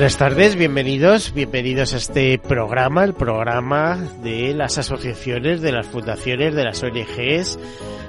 Buenas 0.00 0.16
tardes, 0.16 0.56
bienvenidos, 0.56 1.34
bienvenidos 1.34 1.92
a 1.92 1.98
este 1.98 2.38
programa, 2.38 3.04
el 3.04 3.12
programa 3.12 3.98
de 4.22 4.54
las 4.54 4.78
asociaciones, 4.78 5.60
de 5.60 5.72
las 5.72 5.88
fundaciones, 5.88 6.54
de 6.54 6.64
las 6.64 6.82
ONGs, 6.82 7.58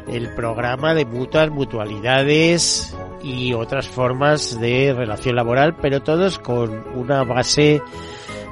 el 0.07 0.33
programa 0.33 0.93
de 0.93 1.03
mutuas, 1.03 1.49
mutualidades 1.49 2.95
y 3.21 3.51
otras 3.51 3.89
formas 3.89 4.57
de 4.61 4.93
relación 4.93 5.35
laboral, 5.35 5.75
pero 5.81 6.01
todos 6.01 6.39
con 6.39 6.97
una 6.97 7.25
base 7.25 7.81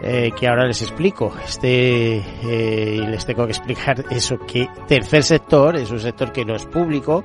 eh, 0.01 0.31
que 0.37 0.47
ahora 0.47 0.65
les 0.65 0.81
explico. 0.81 1.33
Este, 1.43 2.17
eh, 2.17 3.05
les 3.09 3.25
tengo 3.25 3.45
que 3.45 3.51
explicar 3.51 4.05
eso 4.09 4.37
que 4.39 4.67
tercer 4.87 5.23
sector 5.23 5.75
es 5.75 5.91
un 5.91 5.99
sector 5.99 6.31
que 6.31 6.45
no 6.45 6.55
es 6.55 6.65
público, 6.65 7.23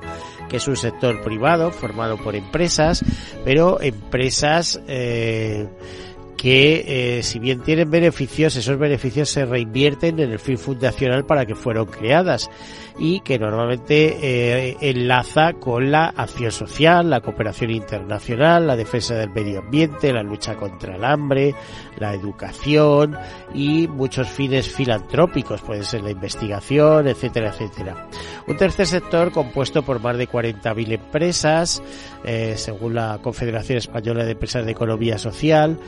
que 0.49 0.57
es 0.57 0.67
un 0.67 0.75
sector 0.75 1.21
privado 1.21 1.71
formado 1.71 2.17
por 2.17 2.35
empresas, 2.35 3.03
pero 3.43 3.81
empresas 3.81 4.81
eh, 4.87 5.67
que 6.45 7.17
eh, 7.17 7.23
si 7.23 7.39
bien 7.39 7.61
tienen 7.61 7.89
beneficios, 7.89 8.55
esos 8.55 8.77
beneficios 8.77 9.29
se 9.29 9.45
reinvierten 9.45 10.19
en 10.19 10.31
el 10.31 10.37
fin 10.37 10.59
fundacional 10.59 11.25
para 11.25 11.47
que 11.47 11.55
fueron 11.55 11.87
creadas 11.87 12.51
y 12.99 13.21
que 13.21 13.39
normalmente 13.39 14.17
eh, 14.21 14.77
enlaza 14.79 15.53
con 15.53 15.89
la 15.89 16.05
acción 16.05 16.51
social, 16.51 17.09
la 17.09 17.21
cooperación 17.21 17.71
internacional, 17.71 18.67
la 18.67 18.75
defensa 18.75 19.15
del 19.15 19.31
medio 19.31 19.59
ambiente, 19.59 20.13
la 20.13 20.21
lucha 20.21 20.55
contra 20.55 20.95
el 20.95 21.03
hambre, 21.03 21.55
la 21.97 22.13
educación 22.13 23.17
y 23.53 23.87
muchos 23.87 24.29
fines 24.29 24.69
filantrópicos, 24.69 25.61
puede 25.61 25.83
ser 25.83 26.03
la 26.03 26.11
investigación, 26.11 27.07
etcétera, 27.07 27.49
etcétera. 27.49 28.07
Un 28.47 28.55
tercer 28.55 28.85
sector 28.85 29.31
compuesto 29.31 29.81
por 29.81 29.99
más 29.99 30.15
de 30.17 30.29
40.000 30.29 30.91
empresas, 30.91 31.81
eh, 32.23 32.53
según 32.55 32.93
la 32.93 33.19
Confederación 33.21 33.79
Española 33.79 34.23
de 34.23 34.33
Empresas 34.33 34.63
de 34.63 34.71
Economía 34.71 35.17
Social, 35.17 35.79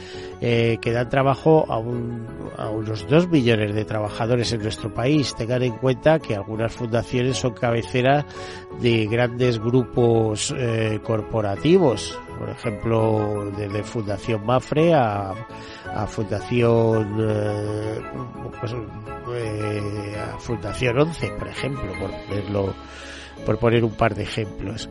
que 0.81 0.91
dan 0.91 1.09
trabajo 1.09 1.66
a, 1.69 1.78
un, 1.78 2.25
a 2.56 2.69
unos 2.69 3.08
2 3.08 3.30
millones 3.30 3.74
de 3.74 3.85
trabajadores 3.85 4.52
en 4.53 4.62
nuestro 4.62 4.94
país. 4.94 5.35
Tengan 5.35 5.63
en 5.63 5.78
cuenta 5.78 6.19
que 6.19 6.35
algunas 6.35 6.74
fundaciones 6.74 7.38
son 7.38 7.53
cabeceras 7.53 8.25
de 8.81 9.08
grandes 9.08 9.59
grupos 9.59 10.53
eh, 10.58 11.00
corporativos, 11.03 12.18
por 12.38 12.50
ejemplo, 12.50 13.52
desde 13.58 13.84
Fundación 13.84 14.46
Mafre 14.46 14.94
a, 14.94 15.34
a 15.94 16.08
Fundación 16.08 17.18
eh, 17.19 18.02
pues, 18.59 18.75
eh, 19.34 20.16
a 20.34 20.38
Fundación 20.40 21.00
11, 21.00 21.31
por 21.31 21.47
ejemplo, 21.47 21.91
por 22.00 22.12
ponerlo 22.12 22.74
por 23.45 23.57
poner 23.59 23.83
un 23.83 23.91
par 23.91 24.15
de 24.15 24.23
ejemplos. 24.23 24.89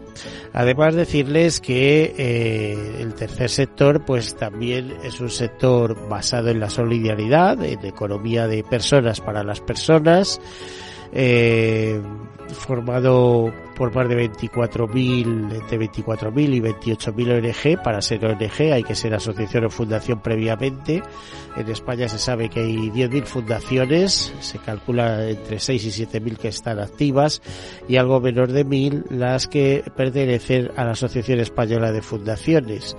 Además 0.52 0.94
decirles 0.94 1.60
que 1.60 2.14
eh, 2.16 2.96
el 3.00 3.14
tercer 3.14 3.50
sector 3.50 4.04
pues 4.04 4.36
también 4.36 4.94
es 5.04 5.20
un 5.20 5.30
sector 5.30 6.08
basado 6.08 6.48
en 6.48 6.60
la 6.60 6.70
solidaridad, 6.70 7.62
en 7.62 7.84
economía 7.84 8.46
de 8.46 8.64
personas 8.64 9.20
para 9.20 9.44
las 9.44 9.60
personas, 9.60 10.40
eh, 11.12 12.00
formado 12.52 13.52
por 13.76 13.94
más 13.94 14.08
de 14.08 14.30
24.000, 14.30 15.54
entre 15.54 15.78
24.000 15.78 16.54
y 16.54 16.60
28.000 16.60 17.74
ONG. 17.76 17.82
Para 17.82 18.00
ser 18.00 18.24
ONG 18.24 18.72
hay 18.72 18.82
que 18.82 18.94
ser 18.94 19.14
asociación 19.14 19.66
o 19.66 19.70
fundación 19.70 20.20
previamente. 20.20 21.02
En 21.56 21.68
España 21.68 22.08
se 22.08 22.18
sabe 22.18 22.48
que 22.48 22.60
hay 22.60 22.90
10.000 22.90 23.24
fundaciones, 23.24 24.34
se 24.40 24.58
calcula 24.58 25.28
entre 25.28 25.60
6 25.60 25.84
y 25.84 26.04
7.000 26.06 26.36
que 26.38 26.48
están 26.48 26.80
activas 26.80 27.42
y 27.86 27.96
algo 27.96 28.20
menor 28.20 28.50
de 28.50 28.66
1.000 28.66 29.10
las 29.10 29.46
que 29.46 29.84
pertenecen 29.94 30.70
a 30.76 30.84
la 30.84 30.92
Asociación 30.92 31.40
Española 31.40 31.92
de 31.92 32.02
Fundaciones. 32.02 32.96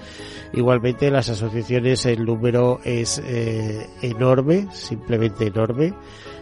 Igualmente 0.54 1.12
las 1.12 1.30
asociaciones 1.30 2.06
el 2.06 2.24
número 2.24 2.80
es 2.84 3.22
eh, 3.26 3.88
enorme, 4.02 4.68
simplemente 4.72 5.48
enorme 5.48 5.94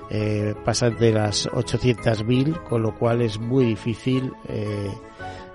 eh, 0.10 0.54
pasan 0.64 0.98
de 0.98 1.12
las 1.12 1.48
800.000, 1.48 2.64
con 2.64 2.84
lo 2.84 2.96
cual 2.96 3.22
es 3.22 3.40
muy 3.40 3.66
difícil 3.66 4.25
eh, 4.48 4.92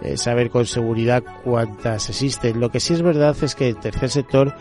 eh, 0.02 0.16
saber 0.16 0.50
con 0.50 0.66
seguridad 0.66 1.22
cuántas 1.44 2.08
existen. 2.08 2.58
Lo 2.58 2.70
que 2.70 2.80
sí 2.80 2.94
es 2.94 3.02
verdad 3.02 3.36
es 3.42 3.54
que 3.54 3.68
el 3.68 3.76
tercer 3.76 4.10
sector 4.10 4.54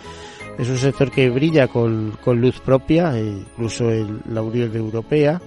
es 0.58 0.68
un 0.68 0.78
sector 0.78 1.09
que 1.09 1.30
brilla 1.30 1.70
con, 1.70 2.18
luz 2.25 2.59
propia, 2.59 3.18
incluso 3.18 3.90
en 3.90 4.22
la 4.30 4.42
Unión 4.42 4.75
Europea, 4.75 5.42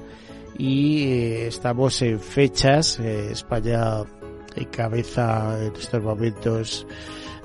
y 0.57 1.05
eh, 1.05 1.47
estamos 1.49 2.01
en 2.01 2.19
fechas, 2.19 2.99
eh, 2.99 3.29
España 3.33 4.05
encabeza 4.57 5.63
en 5.63 5.77
estos 5.77 6.03
momentos 6.03 6.87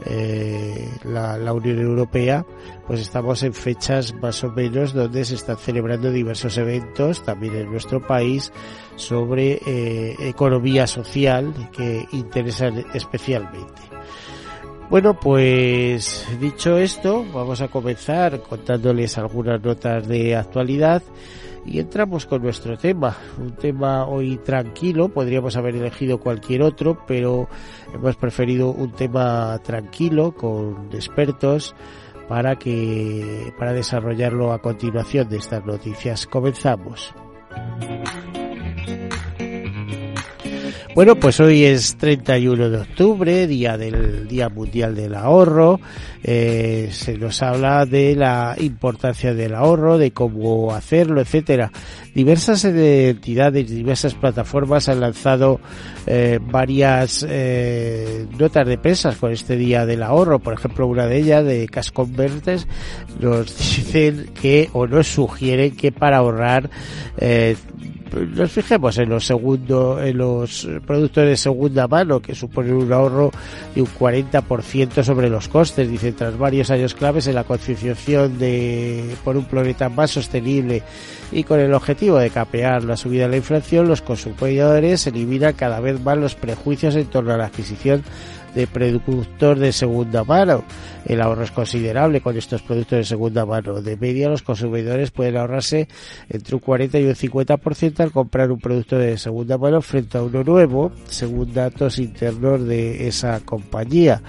eh, 0.06 0.90
la, 1.04 1.38
la, 1.38 1.54
Unión 1.54 1.80
Europea, 1.80 2.46
pues 2.86 3.00
estamos 3.00 3.42
en 3.44 3.54
fechas 3.54 4.14
más 4.22 4.44
o 4.44 4.52
menos 4.52 4.94
donde 4.94 5.26
se 5.26 5.36
están 5.36 5.58
celebrando 5.58 6.12
diversos 6.12 6.58
eventos 6.58 7.24
también 7.24 7.56
en 7.56 7.72
nuestro 7.72 8.06
país 8.06 8.52
sobre 8.96 9.60
eh, 9.66 10.16
economía 10.20 10.88
social 10.88 11.54
que 11.72 12.06
interesan 12.12 12.86
especialmente. 12.94 13.82
Bueno, 14.90 15.20
pues 15.20 16.26
dicho 16.40 16.78
esto, 16.78 17.26
vamos 17.34 17.60
a 17.62 17.68
comenzar 17.68 18.42
contándoles 18.42 19.18
algunas 19.18 19.62
notas 19.62 20.08
de 20.08 20.36
actualidad 20.36 21.04
y 21.68 21.80
entramos 21.80 22.26
con 22.26 22.42
nuestro 22.42 22.78
tema. 22.78 23.16
Un 23.38 23.52
tema 23.52 24.06
hoy 24.08 24.38
tranquilo, 24.38 25.10
podríamos 25.10 25.56
haber 25.58 25.76
elegido 25.76 26.20
cualquier 26.20 26.62
otro, 26.64 27.04
pero 27.06 27.48
hemos 27.94 28.16
preferido 28.16 28.72
un 28.72 28.92
tema 28.92 29.60
tranquilo 29.64 30.32
con 30.32 30.90
expertos 30.94 31.76
para 32.28 32.56
que 32.56 33.54
para 33.58 33.74
desarrollarlo 33.74 34.54
a 34.54 34.62
continuación 34.62 35.30
de 35.30 35.38
estas 35.38 35.66
noticias. 35.66 36.26
Comenzamos. 36.26 37.14
Bueno, 40.98 41.16
pues 41.16 41.40
hoy 41.40 41.64
es 41.64 41.96
31 41.98 42.72
de 42.72 42.78
octubre, 42.80 43.46
día 43.46 43.78
del 43.78 44.28
Día 44.28 44.50
Mundial 44.50 44.96
del 44.96 45.14
Ahorro. 45.14 45.80
Eh, 46.24 46.90
se 46.92 47.20
nos 47.20 47.44
habla 47.44 47.86
de 47.86 48.16
la 48.16 48.56
importancia 48.58 49.36
del 49.36 49.54
ahorro, 49.54 50.00
de 50.00 50.10
cómo 50.10 50.74
hacerlo, 50.74 51.22
etcétera. 51.22 51.72
Diversas 52.16 52.66
entidades, 52.66 53.70
diversas 53.70 54.16
plataformas 54.16 54.90
han 54.90 55.02
lanzado 55.02 55.60
eh, 56.08 56.40
varias 56.42 57.24
eh, 57.30 58.26
notas 58.40 58.68
de 58.68 58.80
prensa 58.80 59.14
con 59.14 59.32
este 59.32 59.56
Día 59.56 59.86
del 59.86 60.02
Ahorro. 60.02 60.40
Por 60.40 60.56
ejemplo, 60.56 60.88
una 60.88 61.06
de 61.06 61.18
ellas, 61.20 61.46
de 61.46 61.68
Cash 61.68 61.92
nos 63.20 63.56
dicen 63.76 64.32
que 64.42 64.72
o 64.74 64.88
nos 64.88 65.06
sugieren 65.06 65.76
que 65.76 65.92
para 65.92 66.18
ahorrar 66.18 66.72
eh, 67.20 67.56
nos 68.14 68.52
fijemos 68.52 68.98
en 68.98 69.10
los 69.10 69.26
segundo, 69.26 70.02
en 70.02 70.18
los 70.18 70.68
productos 70.86 71.26
de 71.26 71.38
segunda 71.38 71.88
mano 71.88 72.20
que 72.20 72.36
suponen 72.36 72.74
un 72.74 72.92
ahorro 72.92 73.32
de 73.76 73.82
un 73.82 73.88
40% 73.88 75.04
sobre 75.04 75.30
los 75.30 75.48
costes, 75.48 75.90
dice 75.90 76.12
tras 76.12 76.38
varios 76.38 76.72
años 76.72 76.94
claves 76.94 77.28
en 77.28 77.36
la 77.36 77.44
concienciación 77.44 78.38
de 78.38 79.16
por 79.24 79.38
un 79.38 79.46
planeta 79.46 79.90
más 79.90 80.12
sostenible 80.12 80.84
y 81.32 81.44
con 81.44 81.60
el 81.60 81.74
objetivo 81.74 82.18
de 82.18 82.30
capear 82.30 82.84
la 82.84 82.98
subida 82.98 83.24
de 83.24 83.30
la 83.30 83.38
inflación, 83.38 83.88
los 83.88 84.02
consumidores 84.02 85.08
eliminan 85.08 85.54
cada 85.54 85.80
vez 85.80 86.00
más 86.02 86.18
los 86.18 86.36
prejuicios 86.36 86.96
en 86.96 87.06
torno 87.08 87.34
a 87.34 87.38
la 87.38 87.46
adquisición 87.46 88.04
de 88.58 88.66
productos 88.66 89.60
de 89.60 89.72
segunda 89.72 90.24
mano. 90.24 90.64
El 91.06 91.22
ahorro 91.22 91.44
es 91.44 91.52
considerable 91.52 92.22
con 92.22 92.36
estos 92.36 92.64
productos 92.64 92.98
de 92.98 93.06
segunda 93.06 93.46
mano. 93.46 93.84
De 93.84 93.96
media, 93.98 94.30
los 94.30 94.42
consumidores 94.42 95.12
pueden 95.12 95.38
ahorrarse 95.38 95.88
entre 96.28 96.56
un 96.56 96.62
40 96.62 97.00
y 97.00 97.06
un 97.06 97.14
50% 97.14 98.00
al 98.00 98.12
comprar 98.12 98.52
un 98.52 98.60
producto 98.60 98.98
de 98.98 99.20
segunda 99.20 99.60
mano 99.60 99.80
frente 99.82 100.18
a 100.18 100.24
uno 100.24 100.44
nuevo, 100.44 100.92
según 101.08 101.54
datos 101.54 102.00
internos 102.00 102.66
de 102.66 103.08
esa 103.08 103.40
compañía. 103.42 104.24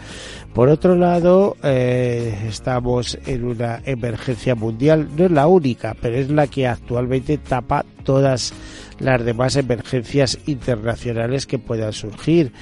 Por 0.53 0.69
otro 0.69 0.95
lado, 0.95 1.57
eh, 1.63 2.35
estamos 2.49 3.19
en 3.25 3.45
una 3.45 3.81
emergencia 3.87 4.55
mundial, 4.55 5.09
no 5.17 5.25
es 5.25 5.31
la 5.31 5.47
única, 5.47 5.97
pero 6.01 6.17
es 6.17 6.29
la 6.29 6.49
que 6.49 6.67
actualmente 6.67 7.39
tapa 7.39 7.85
todas 8.05 8.53
las 9.01 9.25
demás 9.25 9.57
emergencias 9.57 10.39
internacionales 10.47 11.47
que 11.47 11.59
puedan 11.59 11.93
surgir. 11.93 12.53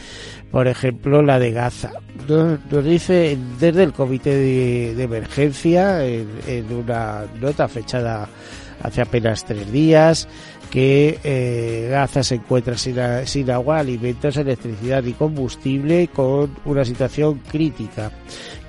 Por 0.51 0.69
ejemplo, 0.69 1.23
la 1.23 1.39
de 1.39 1.53
Gaza. 1.53 1.93
Nos, 2.29 2.85
dice 2.85 3.37
desde 3.59 3.83
el 3.83 3.93
Comité 3.93 4.35
de, 4.35 5.03
Emergencia, 5.03 6.05
en, 6.05 6.29
una 6.73 7.25
nota 7.41 7.69
fechada 7.69 8.29
hace 8.83 9.01
apenas 9.01 9.45
tres 9.45 9.71
días, 9.73 10.29
que 10.71 11.19
eh, 11.25 11.89
Gaza 11.91 12.23
se 12.23 12.37
encuentra 12.37 12.77
sin, 12.77 12.97
sin, 13.25 13.51
agua, 13.51 13.79
alimentos, 13.79 14.37
electricidad 14.37 15.05
y 15.05 15.13
combustible 15.13 16.09
con 16.09 16.57
una 16.65 16.85
situación 16.85 17.41
crítica, 17.51 18.11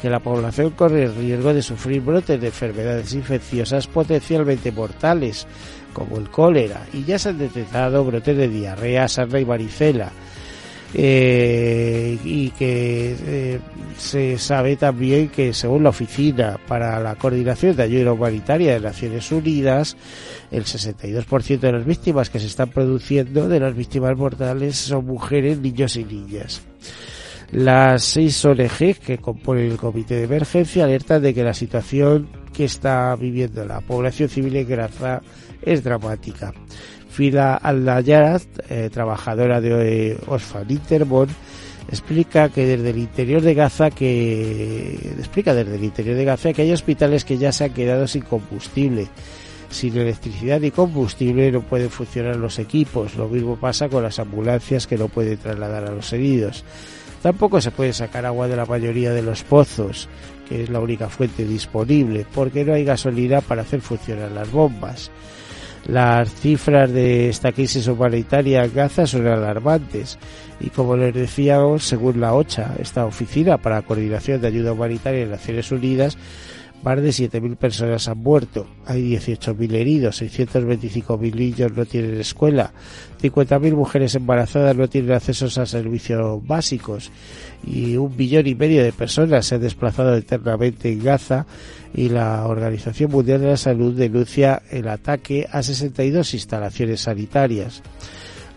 que 0.01 0.09
la 0.09 0.19
población 0.19 0.71
corre 0.71 1.03
el 1.03 1.15
riesgo 1.15 1.53
de 1.53 1.61
sufrir 1.61 2.01
brotes 2.01 2.39
de 2.39 2.47
enfermedades 2.47 3.13
infecciosas 3.13 3.87
potencialmente 3.87 4.71
mortales, 4.71 5.47
como 5.97 6.19
el 6.19 6.29
cólera, 6.29 6.85
y 6.93 7.03
ya 7.05 7.17
se 7.17 7.29
han 7.29 7.39
detectado 7.39 8.05
brotes 8.05 8.37
de 8.37 8.47
diarrea, 8.47 9.07
sarna 9.07 9.39
y 9.39 9.43
varicela. 9.43 10.11
Eh, 10.93 12.17
y 12.23 12.51
que 12.51 13.15
eh, 13.19 13.59
se 13.97 14.37
sabe 14.37 14.75
también 14.77 15.29
que 15.29 15.53
según 15.53 15.83
la 15.83 15.89
Oficina 15.89 16.57
para 16.67 16.99
la 16.99 17.15
Coordinación 17.15 17.75
de 17.75 17.83
Ayuda 17.83 18.13
Humanitaria 18.13 18.73
de 18.73 18.79
Naciones 18.79 19.31
Unidas, 19.31 19.97
el 20.51 20.65
62% 20.65 21.59
de 21.59 21.71
las 21.71 21.85
víctimas 21.85 22.29
que 22.29 22.39
se 22.39 22.45
están 22.45 22.69
produciendo 22.69 23.49
de 23.49 23.59
las 23.59 23.75
víctimas 23.75 24.15
mortales 24.15 24.77
son 24.77 25.05
mujeres, 25.07 25.57
niños 25.57 25.97
y 25.97 26.05
niñas. 26.05 26.61
Las 27.51 28.03
seis 28.03 28.45
ONG 28.45 28.99
que 29.03 29.17
componen 29.19 29.71
el 29.71 29.77
comité 29.77 30.15
de 30.15 30.23
emergencia 30.25 30.83
alertan 30.83 31.23
de 31.23 31.33
que 31.33 31.43
la 31.43 31.53
situación 31.53 32.29
que 32.53 32.65
está 32.65 33.15
viviendo 33.15 33.63
la 33.65 33.81
población 33.81 34.29
civil 34.29 34.55
en 34.55 34.67
Gaza 34.67 35.21
es 35.61 35.83
dramática. 35.83 36.53
Fida 37.09 37.55
Aldayat, 37.55 38.43
eh, 38.69 38.89
trabajadora 38.91 39.59
de 39.59 40.17
Osfan 40.27 40.69
Interbon, 40.69 41.29
explica 41.89 42.49
que 42.49 42.65
desde 42.65 42.89
el 42.89 42.97
interior 42.97 43.41
de 43.41 43.53
Gaza 43.53 43.89
que 43.89 44.93
explica 45.17 45.53
desde 45.53 45.75
el 45.75 45.83
interior 45.83 46.15
de 46.15 46.25
Gaza 46.25 46.53
que 46.53 46.63
hay 46.63 46.71
hospitales 46.71 47.25
que 47.25 47.37
ya 47.37 47.51
se 47.51 47.65
han 47.65 47.73
quedado 47.73 48.07
sin 48.07 48.23
combustible. 48.23 49.07
Sin 49.69 49.97
electricidad 49.97 50.61
y 50.61 50.71
combustible 50.71 51.51
no 51.51 51.61
pueden 51.61 51.89
funcionar 51.89 52.37
los 52.37 52.57
equipos. 52.59 53.15
Lo 53.15 53.27
mismo 53.27 53.57
pasa 53.57 53.89
con 53.89 54.03
las 54.03 54.19
ambulancias 54.19 54.87
que 54.87 54.97
no 54.97 55.09
pueden 55.09 55.37
trasladar 55.37 55.85
a 55.85 55.91
los 55.91 56.13
heridos. 56.13 56.63
Tampoco 57.21 57.59
se 57.59 57.71
puede 57.71 57.93
sacar 57.93 58.25
agua 58.25 58.47
de 58.47 58.55
la 58.55 58.65
mayoría 58.65 59.11
de 59.11 59.23
los 59.23 59.43
pozos, 59.43 60.07
que 60.47 60.63
es 60.63 60.69
la 60.69 60.79
única 60.79 61.09
fuente 61.09 61.45
disponible, 61.45 62.25
porque 62.33 62.63
no 62.63 62.73
hay 62.73 62.85
gasolina 62.85 63.41
para 63.41 63.63
hacer 63.63 63.81
funcionar 63.81 64.31
las 64.31 64.51
bombas. 64.51 65.11
Las 65.87 66.33
cifras 66.33 66.91
de 66.91 67.29
esta 67.29 67.53
crisis 67.53 67.87
humanitaria 67.87 68.65
en 68.65 68.73
Gaza 68.73 69.07
son 69.07 69.25
alarmantes 69.25 70.19
y 70.59 70.69
como 70.69 70.97
les 70.97 71.13
decíamos, 71.13 71.85
según 71.85 72.19
la 72.19 72.33
OCHA, 72.33 72.75
esta 72.79 73.05
oficina 73.05 73.57
para 73.57 73.77
la 73.77 73.81
coordinación 73.83 74.41
de 74.41 74.47
ayuda 74.47 74.73
humanitaria 74.73 75.21
de 75.21 75.31
Naciones 75.31 75.71
Unidas, 75.71 76.17
más 76.83 77.01
de 77.01 77.09
7.000 77.09 77.57
personas 77.57 78.07
han 78.07 78.19
muerto, 78.19 78.67
hay 78.85 79.13
18.000 79.13 79.73
heridos, 79.73 80.21
625.000 80.21 81.35
niños 81.35 81.71
no 81.75 81.85
tienen 81.85 82.19
escuela, 82.19 82.71
50.000 83.21 83.73
mujeres 83.73 84.15
embarazadas 84.15 84.75
no 84.75 84.87
tienen 84.87 85.11
acceso 85.11 85.47
a 85.61 85.65
servicios 85.65 86.45
básicos 86.45 87.11
y 87.65 87.97
un 87.97 88.15
billón 88.15 88.47
y 88.47 88.55
medio 88.55 88.83
de 88.83 88.93
personas 88.93 89.45
se 89.47 89.55
han 89.55 89.61
desplazado 89.61 90.15
eternamente 90.15 90.91
en 90.91 91.03
Gaza 91.03 91.45
y 91.93 92.09
la 92.09 92.45
Organización 92.45 93.11
Mundial 93.11 93.41
de 93.41 93.47
la 93.47 93.57
Salud 93.57 93.95
denuncia 93.95 94.61
el 94.69 94.87
ataque 94.87 95.47
a 95.51 95.63
62 95.63 96.33
instalaciones 96.35 97.01
sanitarias. 97.01 97.81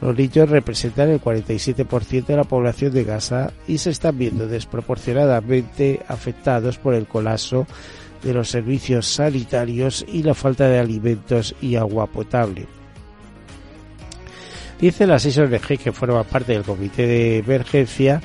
Los 0.01 0.17
niños 0.17 0.49
representan 0.49 1.11
el 1.11 1.21
47% 1.21 2.27
de 2.27 2.37
la 2.37 2.45
población 2.45 2.93
de 2.93 3.05
Gaza 3.05 3.53
y 3.69 3.79
se 3.79 3.91
están 3.91 4.17
viendo 4.17 4.47
desproporcionadamente 4.47 6.01
afectados 6.09 6.79
por 6.79 6.95
el 6.95 7.07
colapso 7.07 7.67
de 8.23 8.35
los 8.35 8.49
servicios 8.49 9.07
sanitarios 9.07 10.05
y 10.07 10.23
la 10.23 10.35
falta 10.35 10.69
de 10.69 10.79
alimentos 10.79 11.55
y 11.61 11.77
agua 11.77 12.07
potable. 12.07 12.67
Dice 14.81 15.07
la 15.07 15.19
6 15.19 15.39
ONG 15.39 15.79
que 15.79 15.93
forma 15.93 16.25
parte 16.25 16.53
del 16.53 16.63
comité 16.63 17.07
de 17.07 17.39
emergencia 17.39 18.21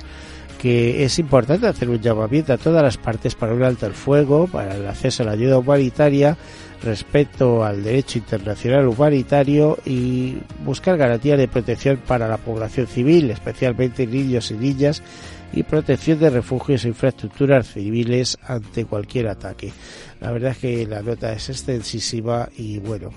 que 0.66 1.04
es 1.04 1.20
importante 1.20 1.68
hacer 1.68 1.90
un 1.90 2.02
llamamiento 2.02 2.54
a 2.54 2.58
todas 2.58 2.82
las 2.82 2.98
partes 2.98 3.36
para 3.36 3.54
un 3.54 3.62
alto 3.62 3.86
el 3.86 3.94
fuego, 3.94 4.48
para 4.48 4.76
el 4.76 4.88
acceso 4.88 5.22
a 5.22 5.28
la 5.28 5.34
ayuda 5.34 5.60
humanitaria, 5.60 6.38
respecto 6.82 7.64
al 7.64 7.84
derecho 7.84 8.18
internacional 8.18 8.88
humanitario 8.88 9.78
y 9.86 10.38
buscar 10.64 10.98
garantías 10.98 11.38
de 11.38 11.48
protección 11.48 11.98
para 11.98 12.28
la 12.28 12.38
población 12.38 12.88
civil, 12.88 13.30
especialmente 13.32 14.08
niños 14.08 14.50
y 14.52 14.56
niñas, 14.56 15.04
y 15.56 15.64
protección 15.64 16.20
de 16.20 16.30
refugios 16.30 16.86
e 16.86 16.90
infraestructuras 16.90 17.74
civiles 17.74 18.38
ante 18.46 18.86
cualquier 18.86 19.30
ataque. 19.30 19.72
La 20.20 20.32
verdad 20.32 20.52
es 20.52 20.58
que 20.58 20.86
la 20.86 21.02
nota 21.02 21.32
es 21.32 21.50
extensísima 21.50 22.50
y 22.58 22.80
bueno, 22.80 23.12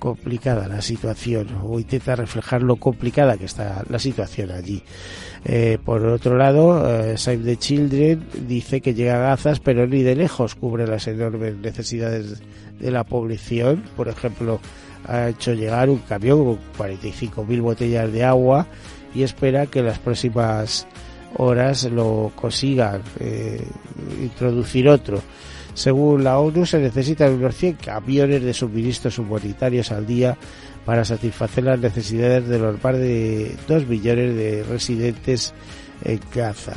complicada 0.00 0.68
la 0.68 0.82
situación 0.82 1.48
o 1.62 1.78
intenta 1.78 2.16
reflejar 2.16 2.62
lo 2.62 2.76
complicada 2.76 3.38
que 3.38 3.44
está 3.46 3.84
la 3.88 3.98
situación 3.98 4.50
allí. 4.50 4.82
Eh, 5.44 5.78
por 5.82 6.04
otro 6.06 6.36
lado, 6.36 6.90
eh, 6.90 7.16
Save 7.16 7.38
the 7.38 7.56
Children 7.56 8.26
dice 8.46 8.80
que 8.80 8.94
llega 8.94 9.16
a 9.16 9.30
Gazas, 9.30 9.60
pero 9.60 9.86
ni 9.86 10.02
de 10.02 10.16
lejos 10.16 10.56
cubre 10.56 10.86
las 10.86 11.06
enormes 11.06 11.56
necesidades 11.56 12.42
de 12.80 12.90
la 12.90 13.04
población. 13.04 13.84
Por 13.96 14.08
ejemplo, 14.08 14.60
ha 15.06 15.28
hecho 15.28 15.52
llegar 15.52 15.88
un 15.88 15.98
camión 15.98 16.44
con 16.44 16.58
45.000 16.78 17.60
botellas 17.60 18.12
de 18.12 18.24
agua 18.24 18.66
y 19.14 19.22
espera 19.22 19.66
que 19.66 19.82
las 19.82 19.98
próximas 19.98 20.86
horas 21.36 21.84
lo 21.84 22.32
consigan 22.34 23.02
eh, 23.20 23.66
introducir 24.22 24.88
otro. 24.88 25.20
Según 25.74 26.22
la 26.22 26.38
ONU, 26.38 26.64
se 26.66 26.78
necesitan 26.78 27.32
unos 27.32 27.56
100 27.56 27.74
camiones 27.74 28.42
de 28.42 28.54
suministros 28.54 29.18
humanitarios 29.18 29.90
al 29.90 30.06
día 30.06 30.36
para 30.84 31.04
satisfacer 31.04 31.64
las 31.64 31.80
necesidades 31.80 32.46
de 32.46 32.58
los 32.58 32.82
más 32.82 32.96
de 32.96 33.56
2 33.66 33.86
millones 33.88 34.36
de 34.36 34.62
residentes 34.62 35.52
en 36.04 36.20
Gaza. 36.32 36.74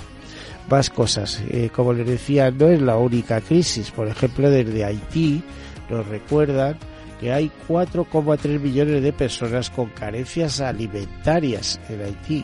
Más 0.70 0.90
cosas. 0.90 1.42
Eh, 1.50 1.70
como 1.74 1.94
les 1.94 2.08
decía, 2.08 2.50
no 2.50 2.68
es 2.68 2.82
la 2.82 2.98
única 2.98 3.40
crisis. 3.40 3.92
Por 3.92 4.08
ejemplo, 4.08 4.50
desde 4.50 4.84
Haití 4.84 5.44
nos 5.90 6.06
recuerdan 6.08 6.78
que 7.20 7.32
hay 7.32 7.52
4,3 7.68 8.60
millones 8.60 9.02
de 9.02 9.14
personas 9.14 9.70
con 9.70 9.90
carencias 9.90 10.60
alimentarias 10.60 11.80
en 11.90 12.02
Haití. 12.02 12.44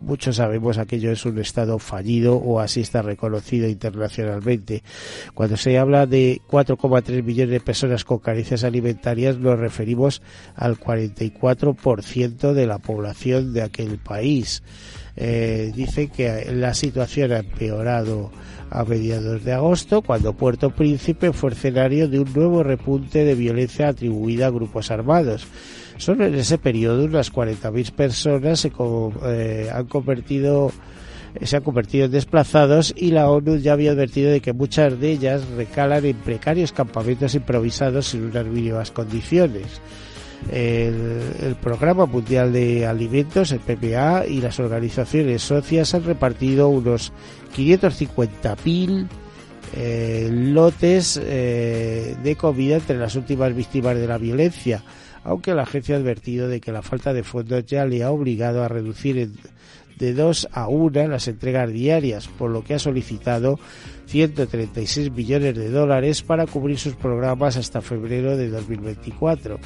Muchos 0.00 0.36
sabemos 0.36 0.78
aquello 0.78 1.10
es 1.12 1.24
un 1.24 1.38
estado 1.38 1.78
fallido 1.78 2.36
o 2.36 2.60
así 2.60 2.80
está 2.80 3.02
reconocido 3.02 3.68
internacionalmente. 3.68 4.82
Cuando 5.34 5.56
se 5.56 5.78
habla 5.78 6.06
de 6.06 6.40
4,3 6.48 7.22
millones 7.22 7.52
de 7.52 7.60
personas 7.60 8.04
con 8.04 8.18
carencias 8.18 8.64
alimentarias 8.64 9.38
nos 9.38 9.58
referimos 9.58 10.22
al 10.54 10.78
44% 10.78 12.52
de 12.52 12.66
la 12.66 12.78
población 12.78 13.52
de 13.52 13.62
aquel 13.62 13.98
país. 13.98 14.62
Eh, 15.16 15.72
dice 15.74 16.08
que 16.08 16.52
la 16.52 16.74
situación 16.74 17.32
ha 17.32 17.38
empeorado 17.38 18.32
a 18.70 18.84
mediados 18.84 19.44
de 19.44 19.52
agosto, 19.52 20.02
cuando 20.02 20.32
Puerto 20.32 20.70
Príncipe 20.70 21.32
fue 21.32 21.52
escenario 21.52 22.08
de 22.08 22.18
un 22.18 22.32
nuevo 22.32 22.64
repunte 22.64 23.24
de 23.24 23.34
violencia 23.36 23.88
atribuida 23.88 24.46
a 24.46 24.50
grupos 24.50 24.90
armados. 24.90 25.46
Solo 25.96 26.26
en 26.26 26.34
ese 26.34 26.58
periodo 26.58 27.04
unas 27.04 27.32
40.000 27.32 27.92
personas 27.92 28.60
se 28.60 28.72
eh, 29.26 29.70
han 29.72 29.86
convertido 29.86 30.72
se 31.42 31.56
han 31.56 31.62
convertido 31.62 32.06
en 32.06 32.12
desplazados 32.12 32.94
y 32.96 33.10
la 33.10 33.28
ONU 33.28 33.56
ya 33.56 33.72
había 33.72 33.90
advertido 33.90 34.30
de 34.30 34.40
que 34.40 34.52
muchas 34.52 35.00
de 35.00 35.10
ellas 35.10 35.46
recalan 35.56 36.04
en 36.04 36.16
precarios 36.16 36.72
campamentos 36.72 37.34
improvisados 37.34 38.14
en 38.14 38.26
unas 38.26 38.46
mínimas 38.46 38.90
condiciones. 38.92 39.80
El, 40.52 41.56
Programa 41.62 42.06
Mundial 42.06 42.52
de 42.52 42.86
Alimentos, 42.86 43.50
el 43.52 43.60
PPA, 43.60 44.26
y 44.26 44.40
las 44.40 44.60
organizaciones 44.60 45.42
socias 45.42 45.94
han 45.94 46.04
repartido 46.04 46.68
unos 46.68 47.12
550.000 47.56 49.06
eh, 49.76 50.28
lotes 50.30 51.20
eh, 51.22 52.16
de 52.22 52.36
comida 52.36 52.76
entre 52.76 52.98
las 52.98 53.16
últimas 53.16 53.54
víctimas 53.54 53.96
de 53.96 54.06
la 54.06 54.18
violencia, 54.18 54.82
aunque 55.24 55.54
la 55.54 55.62
agencia 55.62 55.96
ha 55.96 55.98
advertido 55.98 56.48
de 56.48 56.60
que 56.60 56.70
la 56.70 56.82
falta 56.82 57.12
de 57.12 57.24
fondos 57.24 57.64
ya 57.66 57.86
le 57.86 58.04
ha 58.04 58.10
obligado 58.10 58.62
a 58.62 58.68
reducir 58.68 59.30
de 59.98 60.12
dos 60.12 60.48
a 60.52 60.68
una 60.68 61.06
las 61.06 61.28
entregas 61.28 61.72
diarias, 61.72 62.28
por 62.28 62.50
lo 62.50 62.62
que 62.62 62.74
ha 62.74 62.78
solicitado 62.78 63.58
136 64.06 65.10
millones 65.12 65.56
de 65.56 65.70
dólares 65.70 66.22
para 66.22 66.46
cubrir 66.46 66.78
sus 66.78 66.94
programas 66.94 67.56
hasta 67.56 67.80
febrero 67.80 68.36
de 68.36 68.50
2024. 68.50 69.58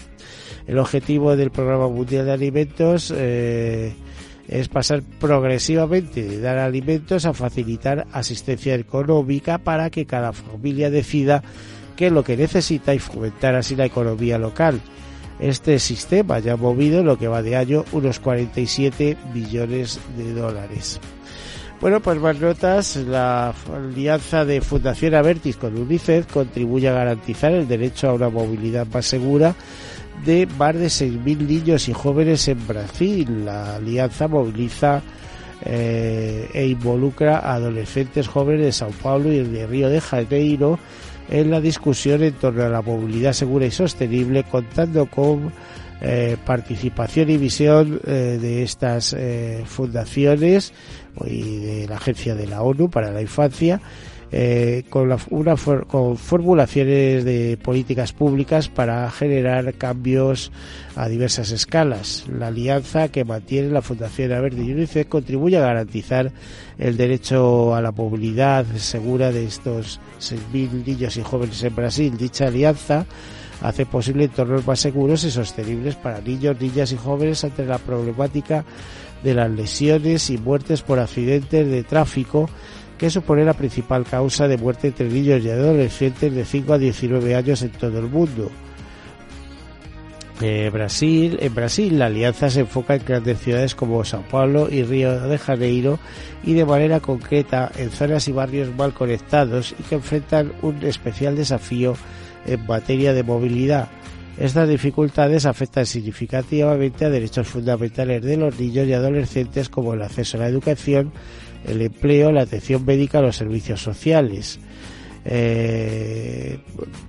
El 0.66 0.78
objetivo 0.78 1.34
del 1.36 1.50
Programa 1.50 1.88
Mundial 1.88 2.26
de 2.26 2.32
Alimentos 2.32 3.12
eh, 3.16 3.94
es 4.46 4.68
pasar 4.68 5.02
progresivamente 5.18 6.22
de 6.22 6.40
dar 6.40 6.58
alimentos 6.58 7.24
a 7.24 7.34
facilitar 7.34 8.06
asistencia 8.12 8.74
económica 8.74 9.58
para 9.58 9.90
que 9.90 10.06
cada 10.06 10.32
familia 10.32 10.90
decida 10.90 11.42
qué 11.96 12.06
es 12.06 12.12
lo 12.12 12.22
que 12.22 12.36
necesita 12.36 12.94
y 12.94 12.98
fomentar 12.98 13.56
así 13.56 13.74
la 13.74 13.86
economía 13.86 14.38
local. 14.38 14.80
Este 15.40 15.78
sistema 15.78 16.40
ya 16.40 16.54
ha 16.54 16.56
movido 16.56 17.04
lo 17.04 17.16
que 17.16 17.28
va 17.28 17.42
de 17.42 17.56
año 17.56 17.84
unos 17.92 18.18
47 18.18 19.16
billones 19.32 20.00
de 20.16 20.32
dólares. 20.32 21.00
Bueno, 21.80 22.00
pues 22.00 22.18
más 22.18 22.40
notas. 22.40 22.96
La 22.96 23.54
alianza 23.72 24.44
de 24.44 24.60
Fundación 24.60 25.14
Avertis 25.14 25.56
con 25.56 25.78
UNICEF 25.78 26.26
contribuye 26.32 26.88
a 26.88 26.92
garantizar 26.92 27.52
el 27.52 27.68
derecho 27.68 28.08
a 28.08 28.14
una 28.14 28.28
movilidad 28.28 28.86
más 28.92 29.06
segura 29.06 29.54
de 30.24 30.48
más 30.58 30.74
de 30.74 30.86
6.000 30.86 31.46
niños 31.46 31.88
y 31.88 31.92
jóvenes 31.92 32.48
en 32.48 32.66
Brasil. 32.66 33.44
La 33.44 33.76
alianza 33.76 34.26
moviliza 34.26 35.02
eh, 35.64 36.48
e 36.52 36.66
involucra 36.66 37.38
a 37.38 37.54
adolescentes 37.54 38.26
jóvenes 38.26 38.66
de 38.66 38.72
Sao 38.72 38.90
Paulo 39.02 39.32
y 39.32 39.44
de 39.44 39.66
Río 39.66 39.88
de 39.88 40.00
Janeiro 40.00 40.80
en 41.28 41.50
la 41.50 41.60
discusión 41.60 42.22
en 42.22 42.34
torno 42.34 42.64
a 42.64 42.68
la 42.68 42.82
movilidad 42.82 43.32
segura 43.32 43.66
y 43.66 43.70
sostenible, 43.70 44.44
contando 44.44 45.06
con 45.06 45.52
eh, 46.00 46.36
participación 46.44 47.28
y 47.28 47.36
visión 47.36 48.00
eh, 48.06 48.38
de 48.40 48.62
estas 48.62 49.12
eh, 49.12 49.64
fundaciones 49.66 50.72
y 51.26 51.58
de 51.58 51.88
la 51.88 51.96
Agencia 51.96 52.34
de 52.34 52.46
la 52.46 52.62
ONU 52.62 52.88
para 52.88 53.10
la 53.10 53.20
Infancia, 53.20 53.80
con, 54.90 55.16
una 55.30 55.56
con 55.86 56.16
formulaciones 56.16 57.24
de 57.24 57.58
políticas 57.62 58.12
públicas 58.12 58.68
para 58.68 59.10
generar 59.10 59.74
cambios 59.74 60.52
a 60.96 61.08
diversas 61.08 61.50
escalas. 61.50 62.26
La 62.28 62.48
alianza 62.48 63.08
que 63.08 63.24
mantiene 63.24 63.70
la 63.70 63.82
Fundación 63.82 64.28
Verde 64.28 64.64
y 64.64 64.72
UNICEF 64.72 65.08
contribuye 65.08 65.56
a 65.56 65.62
garantizar 65.62 66.32
el 66.78 66.96
derecho 66.96 67.74
a 67.74 67.80
la 67.80 67.92
movilidad 67.92 68.66
segura 68.76 69.32
de 69.32 69.44
estos 69.44 70.00
6.000 70.20 70.86
niños 70.86 71.16
y 71.16 71.22
jóvenes 71.22 71.62
en 71.62 71.74
Brasil. 71.74 72.16
Dicha 72.16 72.48
alianza 72.48 73.06
hace 73.62 73.86
posible 73.86 74.24
entornos 74.24 74.66
más 74.66 74.80
seguros 74.80 75.24
y 75.24 75.30
sostenibles 75.30 75.96
para 75.96 76.20
niños, 76.20 76.60
niñas 76.60 76.92
y 76.92 76.96
jóvenes 76.96 77.44
ante 77.44 77.64
la 77.64 77.78
problemática 77.78 78.64
de 79.22 79.34
las 79.34 79.50
lesiones 79.50 80.30
y 80.30 80.38
muertes 80.38 80.82
por 80.82 80.98
accidentes 80.98 81.68
de 81.68 81.82
tráfico 81.82 82.48
que 82.98 83.10
supone 83.10 83.44
la 83.44 83.54
principal 83.54 84.04
causa 84.04 84.48
de 84.48 84.58
muerte 84.58 84.88
entre 84.88 85.08
niños 85.08 85.44
y 85.44 85.50
adolescentes 85.50 86.34
de 86.34 86.44
5 86.44 86.72
a 86.74 86.78
19 86.78 87.34
años 87.34 87.62
en 87.62 87.70
todo 87.70 87.98
el 87.98 88.06
mundo. 88.08 88.50
Eh, 90.40 90.70
Brasil, 90.72 91.36
en 91.40 91.52
Brasil 91.52 91.98
la 91.98 92.06
alianza 92.06 92.48
se 92.48 92.60
enfoca 92.60 92.94
en 92.94 93.04
grandes 93.04 93.40
ciudades 93.40 93.74
como 93.74 94.04
Sao 94.04 94.22
Paulo 94.30 94.68
y 94.70 94.84
Río 94.84 95.20
de 95.20 95.36
Janeiro 95.36 95.98
y 96.44 96.52
de 96.52 96.64
manera 96.64 97.00
concreta 97.00 97.72
en 97.76 97.90
zonas 97.90 98.28
y 98.28 98.32
barrios 98.32 98.72
mal 98.76 98.92
conectados 98.94 99.74
y 99.76 99.82
que 99.82 99.96
enfrentan 99.96 100.52
un 100.62 100.84
especial 100.84 101.34
desafío 101.34 101.96
en 102.46 102.64
materia 102.66 103.12
de 103.12 103.24
movilidad. 103.24 103.88
Estas 104.38 104.68
dificultades 104.68 105.46
afectan 105.46 105.84
significativamente 105.84 107.04
a 107.04 107.10
derechos 107.10 107.48
fundamentales 107.48 108.22
de 108.22 108.36
los 108.36 108.58
niños 108.60 108.86
y 108.86 108.92
adolescentes 108.92 109.68
como 109.68 109.94
el 109.94 110.02
acceso 110.02 110.36
a 110.36 110.40
la 110.42 110.48
educación, 110.48 111.10
el 111.66 111.82
empleo, 111.82 112.32
la 112.32 112.42
atención 112.42 112.84
médica, 112.84 113.20
los 113.20 113.36
servicios 113.36 113.82
sociales. 113.82 114.58
Eh, 115.24 116.58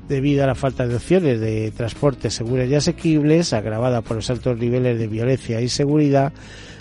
debido 0.09 0.43
a 0.43 0.47
la 0.47 0.55
falta 0.55 0.87
de 0.87 0.95
opciones 0.95 1.39
de 1.39 1.71
transporte 1.71 2.29
seguros 2.29 2.67
y 2.67 2.75
asequibles, 2.75 3.53
agravada 3.53 4.01
por 4.01 4.17
los 4.17 4.29
altos 4.29 4.57
niveles 4.57 4.99
de 4.99 5.07
violencia 5.07 5.59
e 5.59 5.63
inseguridad, 5.63 6.33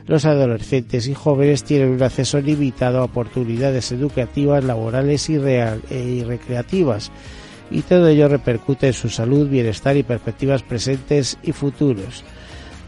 los 0.07 0.25
adolescentes 0.25 1.07
y 1.07 1.15
jóvenes 1.15 1.65
tienen 1.65 1.91
un 1.91 2.03
acceso 2.03 2.41
limitado 2.41 2.99
a 2.99 3.05
oportunidades 3.05 3.93
educativas, 3.93 4.65
laborales 4.65 5.29
y, 5.29 5.35
y 5.35 6.25
recreativas 6.25 7.13
y 7.71 7.83
todo 7.83 8.09
ello 8.09 8.29
repercute 8.29 8.89
en 8.89 8.93
su 8.93 9.09
salud, 9.09 9.49
bienestar 9.49 9.97
y 9.97 10.03
perspectivas 10.03 10.63
presentes 10.63 11.39
y 11.43 11.53
futuros. 11.53 12.25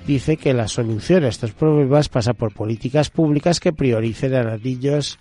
Dice 0.06 0.36
que 0.36 0.54
la 0.54 0.66
solución 0.66 1.24
a 1.24 1.28
estos 1.28 1.52
problemas 1.52 2.08
pasa 2.08 2.32
por 2.32 2.52
políticas 2.52 3.10
públicas 3.10 3.60
que 3.60 3.72
prioricen 3.72 4.34
a 4.34 4.42
los 4.42 4.62
niños 4.62 5.18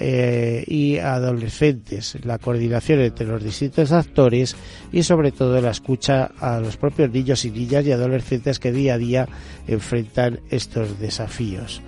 eh, 0.00 0.64
y 0.66 0.98
adolescentes, 0.98 2.16
la 2.24 2.38
coordinación 2.38 3.00
entre 3.00 3.26
los 3.26 3.44
distintos 3.44 3.92
actores 3.92 4.56
y 4.90 5.04
sobre 5.04 5.30
todo 5.30 5.60
la 5.60 5.70
escucha 5.70 6.32
a 6.40 6.58
los 6.58 6.76
propios 6.76 7.10
niños 7.10 7.44
y 7.44 7.52
niñas 7.52 7.86
y 7.86 7.92
adolescentes 7.92 8.58
que 8.58 8.72
día 8.72 8.94
a 8.94 8.98
día 8.98 9.28
enfrentan 9.68 10.40
estos 10.50 10.98
desafíos. 10.98 11.82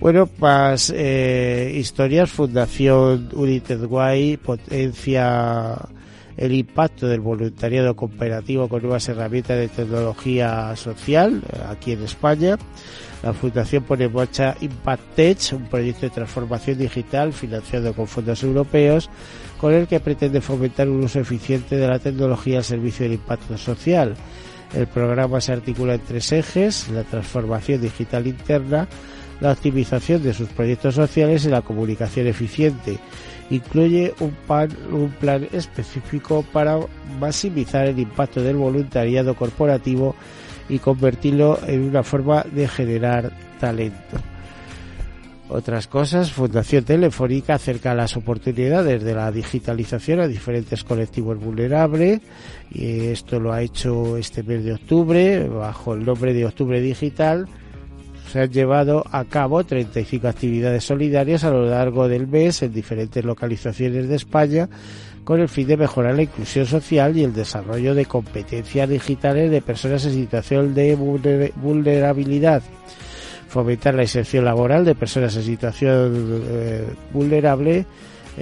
Bueno, 0.00 0.28
más 0.38 0.92
eh, 0.94 1.72
historias, 1.74 2.30
Fundación 2.30 3.28
United 3.32 3.84
Way, 3.84 4.38
potencia 4.38 5.76
el 6.40 6.54
impacto 6.54 7.06
del 7.06 7.20
voluntariado 7.20 7.94
cooperativo 7.94 8.66
con 8.66 8.80
nuevas 8.80 9.06
herramientas 9.10 9.58
de 9.58 9.68
tecnología 9.68 10.74
social 10.74 11.42
eh, 11.52 11.60
aquí 11.68 11.92
en 11.92 12.02
España. 12.02 12.56
La 13.22 13.34
Fundación 13.34 13.84
pone 13.84 14.04
en 14.04 14.14
marcha 14.14 14.56
Impact 14.62 15.14
Tech, 15.14 15.52
un 15.52 15.66
proyecto 15.68 16.06
de 16.06 16.10
transformación 16.10 16.78
digital 16.78 17.34
financiado 17.34 17.92
con 17.92 18.06
fondos 18.06 18.42
europeos, 18.42 19.10
con 19.60 19.74
el 19.74 19.86
que 19.86 20.00
pretende 20.00 20.40
fomentar 20.40 20.88
un 20.88 21.04
uso 21.04 21.20
eficiente 21.20 21.76
de 21.76 21.86
la 21.86 21.98
tecnología 21.98 22.58
al 22.58 22.64
servicio 22.64 23.04
del 23.04 23.12
impacto 23.12 23.58
social. 23.58 24.14
El 24.74 24.86
programa 24.86 25.42
se 25.42 25.52
articula 25.52 25.94
en 25.94 26.00
tres 26.00 26.32
ejes, 26.32 26.88
la 26.88 27.04
transformación 27.04 27.82
digital 27.82 28.26
interna, 28.26 28.88
la 29.42 29.52
optimización 29.52 30.22
de 30.22 30.32
sus 30.32 30.48
proyectos 30.48 30.94
sociales 30.94 31.44
y 31.44 31.50
la 31.50 31.60
comunicación 31.60 32.26
eficiente 32.28 32.98
incluye 33.50 34.14
un, 34.20 34.34
un 34.92 35.10
plan 35.20 35.46
específico 35.52 36.44
para 36.52 36.78
maximizar 37.18 37.86
el 37.86 37.98
impacto 37.98 38.42
del 38.42 38.56
voluntariado 38.56 39.34
corporativo 39.34 40.14
y 40.68 40.78
convertirlo 40.78 41.58
en 41.66 41.82
una 41.82 42.02
forma 42.02 42.44
de 42.44 42.68
generar 42.68 43.32
talento. 43.58 44.16
Otras 45.52 45.88
cosas, 45.88 46.30
Fundación 46.30 46.84
Telefónica 46.84 47.54
acerca 47.54 47.92
las 47.92 48.16
oportunidades 48.16 49.02
de 49.02 49.14
la 49.14 49.32
digitalización 49.32 50.20
a 50.20 50.28
diferentes 50.28 50.84
colectivos 50.84 51.40
vulnerables 51.40 52.20
y 52.70 53.06
esto 53.06 53.40
lo 53.40 53.52
ha 53.52 53.60
hecho 53.60 54.16
este 54.16 54.44
mes 54.44 54.62
de 54.62 54.74
octubre 54.74 55.48
bajo 55.48 55.94
el 55.94 56.04
nombre 56.04 56.34
de 56.34 56.46
Octubre 56.46 56.80
Digital 56.80 57.48
se 58.30 58.40
han 58.40 58.50
llevado 58.50 59.04
a 59.10 59.24
cabo 59.24 59.64
35 59.64 60.28
actividades 60.28 60.84
solidarias 60.84 61.42
a 61.42 61.50
lo 61.50 61.66
largo 61.66 62.06
del 62.06 62.28
mes 62.28 62.62
en 62.62 62.72
diferentes 62.72 63.24
localizaciones 63.24 64.08
de 64.08 64.16
España 64.16 64.68
con 65.24 65.40
el 65.40 65.48
fin 65.48 65.66
de 65.66 65.76
mejorar 65.76 66.14
la 66.14 66.22
inclusión 66.22 66.64
social 66.64 67.16
y 67.16 67.24
el 67.24 67.34
desarrollo 67.34 67.94
de 67.94 68.06
competencias 68.06 68.88
digitales 68.88 69.50
de 69.50 69.60
personas 69.60 70.04
en 70.06 70.12
situación 70.12 70.74
de 70.74 70.94
vulnerabilidad, 71.56 72.62
fomentar 73.48 73.94
la 73.94 74.02
inserción 74.02 74.44
laboral 74.44 74.84
de 74.84 74.94
personas 74.94 75.36
en 75.36 75.42
situación 75.42 76.42
eh, 76.48 76.84
vulnerable, 77.12 77.84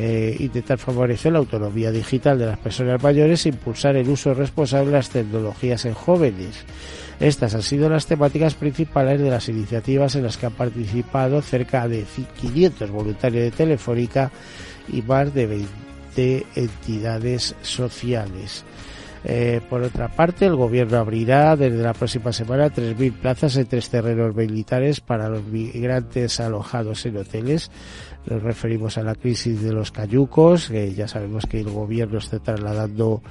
eh, 0.01 0.37
intentar 0.39 0.79
favorecer 0.79 1.33
la 1.33 1.41
autonomía 1.41 1.91
digital 1.91 2.39
de 2.39 2.47
las 2.47 2.59
personas 2.59 3.03
mayores 3.03 3.45
e 3.45 3.49
impulsar 3.49 3.97
el 3.97 4.09
uso 4.09 4.33
responsable 4.33 4.87
de 4.87 4.93
las 4.93 5.11
tecnologías 5.11 5.85
en 5.87 5.95
jóvenes. 5.95 6.65
Estas 7.19 7.57
han 7.57 7.63
sido 7.63 7.91
las 7.91 8.07
temáticas 8.07 8.55
principales 8.55 9.21
de 9.21 9.29
las 9.29 9.49
iniciativas 9.49 10.15
en 10.15 10.23
las 10.23 10.37
que 10.37 10.47
han 10.47 10.53
participado 10.53 11.43
cerca 11.43 11.89
de 11.89 12.05
500 12.41 12.93
voluntarios 12.93 13.43
de 13.43 13.51
Telefónica 13.51 14.31
y 14.87 15.03
más 15.03 15.35
de 15.35 15.47
20 15.49 16.47
entidades 16.55 17.57
sociales. 17.63 18.65
Eh, 19.25 19.61
por 19.69 19.83
otra 19.83 20.09
parte, 20.09 20.47
el 20.47 20.55
gobierno 20.55 20.99
abrirá 20.99 21.57
desde 21.57 21.83
la 21.83 21.93
próxima 21.93 22.33
semana 22.33 22.69
3.000 22.69 23.13
plazas 23.13 23.57
en 23.57 23.67
tres 23.67 23.89
terrenos 23.89 24.35
militares 24.35 25.01
para 25.01 25.29
los 25.29 25.45
migrantes 25.45 26.39
alojados 26.41 27.05
en 27.07 27.17
hoteles. 27.17 27.71
Nos 28.29 28.43
referimos 28.43 28.99
a 28.99 29.03
la 29.03 29.15
crisis 29.15 29.63
de 29.63 29.73
los 29.73 29.91
cayucos, 29.91 30.69
que 30.69 30.93
ya 30.93 31.09
sabemos 31.09 31.47
que 31.47 31.61
el 31.61 31.71
gobierno 31.71 32.19
está 32.19 32.39
trasladando 32.39 33.23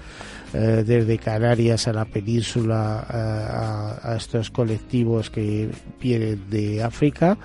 eh, 0.54 0.84
desde 0.86 1.18
Canarias 1.18 1.88
a 1.88 1.94
la 1.94 2.06
península 2.06 3.00
a, 3.00 4.12
a, 4.12 4.16
estos 4.16 4.50
colectivos 4.50 5.30
que 5.30 5.70
vienen 6.02 6.50
de 6.50 6.82
África 6.82 7.38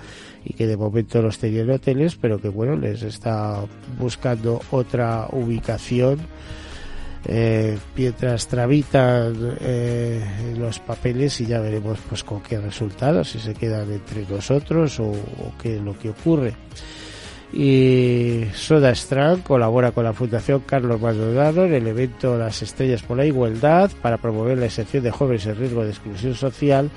y 0.43 0.53
que 0.53 0.65
de 0.65 0.77
momento 0.77 1.21
los 1.21 1.37
tenían 1.37 1.65
en 1.65 1.75
hoteles, 1.75 2.15
pero 2.15 2.39
que 2.41 2.49
bueno, 2.49 2.75
les 2.75 3.03
está 3.03 3.63
buscando 3.99 4.59
otra 4.71 5.27
ubicación 5.31 6.19
eh, 7.25 7.77
mientras 7.95 8.47
tramitan 8.47 9.57
eh, 9.61 10.55
los 10.57 10.79
papeles 10.79 11.39
y 11.39 11.45
ya 11.45 11.59
veremos 11.59 11.99
pues 12.09 12.23
con 12.23 12.41
qué 12.41 12.59
resultados, 12.59 13.29
si 13.29 13.39
se 13.39 13.53
quedan 13.53 13.91
entre 13.91 14.25
nosotros 14.25 14.99
o 14.99 15.13
qué 15.61 15.77
es 15.77 15.81
lo 15.81 15.97
que 15.97 16.09
ocurre. 16.09 16.53
Y 17.53 18.45
Soda 18.55 18.89
Strand 18.91 19.43
colabora 19.43 19.91
con 19.91 20.03
la 20.05 20.13
Fundación 20.13 20.63
Carlos 20.65 20.99
Maldonado 20.99 21.65
en 21.65 21.73
el 21.75 21.85
evento 21.87 22.35
Las 22.35 22.63
Estrellas 22.63 23.03
por 23.03 23.17
la 23.17 23.25
Igualdad 23.25 23.91
para 24.01 24.17
promover 24.17 24.57
la 24.57 24.65
excepción 24.65 25.03
de 25.03 25.11
jóvenes 25.11 25.45
en 25.45 25.57
riesgo 25.57 25.83
de 25.83 25.91
exclusión 25.91 26.33
social. 26.33 26.89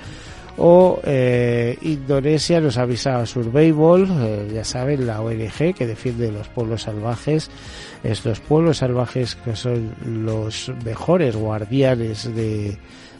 O 0.59 0.99
eh, 1.03 1.77
Indonesia 1.83 2.59
nos 2.59 2.79
avisa 2.79 3.19
a 3.19 3.27
Survival, 3.27 4.07
eh, 4.09 4.51
ya 4.55 4.63
saben, 4.63 5.05
la 5.05 5.21
ONG 5.21 5.75
que 5.75 5.85
defiende 5.85 6.31
los 6.31 6.47
pueblos 6.47 6.81
salvajes, 6.81 7.51
estos 8.03 8.39
pueblos 8.39 8.77
salvajes 8.77 9.35
que 9.35 9.55
son 9.55 9.93
los 10.03 10.71
mejores 10.83 11.35
guardianes 11.35 12.35
de, 12.35 12.75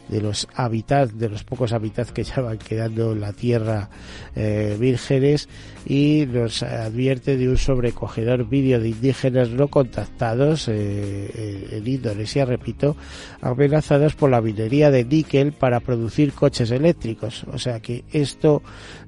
de 0.08 0.20
los 0.20 0.48
hábitats, 0.54 1.18
de 1.18 1.28
los 1.28 1.44
pocos 1.44 1.72
hábitats 1.72 2.12
que 2.12 2.24
ya 2.24 2.40
van 2.40 2.58
quedando 2.58 3.12
en 3.12 3.20
la 3.20 3.32
tierra 3.32 3.90
eh, 4.34 4.76
vírgenes 4.78 5.48
y 5.86 6.26
nos 6.26 6.62
advierte 6.62 7.36
de 7.36 7.48
un 7.48 7.56
sobrecogedor 7.56 8.48
vídeo 8.48 8.80
de 8.80 8.90
indígenas 8.90 9.50
no 9.50 9.68
contactados 9.68 10.68
eh, 10.68 11.68
en 11.72 11.86
Indonesia, 11.86 12.44
repito, 12.44 12.96
amenazados 13.40 14.14
por 14.14 14.30
la 14.30 14.40
minería 14.40 14.90
de 14.90 15.04
níquel 15.04 15.52
para 15.52 15.80
producir 15.80 16.32
coches 16.32 16.70
eléctricos. 16.70 17.44
O 17.52 17.58
sea 17.58 17.80
que 17.80 18.04
esto 18.12 18.62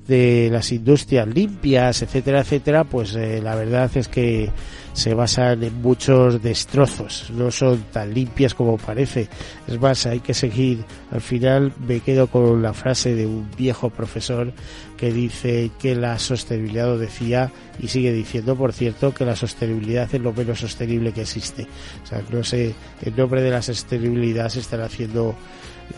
de 0.06 0.48
las 0.50 0.72
industrias 0.72 1.28
limpias, 1.28 2.02
etcétera, 2.02 2.40
etcétera, 2.40 2.84
pues 2.84 3.14
eh, 3.14 3.40
la 3.42 3.54
verdad 3.54 3.90
es 3.94 4.08
que 4.08 4.50
se 4.92 5.14
basan 5.14 5.62
en 5.62 5.80
muchos 5.80 6.42
destrozos, 6.42 7.30
no 7.30 7.50
son 7.50 7.84
tan 7.92 8.12
limpias 8.12 8.54
como 8.54 8.76
parece. 8.76 9.28
Es 9.66 9.80
más, 9.80 10.06
hay 10.06 10.20
que 10.20 10.34
seguir. 10.34 10.84
Al 11.10 11.20
final 11.20 11.72
me 11.86 12.00
quedo 12.00 12.26
con 12.26 12.62
la 12.62 12.72
frase 12.72 13.14
de 13.14 13.26
un 13.26 13.48
viejo 13.56 13.90
profesor 13.90 14.52
que 14.96 15.12
dice 15.12 15.70
que 15.78 15.94
la 15.94 16.18
sostenibilidad, 16.18 16.98
decía, 16.98 17.50
y 17.78 17.88
sigue 17.88 18.12
diciendo, 18.12 18.56
por 18.56 18.72
cierto, 18.72 19.14
que 19.14 19.24
la 19.24 19.36
sostenibilidad 19.36 20.08
es 20.12 20.20
lo 20.20 20.32
menos 20.32 20.60
sostenible 20.60 21.12
que 21.12 21.22
existe. 21.22 21.66
O 22.02 22.06
sea, 22.06 22.22
no 22.30 22.44
sé, 22.44 22.74
en 23.02 23.16
nombre 23.16 23.42
de 23.42 23.50
la 23.50 23.62
sostenibilidad 23.62 24.48
se 24.50 24.60
están 24.60 24.82
haciendo 24.82 25.34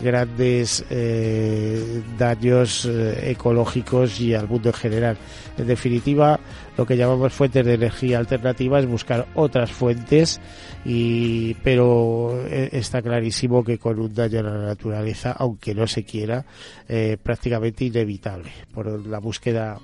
grandes 0.01 0.85
eh, 0.89 2.01
daños 2.17 2.85
eh, 2.85 3.31
ecológicos 3.31 4.19
y 4.19 4.33
al 4.33 4.47
mundo 4.47 4.69
en 4.69 4.75
general. 4.75 5.17
En 5.57 5.67
definitiva, 5.67 6.39
lo 6.77 6.85
que 6.85 6.97
llamamos 6.97 7.33
fuentes 7.33 7.65
de 7.65 7.75
energía 7.75 8.17
alternativa 8.17 8.79
es 8.79 8.87
buscar 8.87 9.27
otras 9.35 9.71
fuentes, 9.71 10.41
y, 10.85 11.53
pero 11.55 12.43
eh, 12.47 12.69
está 12.71 13.01
clarísimo 13.01 13.63
que 13.63 13.77
con 13.77 13.99
un 13.99 14.13
daño 14.13 14.39
a 14.39 14.43
la 14.43 14.57
naturaleza, 14.57 15.35
aunque 15.37 15.75
no 15.75 15.85
se 15.87 16.03
quiera, 16.03 16.45
eh, 16.87 17.17
prácticamente 17.21 17.85
inevitable 17.85 18.51
por 18.73 19.05
la 19.05 19.19
búsqueda 19.19 19.79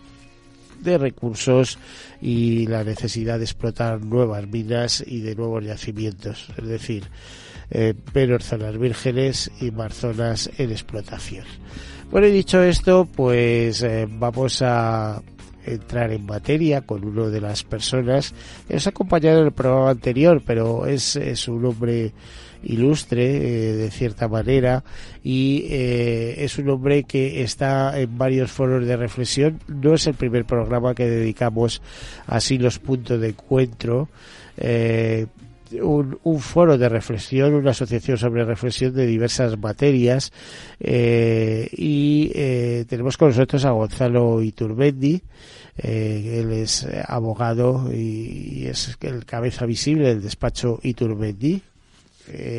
de 0.82 0.98
recursos 0.98 1.78
y 2.22 2.66
la 2.68 2.84
necesidad 2.84 3.38
de 3.38 3.46
explotar 3.46 4.02
nuevas 4.02 4.48
minas 4.48 5.04
y 5.06 5.20
de 5.20 5.36
nuevos 5.36 5.64
yacimientos. 5.64 6.48
Es 6.58 6.68
decir, 6.68 7.04
eh, 7.72 7.94
menos 8.16 8.46
zonas 8.46 8.78
vírgenes 8.78 9.52
y 9.62 9.70
más 9.70 9.94
zonas 9.94 10.50
en 10.58 10.72
explotación. 10.72 11.46
Bueno, 12.10 12.26
y 12.26 12.32
dicho 12.32 12.64
esto, 12.64 13.08
pues 13.16 13.84
eh, 13.84 14.08
vamos 14.10 14.64
a 14.64 15.22
entrar 15.64 16.12
en 16.12 16.26
materia 16.26 16.82
con 16.82 17.06
uno 17.06 17.30
de 17.30 17.42
las 17.42 17.64
personas 17.64 18.34
que 18.68 18.74
nos 18.74 18.88
ha 18.88 18.90
acompañado 18.90 19.42
en 19.42 19.46
el 19.46 19.52
programa 19.52 19.92
anterior, 19.92 20.42
pero 20.44 20.88
es, 20.88 21.16
es 21.16 21.48
un 21.48 21.64
hombre 21.64 22.12
ilustre 22.64 23.38
eh, 23.38 23.74
de 23.74 23.92
cierta 23.92 24.28
manera 24.28 24.84
y 25.24 25.68
es 25.70 26.58
un 26.58 26.70
hombre 26.70 27.04
que 27.04 27.44
está 27.44 28.00
en 28.00 28.18
varios 28.18 28.50
foros 28.52 28.88
de 28.88 28.98
reflexión. 28.98 29.60
No 29.68 29.94
es 29.94 30.08
el 30.08 30.16
primer 30.16 30.46
programa 30.46 30.96
que 30.96 31.08
dedicamos 31.08 31.84
así 32.26 32.58
los 32.58 32.80
puntos 32.80 33.22
de 33.22 33.30
encuentro. 33.30 34.10
Un, 35.82 36.20
un, 36.24 36.40
foro 36.40 36.78
de 36.78 36.90
reflexión, 36.90 37.54
una 37.54 37.72
asociación 37.72 38.18
sobre 38.18 38.46
reflexión 38.46 38.94
de 38.94 39.06
diversas 39.06 39.58
materias 39.58 40.32
eh, 40.80 41.70
y 41.72 42.32
eh, 42.34 42.86
tenemos 42.88 43.18
con 43.18 43.30
nosotros 43.30 43.66
a 43.66 43.72
Gonzalo 43.72 44.42
Iturbendi, 44.42 45.22
eh, 45.78 46.42
él 46.42 46.52
es 46.52 46.88
abogado 47.08 47.90
y, 47.94 48.62
y, 48.64 48.68
es 48.68 48.98
el 49.02 49.26
cabeza 49.26 49.66
visible 49.66 50.10
del 50.10 50.22
despacho 50.22 50.80
Iturbendi, 50.84 51.62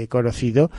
conocido 0.08 0.70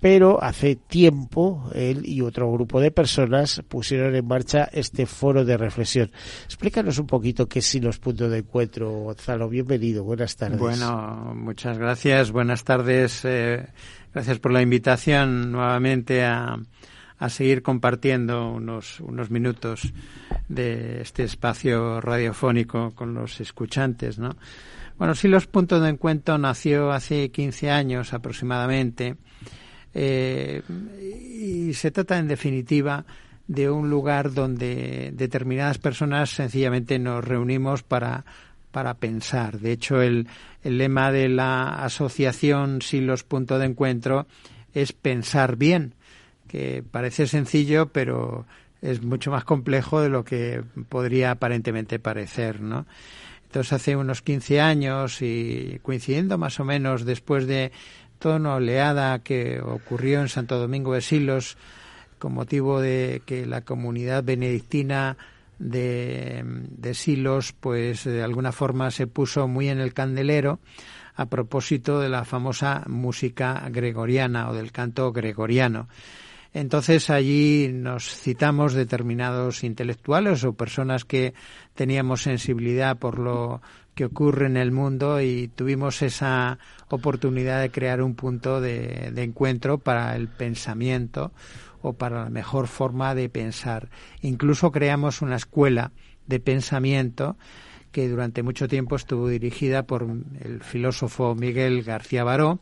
pero 0.00 0.42
hace 0.42 0.76
tiempo 0.76 1.70
él 1.74 2.02
y 2.04 2.22
otro 2.22 2.50
grupo 2.50 2.80
de 2.80 2.90
personas 2.90 3.62
pusieron 3.68 4.14
en 4.14 4.26
marcha 4.26 4.68
este 4.72 5.04
foro 5.04 5.44
de 5.44 5.58
reflexión. 5.58 6.10
Explícanos 6.46 6.98
un 6.98 7.06
poquito 7.06 7.46
qué 7.46 7.60
son 7.60 7.82
los 7.82 7.98
puntos 7.98 8.30
de 8.30 8.38
encuentro, 8.38 8.90
Gonzalo. 8.90 9.48
Bienvenido, 9.48 10.02
buenas 10.02 10.36
tardes. 10.36 10.58
Bueno, 10.58 11.32
muchas 11.36 11.76
gracias, 11.76 12.32
buenas 12.32 12.64
tardes. 12.64 13.24
Eh, 13.24 13.66
gracias 14.14 14.38
por 14.38 14.52
la 14.52 14.62
invitación 14.62 15.52
nuevamente 15.52 16.24
a, 16.24 16.56
a 17.18 17.28
seguir 17.28 17.62
compartiendo 17.62 18.50
unos, 18.50 19.00
unos 19.00 19.30
minutos 19.30 19.92
de 20.48 21.02
este 21.02 21.24
espacio 21.24 22.00
radiofónico 22.00 22.92
con 22.94 23.12
los 23.12 23.40
escuchantes, 23.40 24.18
¿no? 24.18 24.36
Bueno, 24.96 25.14
sí, 25.14 25.28
los 25.28 25.46
puntos 25.46 25.82
de 25.82 25.90
encuentro 25.90 26.36
nació 26.38 26.90
hace 26.90 27.30
15 27.30 27.70
años 27.70 28.12
aproximadamente 28.12 29.16
eh, 29.94 30.62
y 31.00 31.74
se 31.74 31.90
trata, 31.90 32.18
en 32.18 32.28
definitiva, 32.28 33.04
de 33.46 33.68
un 33.70 33.90
lugar 33.90 34.32
donde 34.32 35.10
determinadas 35.12 35.78
personas 35.78 36.30
sencillamente 36.30 36.98
nos 36.98 37.24
reunimos 37.24 37.82
para, 37.82 38.24
para 38.70 38.94
pensar. 38.94 39.58
De 39.58 39.72
hecho, 39.72 40.02
el, 40.02 40.28
el 40.62 40.78
lema 40.78 41.10
de 41.10 41.28
la 41.28 41.84
asociación 41.84 42.82
Silos 42.82 43.24
Punto 43.24 43.58
de 43.58 43.66
Encuentro 43.66 44.26
es 44.72 44.92
pensar 44.92 45.56
bien, 45.56 45.94
que 46.46 46.84
parece 46.88 47.26
sencillo, 47.26 47.86
pero 47.86 48.46
es 48.82 49.02
mucho 49.02 49.30
más 49.30 49.44
complejo 49.44 50.00
de 50.00 50.08
lo 50.08 50.24
que 50.24 50.62
podría 50.88 51.32
aparentemente 51.32 51.98
parecer, 51.98 52.60
¿no? 52.60 52.86
Entonces, 53.46 53.72
hace 53.72 53.96
unos 53.96 54.22
15 54.22 54.60
años 54.60 55.22
y 55.22 55.80
coincidiendo 55.82 56.38
más 56.38 56.60
o 56.60 56.64
menos 56.64 57.04
después 57.04 57.48
de 57.48 57.72
una 58.28 58.54
oleada 58.54 59.18
que 59.20 59.60
ocurrió 59.60 60.20
en 60.20 60.28
Santo 60.28 60.58
Domingo 60.58 60.94
de 60.94 61.00
Silos 61.00 61.56
con 62.18 62.34
motivo 62.34 62.80
de 62.80 63.22
que 63.24 63.46
la 63.46 63.62
comunidad 63.62 64.22
benedictina 64.22 65.16
de, 65.58 66.42
de 66.44 66.94
Silos, 66.94 67.52
pues 67.58 68.04
de 68.04 68.22
alguna 68.22 68.52
forma 68.52 68.90
se 68.90 69.06
puso 69.06 69.48
muy 69.48 69.68
en 69.68 69.80
el 69.80 69.94
candelero 69.94 70.60
a 71.16 71.26
propósito 71.26 71.98
de 71.98 72.08
la 72.08 72.24
famosa 72.24 72.84
música 72.86 73.66
gregoriana 73.70 74.50
o 74.50 74.54
del 74.54 74.70
canto 74.70 75.12
gregoriano. 75.12 75.88
Entonces 76.52 77.10
allí 77.10 77.70
nos 77.72 78.04
citamos 78.04 78.74
determinados 78.74 79.62
intelectuales 79.62 80.42
o 80.42 80.52
personas 80.52 81.04
que 81.04 81.32
teníamos 81.74 82.22
sensibilidad 82.22 82.98
por 82.98 83.18
lo 83.20 83.62
que 83.94 84.06
ocurre 84.06 84.46
en 84.46 84.56
el 84.56 84.72
mundo 84.72 85.20
y 85.20 85.48
tuvimos 85.48 86.02
esa 86.02 86.58
oportunidad 86.88 87.60
de 87.60 87.70
crear 87.70 88.02
un 88.02 88.14
punto 88.14 88.60
de, 88.60 89.12
encuentro 89.16 89.78
para 89.78 90.16
el 90.16 90.28
pensamiento 90.28 91.32
o 91.82 91.92
para 91.92 92.24
la 92.24 92.30
mejor 92.30 92.66
forma 92.66 93.14
de 93.14 93.28
pensar. 93.28 93.88
Incluso 94.20 94.72
creamos 94.72 95.22
una 95.22 95.36
escuela 95.36 95.92
de 96.26 96.40
pensamiento 96.40 97.36
que 97.92 98.08
durante 98.08 98.42
mucho 98.42 98.68
tiempo 98.68 98.96
estuvo 98.96 99.28
dirigida 99.28 99.84
por 99.84 100.06
el 100.40 100.62
filósofo 100.62 101.34
Miguel 101.34 101.82
García 101.82 102.24
Baró 102.24 102.60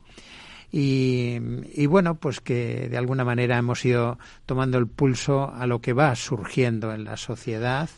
y, 0.70 1.38
y, 1.74 1.87
bueno, 1.87 2.16
pues 2.16 2.40
que 2.40 2.88
de 2.88 2.98
alguna 2.98 3.24
manera 3.24 3.57
hemos 3.57 3.85
ido 3.85 4.18
tomando 4.44 4.78
el 4.78 4.87
pulso 4.87 5.52
a 5.54 5.66
lo 5.66 5.81
que 5.81 5.94
va 5.94 6.14
surgiendo 6.14 6.92
en 6.92 7.04
la 7.04 7.16
sociedad 7.16 7.88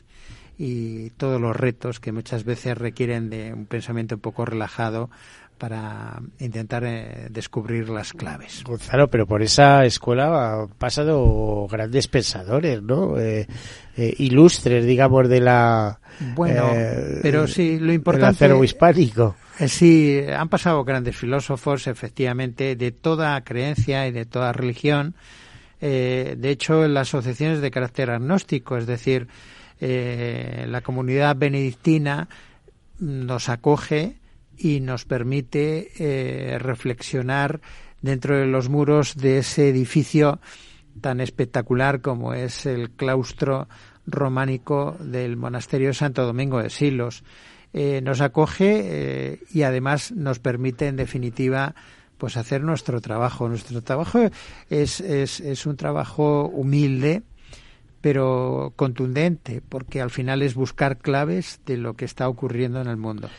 y 0.62 1.08
todos 1.10 1.40
los 1.40 1.56
retos 1.56 2.00
que 2.00 2.12
muchas 2.12 2.44
veces 2.44 2.76
requieren 2.76 3.30
de 3.30 3.54
un 3.54 3.64
pensamiento 3.64 4.16
un 4.16 4.20
poco 4.20 4.44
relajado 4.44 5.08
para 5.60 6.18
intentar 6.38 6.82
eh, 6.84 7.26
descubrir 7.30 7.90
las 7.90 8.14
claves. 8.14 8.64
Gonzalo, 8.64 9.08
pero 9.08 9.26
por 9.26 9.42
esa 9.42 9.84
escuela 9.84 10.62
han 10.62 10.68
pasado 10.70 11.68
grandes 11.70 12.08
pensadores, 12.08 12.82
¿no? 12.82 13.18
Eh, 13.18 13.46
eh, 13.94 14.14
ilustres, 14.18 14.86
digamos, 14.86 15.28
de 15.28 15.40
la. 15.40 16.00
Bueno, 16.34 16.70
pero 17.20 17.46
sí, 17.46 17.78
lo 17.78 17.92
importante. 17.92 18.48
Del 18.48 18.64
hispánico. 18.64 19.36
sí, 19.66 20.22
han 20.34 20.48
pasado 20.48 20.82
grandes 20.82 21.14
filósofos, 21.14 21.86
efectivamente, 21.86 22.74
de 22.74 22.90
toda 22.90 23.38
creencia 23.44 24.08
y 24.08 24.12
de 24.12 24.24
toda 24.24 24.54
religión. 24.54 25.14
de 25.78 26.38
hecho, 26.42 26.86
en 26.86 26.94
las 26.94 27.08
asociaciones 27.08 27.60
de 27.60 27.70
carácter 27.70 28.10
agnóstico, 28.10 28.78
es 28.78 28.86
decir, 28.86 29.28
la 29.78 30.80
comunidad 30.80 31.36
benedictina 31.36 32.28
nos 32.98 33.48
acoge 33.50 34.19
y 34.60 34.80
nos 34.80 35.04
permite 35.04 35.90
eh, 35.98 36.58
reflexionar 36.58 37.60
dentro 38.02 38.36
de 38.36 38.46
los 38.46 38.68
muros 38.68 39.16
de 39.16 39.38
ese 39.38 39.68
edificio 39.68 40.40
tan 41.00 41.20
espectacular 41.20 42.02
como 42.02 42.34
es 42.34 42.66
el 42.66 42.90
claustro 42.90 43.68
románico 44.06 44.96
del 45.00 45.36
monasterio 45.36 45.88
de 45.88 45.94
Santo 45.94 46.26
Domingo 46.26 46.62
de 46.62 46.68
Silos. 46.68 47.24
Eh, 47.72 48.00
nos 48.02 48.20
acoge 48.20 48.80
eh, 48.82 49.40
y 49.52 49.62
además 49.62 50.12
nos 50.12 50.40
permite 50.40 50.88
en 50.88 50.96
definitiva 50.96 51.74
pues 52.18 52.36
hacer 52.36 52.62
nuestro 52.62 53.00
trabajo. 53.00 53.48
Nuestro 53.48 53.80
trabajo 53.82 54.18
es, 54.68 55.00
es, 55.00 55.40
es 55.40 55.64
un 55.64 55.76
trabajo 55.76 56.46
humilde, 56.48 57.22
pero 58.02 58.74
contundente, 58.76 59.62
porque 59.66 60.02
al 60.02 60.10
final 60.10 60.42
es 60.42 60.54
buscar 60.54 60.98
claves 60.98 61.60
de 61.64 61.78
lo 61.78 61.94
que 61.94 62.04
está 62.04 62.28
ocurriendo 62.28 62.80
en 62.80 62.88
el 62.88 62.98
mundo. 62.98 63.30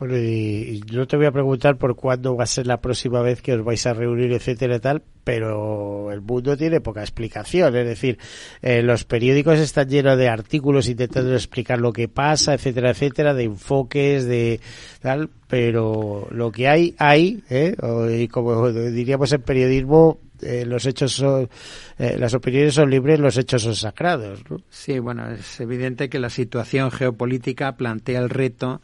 Bueno, 0.00 0.16
y, 0.16 0.82
no 0.92 1.06
te 1.06 1.18
voy 1.18 1.26
a 1.26 1.30
preguntar 1.30 1.76
por 1.76 1.94
cuándo 1.94 2.34
va 2.34 2.44
a 2.44 2.46
ser 2.46 2.66
la 2.66 2.80
próxima 2.80 3.20
vez 3.20 3.42
que 3.42 3.52
os 3.52 3.62
vais 3.62 3.84
a 3.86 3.92
reunir, 3.92 4.32
etcétera 4.32 4.80
tal, 4.80 5.02
pero 5.24 6.10
el 6.10 6.22
mundo 6.22 6.56
tiene 6.56 6.80
poca 6.80 7.02
explicación. 7.02 7.76
Es 7.76 7.86
decir, 7.86 8.18
eh, 8.62 8.82
los 8.82 9.04
periódicos 9.04 9.58
están 9.58 9.90
llenos 9.90 10.16
de 10.16 10.30
artículos 10.30 10.88
intentando 10.88 11.34
explicar 11.34 11.78
lo 11.82 11.92
que 11.92 12.08
pasa, 12.08 12.54
etcétera, 12.54 12.92
etcétera, 12.92 13.34
de 13.34 13.44
enfoques, 13.44 14.24
de 14.24 14.60
tal, 15.02 15.28
pero 15.46 16.26
lo 16.30 16.50
que 16.50 16.66
hay, 16.66 16.94
hay, 16.96 17.44
¿eh? 17.50 17.76
y 18.18 18.26
como 18.28 18.72
diríamos 18.72 19.30
en 19.34 19.42
periodismo, 19.42 20.18
eh, 20.40 20.64
los 20.64 20.86
hechos 20.86 21.12
son, 21.12 21.50
eh, 21.98 22.16
las 22.18 22.32
opiniones 22.32 22.72
son 22.72 22.88
libres, 22.88 23.20
los 23.20 23.36
hechos 23.36 23.60
son 23.60 23.74
sagrados. 23.74 24.40
¿no? 24.48 24.62
Sí, 24.70 24.98
bueno, 24.98 25.30
es 25.30 25.60
evidente 25.60 26.08
que 26.08 26.18
la 26.18 26.30
situación 26.30 26.90
geopolítica 26.90 27.76
plantea 27.76 28.20
el 28.20 28.30
reto 28.30 28.80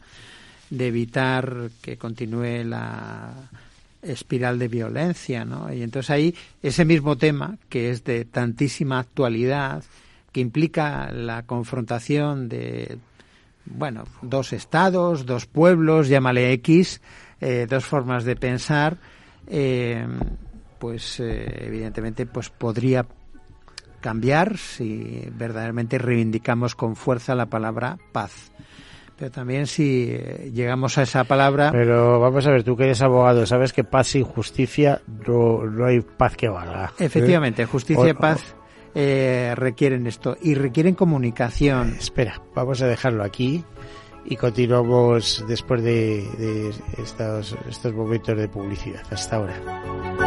de 0.69 0.87
evitar 0.87 1.69
que 1.81 1.97
continúe 1.97 2.63
la 2.63 3.33
espiral 4.01 4.59
de 4.59 4.67
violencia, 4.67 5.45
¿no? 5.45 5.71
Y 5.73 5.81
entonces 5.81 6.09
ahí 6.09 6.35
ese 6.61 6.85
mismo 6.85 7.17
tema 7.17 7.57
que 7.69 7.89
es 7.89 8.03
de 8.03 8.25
tantísima 8.25 8.99
actualidad, 8.99 9.83
que 10.31 10.41
implica 10.41 11.11
la 11.11 11.43
confrontación 11.43 12.47
de 12.49 12.99
bueno, 13.65 14.05
dos 14.21 14.53
estados, 14.53 15.25
dos 15.25 15.45
pueblos, 15.45 16.07
llámale 16.07 16.53
X, 16.53 17.01
eh, 17.41 17.67
dos 17.69 17.85
formas 17.85 18.23
de 18.23 18.35
pensar, 18.35 18.97
eh, 19.47 20.07
pues 20.79 21.19
eh, 21.19 21.65
evidentemente 21.65 22.25
pues 22.25 22.49
podría 22.49 23.05
cambiar 23.99 24.57
si 24.57 25.27
verdaderamente 25.31 25.97
reivindicamos 25.97 26.75
con 26.75 26.95
fuerza 26.95 27.35
la 27.35 27.47
palabra 27.47 27.97
paz. 28.11 28.51
Pero 29.17 29.31
también 29.31 29.65
si 29.65 30.09
eh, 30.11 30.51
llegamos 30.53 30.97
a 30.97 31.01
esa 31.01 31.23
palabra... 31.23 31.71
Pero 31.71 32.19
vamos 32.19 32.45
a 32.45 32.51
ver, 32.51 32.63
tú 32.63 32.77
que 32.77 32.83
eres 32.83 33.01
abogado, 33.01 33.45
sabes 33.45 33.73
que 33.73 33.83
paz 33.83 34.09
sin 34.09 34.23
justicia 34.23 35.01
no, 35.27 35.63
no 35.63 35.85
hay 35.85 36.01
paz 36.01 36.35
que 36.37 36.47
valga. 36.47 36.93
¿eh? 36.99 37.05
Efectivamente, 37.05 37.65
justicia 37.65 38.09
y 38.09 38.13
paz 38.13 38.55
eh, 38.93 39.53
requieren 39.55 40.05
esto 40.05 40.37
y 40.41 40.53
requieren 40.53 40.93
comunicación. 40.93 41.95
espera, 41.97 42.41
vamos 42.53 42.81
a 42.81 42.87
dejarlo 42.87 43.23
aquí 43.23 43.63
y 44.25 44.35
continuamos 44.35 45.43
después 45.47 45.81
de, 45.83 46.27
de 46.37 46.73
estos, 47.01 47.55
estos 47.67 47.93
momentos 47.93 48.37
de 48.37 48.47
publicidad. 48.47 49.01
Hasta 49.09 49.37
ahora. 49.37 50.26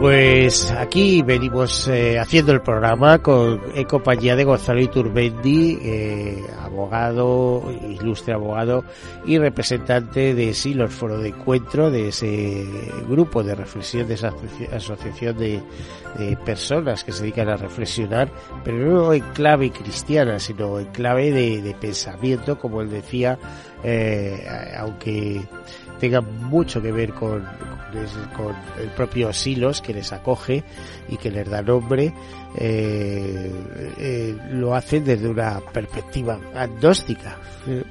Pues 0.00 0.70
aquí 0.72 1.22
venimos 1.22 1.88
eh, 1.88 2.18
haciendo 2.18 2.52
el 2.52 2.60
programa 2.60 3.18
con 3.18 3.60
en 3.74 3.84
compañía 3.84 4.36
de 4.36 4.44
Gonzalo 4.44 4.80
Iturbendi, 4.80 5.78
eh, 5.80 6.44
abogado, 6.60 7.62
ilustre 7.88 8.34
abogado 8.34 8.84
y 9.24 9.38
representante 9.38 10.34
de 10.34 10.52
Silos 10.52 10.92
Foro 10.92 11.18
de 11.18 11.30
Encuentro, 11.30 11.90
de 11.90 12.08
ese 12.08 12.66
grupo 13.08 13.42
de 13.42 13.54
reflexión, 13.54 14.06
de 14.06 14.14
esa 14.14 14.32
asociación 14.72 15.38
de, 15.38 15.62
personas 16.44 17.04
que 17.04 17.12
se 17.12 17.22
dedican 17.22 17.48
a 17.48 17.56
reflexionar, 17.56 18.30
pero 18.64 18.78
no 18.78 19.12
en 19.12 19.22
clave 19.32 19.70
cristiana, 19.70 20.38
sino 20.38 20.78
en 20.78 20.86
clave 20.86 21.30
de, 21.30 21.74
pensamiento, 21.78 22.58
como 22.58 22.80
él 22.80 22.90
decía, 22.90 23.38
eh, 23.82 24.46
aunque 24.78 25.42
tenga 25.98 26.20
mucho 26.20 26.80
que 26.82 26.92
ver 26.92 27.12
con, 27.12 27.44
con, 28.36 28.54
el 28.80 28.88
propio 28.90 29.32
Silos 29.32 29.80
que 29.80 29.94
les 29.94 30.12
acoge 30.12 30.62
y 31.08 31.16
que 31.16 31.30
les 31.30 31.48
da 31.48 31.62
nombre, 31.62 32.12
eh, 32.58 33.52
eh, 33.98 34.36
lo 34.52 34.74
hacen 34.74 35.04
desde 35.04 35.28
una 35.28 35.60
perspectiva 35.72 36.38
agnóstica. 36.54 37.36
Eh, 37.66 37.82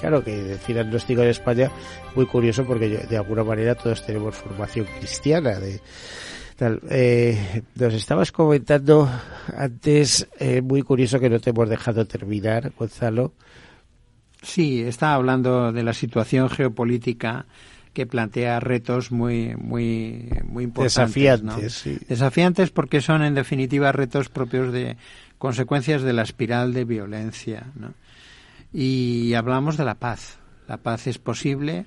claro 0.00 0.22
que 0.22 0.34
decir 0.36 0.78
agnóstico 0.78 1.22
en 1.22 1.28
España 1.28 1.70
muy 2.14 2.26
curioso 2.26 2.64
porque 2.64 2.88
de 2.88 3.16
alguna 3.16 3.44
manera 3.44 3.74
todos 3.74 4.04
tenemos 4.04 4.34
formación 4.34 4.86
cristiana 4.98 5.58
de 5.58 5.80
tal. 6.56 6.80
nos 7.74 7.94
estabas 7.94 8.30
comentando 8.30 9.08
antes, 9.56 10.28
muy 10.62 10.82
curioso 10.82 11.18
que 11.18 11.30
no 11.30 11.40
te 11.40 11.50
hemos 11.50 11.68
dejado 11.68 12.06
terminar, 12.06 12.72
Gonzalo, 12.78 13.32
Sí, 14.44 14.82
está 14.82 15.14
hablando 15.14 15.72
de 15.72 15.82
la 15.82 15.92
situación 15.92 16.48
geopolítica 16.48 17.46
que 17.92 18.06
plantea 18.06 18.60
retos 18.60 19.10
muy 19.10 19.54
muy 19.56 20.28
muy 20.44 20.64
importantes. 20.64 20.94
Desafiantes, 20.96 21.84
Desafiantes 22.08 22.70
porque 22.70 23.00
son 23.00 23.22
en 23.22 23.34
definitiva 23.34 23.92
retos 23.92 24.28
propios 24.28 24.72
de 24.72 24.96
consecuencias 25.38 26.02
de 26.02 26.12
la 26.12 26.22
espiral 26.22 26.72
de 26.74 26.84
violencia. 26.84 27.72
¿no? 27.76 27.94
Y 28.72 29.34
hablamos 29.34 29.76
de 29.76 29.84
la 29.84 29.94
paz. 29.94 30.38
La 30.68 30.78
paz 30.78 31.06
es 31.06 31.18
posible 31.18 31.86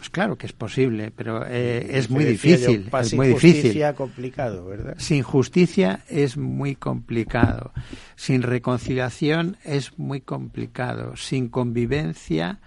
pues 0.00 0.08
claro 0.08 0.38
que 0.38 0.46
es 0.46 0.54
posible, 0.54 1.12
pero 1.14 1.44
eh, 1.46 1.98
es 1.98 2.08
muy 2.08 2.24
difícil. 2.24 2.88
es 2.90 3.12
muy 3.12 3.28
difícil. 3.28 3.84
complicado, 3.94 4.64
¿verdad? 4.64 4.94
Sin 4.96 5.22
justicia 5.22 6.04
es 6.08 6.38
muy 6.38 6.74
complicado. 6.74 7.74
Sin 8.16 8.40
reconciliación 8.40 9.58
es 9.62 9.98
muy 9.98 10.22
complicado. 10.22 11.16
Sin 11.16 11.50
convivencia 11.50 12.60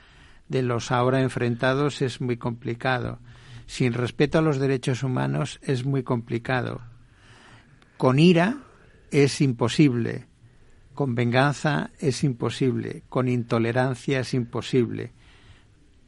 de 0.47 0.61
los 0.61 0.91
ahora 0.91 1.23
enfrentados 1.23 2.03
es 2.03 2.21
muy 2.21 2.37
complicado. 2.37 3.17
Sin 3.65 3.93
respeto 3.93 4.37
a 4.37 4.43
los 4.43 4.59
derechos 4.59 5.01
humanos 5.01 5.59
es 5.63 5.85
muy 5.85 6.03
complicado. 6.03 6.81
Con 7.97 8.19
ira 8.19 8.57
es 9.09 9.41
imposible. 9.41 10.27
Con 10.93 11.15
venganza 11.15 11.89
es 11.97 12.23
imposible. 12.23 13.01
Con 13.09 13.27
intolerancia 13.27 14.19
es 14.19 14.35
imposible 14.35 15.13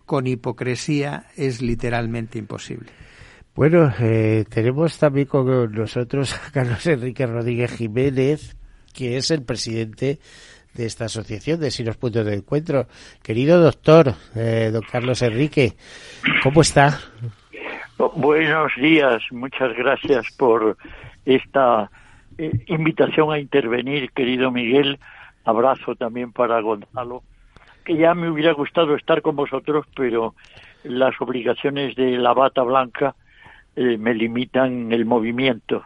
con 0.06 0.28
hipocresía 0.28 1.26
es 1.36 1.62
literalmente 1.62 2.38
imposible. 2.38 2.92
Bueno, 3.56 3.92
eh, 4.00 4.44
tenemos 4.50 5.00
también 5.00 5.28
con 5.28 5.72
nosotros 5.72 6.34
a 6.36 6.52
Carlos 6.52 6.86
Enrique 6.88 7.26
Rodríguez 7.26 7.72
Jiménez, 7.72 8.58
que 8.94 9.18
es 9.18 9.32
el 9.32 9.44
presidente 9.44 10.20
de 10.74 10.86
esta 10.86 11.06
asociación 11.06 11.60
de 11.60 11.72
Sinos 11.72 11.96
Puntos 11.98 12.26
de 12.26 12.36
Encuentro. 12.36 12.88
Querido 13.24 13.62
doctor, 13.62 14.14
eh, 14.36 14.70
don 14.74 14.82
Carlos 14.82 15.22
Enrique, 15.22 15.74
¿cómo 16.44 16.62
está? 16.62 17.00
Buenos 17.98 18.74
días, 18.76 19.24
muchas 19.32 19.74
gracias 19.78 20.26
por 20.38 20.78
esta 21.26 21.90
eh, 22.38 22.52
invitación 22.68 23.32
a 23.32 23.40
intervenir, 23.40 24.12
querido 24.12 24.52
Miguel. 24.52 25.00
Abrazo 25.46 25.96
también 25.96 26.34
para 26.34 26.60
Gonzalo, 26.60 27.24
que 27.86 27.96
ya 27.96 28.14
me 28.14 28.30
hubiera 28.30 28.52
gustado 28.54 28.96
estar 28.96 29.22
con 29.22 29.36
vosotros, 29.36 29.86
pero 29.96 30.36
las 30.84 31.14
obligaciones 31.22 31.96
de 31.96 32.18
la 32.18 32.34
bata 32.34 32.64
blanca 32.64 33.16
eh, 33.78 33.98
me 33.98 34.14
limitan 34.14 34.92
el 34.92 35.06
movimiento. 35.06 35.84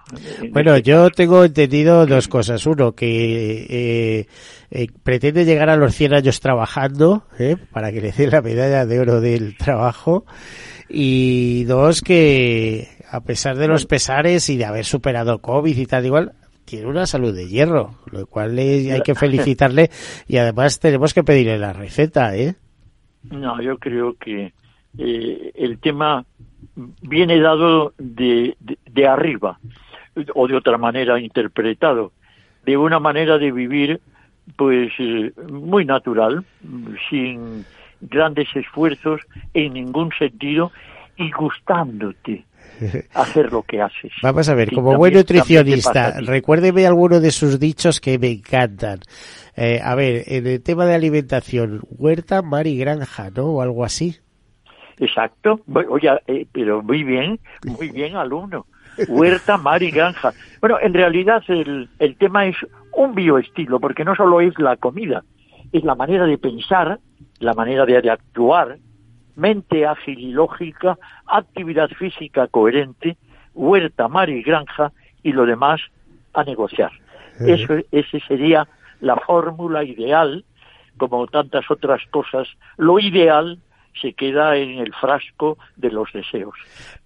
Bueno, 0.51 0.77
yo 0.77 1.09
tengo 1.09 1.43
entendido 1.43 2.05
dos 2.05 2.27
cosas. 2.27 2.65
Uno, 2.65 2.93
que 2.93 3.65
eh, 3.69 4.27
eh, 4.69 4.87
pretende 5.03 5.43
llegar 5.43 5.69
a 5.69 5.75
los 5.75 5.95
100 5.95 6.13
años 6.13 6.39
trabajando, 6.39 7.23
para 7.71 7.91
que 7.91 8.01
le 8.01 8.11
den 8.11 8.29
la 8.29 8.41
medalla 8.41 8.85
de 8.85 8.99
oro 8.99 9.21
del 9.21 9.57
trabajo. 9.57 10.25
Y 10.87 11.63
dos, 11.65 12.01
que 12.01 12.87
a 13.11 13.21
pesar 13.21 13.57
de 13.57 13.67
los 13.67 13.85
pesares 13.85 14.49
y 14.49 14.57
de 14.57 14.65
haber 14.65 14.85
superado 14.85 15.39
COVID 15.39 15.75
y 15.75 15.85
tal, 15.85 16.05
igual, 16.05 16.33
tiene 16.69 16.85
una 16.85 17.07
salud 17.07 17.33
de 17.33 17.47
hierro, 17.47 17.95
lo 18.11 18.27
cual 18.27 18.55
hay 18.59 19.01
que 19.01 19.15
felicitarle 19.15 19.89
y 20.27 20.37
además 20.37 20.79
tenemos 20.79 21.15
que 21.15 21.23
pedirle 21.23 21.57
la 21.57 21.73
receta, 21.73 22.35
¿eh? 22.37 22.55
No, 23.23 23.59
yo 23.59 23.79
creo 23.79 24.13
que 24.13 24.53
el 24.95 25.79
tema 25.79 26.25
viene 27.01 27.39
dado 27.39 27.93
de, 27.97 28.55
de, 28.59 29.07
arriba 29.07 29.59
o 30.35 30.47
de 30.47 30.55
otra 30.55 30.77
manera 30.77 31.19
interpretado, 31.19 32.11
de 32.65 32.77
una 32.77 32.99
manera 32.99 33.39
de 33.39 33.51
vivir 33.51 33.99
pues 34.55 34.91
eh, 34.99 35.31
muy 35.51 35.85
natural, 35.85 36.45
sin 37.09 37.65
grandes 38.01 38.47
esfuerzos 38.55 39.21
en 39.55 39.73
ningún 39.73 40.11
sentido 40.17 40.71
y 41.17 41.31
gustándote 41.31 42.45
hacer 43.13 43.51
lo 43.51 43.63
que 43.63 43.81
haces. 43.81 44.11
Vamos 44.21 44.49
a 44.49 44.55
ver, 44.55 44.73
como 44.73 44.95
buen 44.97 45.13
nutricionista, 45.13 46.19
recuérdeme 46.21 46.85
alguno 46.85 47.19
de 47.19 47.31
sus 47.31 47.59
dichos 47.59 47.99
que 47.99 48.17
me 48.19 48.31
encantan. 48.31 48.99
Eh, 49.55 49.79
a 49.83 49.95
ver, 49.95 50.23
en 50.27 50.47
el 50.47 50.63
tema 50.63 50.85
de 50.85 50.95
alimentación, 50.95 51.81
huerta, 51.89 52.41
mar 52.41 52.67
y 52.67 52.77
granja, 52.77 53.29
¿no? 53.35 53.45
O 53.45 53.61
algo 53.61 53.83
así. 53.83 54.17
Exacto. 54.99 55.61
Oye, 55.89 56.09
eh, 56.27 56.45
pero 56.51 56.81
muy 56.81 57.03
bien, 57.03 57.39
muy 57.65 57.89
bien, 57.89 58.15
alumno. 58.15 58.65
Huerta, 59.07 59.57
mar 59.57 59.81
y 59.81 59.91
granja. 59.91 60.33
Bueno, 60.59 60.77
en 60.81 60.93
realidad 60.93 61.41
el, 61.47 61.89
el 61.99 62.17
tema 62.17 62.45
es 62.47 62.55
un 62.93 63.15
bioestilo, 63.15 63.79
porque 63.79 64.03
no 64.03 64.15
solo 64.15 64.41
es 64.41 64.57
la 64.59 64.75
comida, 64.75 65.23
es 65.71 65.83
la 65.83 65.95
manera 65.95 66.25
de 66.25 66.37
pensar, 66.37 66.99
la 67.39 67.53
manera 67.53 67.85
de, 67.85 68.09
actuar, 68.09 68.77
mente 69.39 69.85
ágil 69.85 70.19
y 70.19 70.31
lógica, 70.31 70.97
actividad 71.25 71.89
física 71.89 72.47
coherente, 72.47 73.17
huerta, 73.53 74.07
mar 74.07 74.29
y 74.29 74.43
granja, 74.43 74.91
y 75.23 75.31
lo 75.31 75.45
demás 75.45 75.81
a 76.33 76.43
negociar. 76.43 76.91
Eso, 77.39 77.75
ese 77.91 78.19
sería 78.27 78.67
la 78.99 79.15
fórmula 79.15 79.83
ideal, 79.83 80.43
como 80.97 81.25
tantas 81.27 81.69
otras 81.71 82.01
cosas. 82.11 82.47
Lo 82.77 82.99
ideal 82.99 83.59
se 84.01 84.13
queda 84.13 84.57
en 84.57 84.79
el 84.79 84.93
frasco 84.93 85.57
de 85.77 85.91
los 85.91 86.11
deseos. 86.13 86.55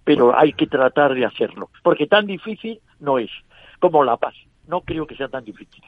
Pero 0.04 0.36
hay 0.38 0.52
que 0.52 0.66
tratar 0.66 1.14
de 1.14 1.24
hacerlo, 1.24 1.70
porque 1.82 2.06
tan 2.06 2.26
difícil 2.26 2.80
no 3.00 3.18
es 3.18 3.30
como 3.80 4.04
la 4.04 4.16
paz. 4.16 4.34
No 4.66 4.80
creo 4.80 5.06
que 5.06 5.16
sea 5.16 5.28
tan 5.28 5.44
difícil. 5.44 5.82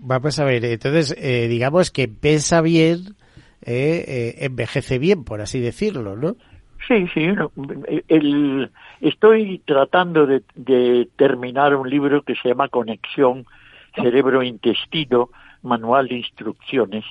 Vamos 0.00 0.38
a 0.38 0.44
ver, 0.44 0.64
entonces, 0.64 1.14
eh, 1.18 1.46
digamos 1.48 1.90
que 1.90 2.08
piensa 2.08 2.60
bien, 2.60 3.16
eh, 3.62 4.04
eh, 4.06 4.34
envejece 4.40 4.98
bien, 4.98 5.24
por 5.24 5.40
así 5.40 5.60
decirlo, 5.60 6.16
¿no? 6.16 6.36
Sí, 6.86 7.06
sí. 7.12 7.28
el, 8.08 8.70
estoy 9.00 9.58
tratando 9.64 10.26
de, 10.26 10.42
de 10.54 11.08
terminar 11.16 11.74
un 11.74 11.90
libro 11.90 12.22
que 12.22 12.34
se 12.36 12.48
llama 12.48 12.68
Conexión 12.68 13.46
Cerebro-Intestino, 13.96 15.30
Manual 15.62 16.08
de 16.08 16.18
Instrucciones, 16.18 17.04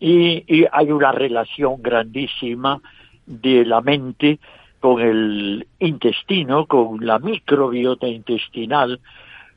y, 0.00 0.66
hay 0.70 0.90
una 0.90 1.12
relación 1.12 1.82
grandísima 1.82 2.80
de 3.26 3.64
la 3.64 3.80
mente 3.80 4.38
con 4.80 5.00
el 5.00 5.66
intestino, 5.80 6.66
con 6.66 7.04
la 7.04 7.18
microbiota 7.18 8.06
intestinal, 8.06 9.00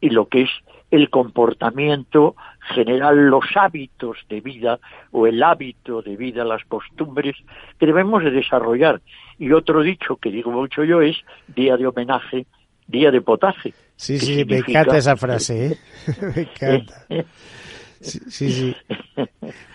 y 0.00 0.10
lo 0.10 0.28
que 0.28 0.42
es 0.42 0.50
el 0.90 1.10
comportamiento 1.10 2.36
general, 2.74 3.26
los 3.26 3.44
hábitos 3.56 4.18
de 4.28 4.40
vida 4.40 4.78
o 5.10 5.26
el 5.26 5.42
hábito 5.42 6.02
de 6.02 6.16
vida, 6.16 6.44
las 6.44 6.64
costumbres 6.64 7.36
que 7.78 7.86
debemos 7.86 8.22
de 8.22 8.30
desarrollar. 8.30 9.00
Y 9.38 9.52
otro 9.52 9.82
dicho 9.82 10.16
que 10.16 10.30
digo 10.30 10.50
mucho 10.50 10.84
yo 10.84 11.00
es 11.00 11.16
día 11.48 11.76
de 11.76 11.86
homenaje, 11.86 12.46
día 12.86 13.10
de 13.10 13.20
potaje. 13.20 13.74
Sí, 13.96 14.18
sí, 14.18 14.44
me 14.44 14.58
encanta 14.58 14.98
esa 14.98 15.16
frase, 15.16 15.66
¿eh? 15.66 15.76
me 16.34 16.42
encanta. 16.42 17.06
Sí, 18.00 18.20
sí. 18.28 18.76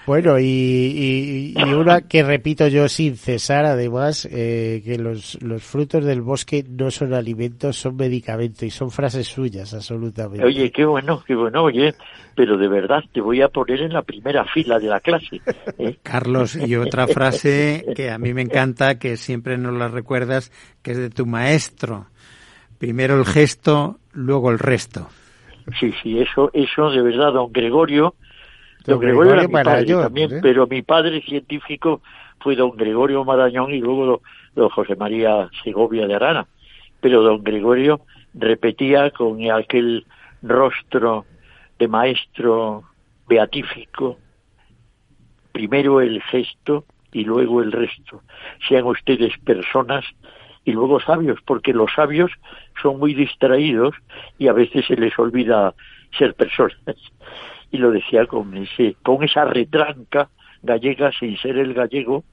Bueno, 0.06 0.40
y, 0.40 1.54
y, 1.56 1.74
una 1.74 2.02
que 2.02 2.24
repito 2.24 2.68
yo 2.68 2.90
sin 2.90 3.16
cesar, 3.16 3.66
además, 3.66 4.28
eh, 4.30 4.82
que 4.84 4.98
los, 4.98 5.42
los 5.42 5.64
frutos 5.64 6.04
del 6.04 6.22
bosque 6.22 6.66
no 6.68 6.92
son 6.92 7.14
alimentos, 7.14 7.78
son 7.78 7.96
medicamentos, 7.96 8.64
y 8.64 8.72
son 8.72 8.92
frases 8.92 9.28
suyas, 9.28 9.74
absolutamente. 9.74 10.46
Oye, 10.46 10.72
qué 10.72 10.86
bueno, 10.86 11.24
qué 11.26 11.36
bueno, 11.36 11.64
oye, 11.64 11.94
pero 12.36 12.58
de 12.58 12.68
verdad 12.68 13.04
te 13.14 13.22
voy 13.22 13.42
a 13.42 13.50
poner 13.50 13.82
en 13.82 13.94
la 13.94 14.02
primera 14.02 14.44
fila 14.46 14.80
de 14.80 14.88
la 14.88 15.00
clase. 15.00 15.42
¿eh? 15.78 15.98
Carlos, 16.02 16.56
y 16.56 16.76
otra 16.76 17.08
frase 17.08 17.86
que 17.96 18.10
a 18.10 18.18
mí 18.18 18.34
me 18.34 18.42
encanta, 18.42 18.98
que 18.98 19.18
siempre 19.18 19.58
nos 19.58 19.78
la 19.78 19.88
recuerdas, 19.88 20.52
que 20.82 20.92
es 20.92 20.98
de 20.98 21.10
tu 21.10 21.26
maestro. 21.26 22.08
Primero 22.80 23.18
el 23.18 23.26
gesto, 23.26 24.00
luego 24.14 24.50
el 24.50 24.60
resto. 24.60 25.10
Sí, 25.80 25.94
sí, 26.02 26.20
eso, 26.20 26.50
eso 26.54 26.90
de 26.90 27.02
verdad, 27.02 27.34
don 27.34 27.52
Gregorio, 27.52 28.16
don, 28.86 29.00
Gregorio, 29.00 29.34
era 29.34 29.48
mi 29.48 29.54
padre 29.54 29.86
también, 29.86 30.34
¿eh? 30.34 30.40
pero 30.42 30.68
mi 30.68 30.82
padre 30.82 31.22
científico 31.22 32.02
fue 32.40 32.56
don 32.56 32.72
Gregorio 32.76 33.24
Marañón 33.24 33.72
y 33.72 33.80
luego 33.80 34.22
don, 34.56 34.70
José 34.70 34.96
María 34.96 35.50
Segovia 35.64 36.08
de 36.08 36.16
Arana. 36.16 36.48
Pero 37.00 37.22
don 37.24 37.44
Gregorio 37.44 38.02
repetía 38.34 39.12
con 39.12 39.40
aquel 39.52 40.06
rostro 40.42 41.26
de 41.80 41.88
maestro 41.88 42.84
beatífico, 43.28 44.18
primero 45.52 46.02
el 46.02 46.22
gesto 46.24 46.86
y 47.12 47.24
luego 47.24 47.62
el 47.62 47.72
resto. 47.72 48.22
Sean 48.68 48.86
ustedes 48.86 49.38
personas 49.40 50.06
y 50.64 50.72
luego 50.72 51.00
sabios, 51.00 51.40
porque 51.46 51.74
los 51.74 51.92
sabios 51.94 52.32
son 52.82 53.00
muy 53.00 53.14
distraídos 53.14 53.96
y 54.38 54.48
a 54.48 54.54
veces 54.54 54.86
se 54.86 54.96
les 54.96 55.18
olvida 55.18 55.74
ser 56.18 56.34
personas. 56.36 56.98
Y 57.72 57.78
lo 57.78 57.92
decía 57.92 58.26
con, 58.26 58.56
ese, 58.56 58.96
con 59.02 59.24
esa 59.24 59.46
retranca 59.46 60.30
gallega 60.62 61.12
sin 61.12 61.38
ser 61.38 61.58
el 61.58 61.74
gallego, 61.74 62.24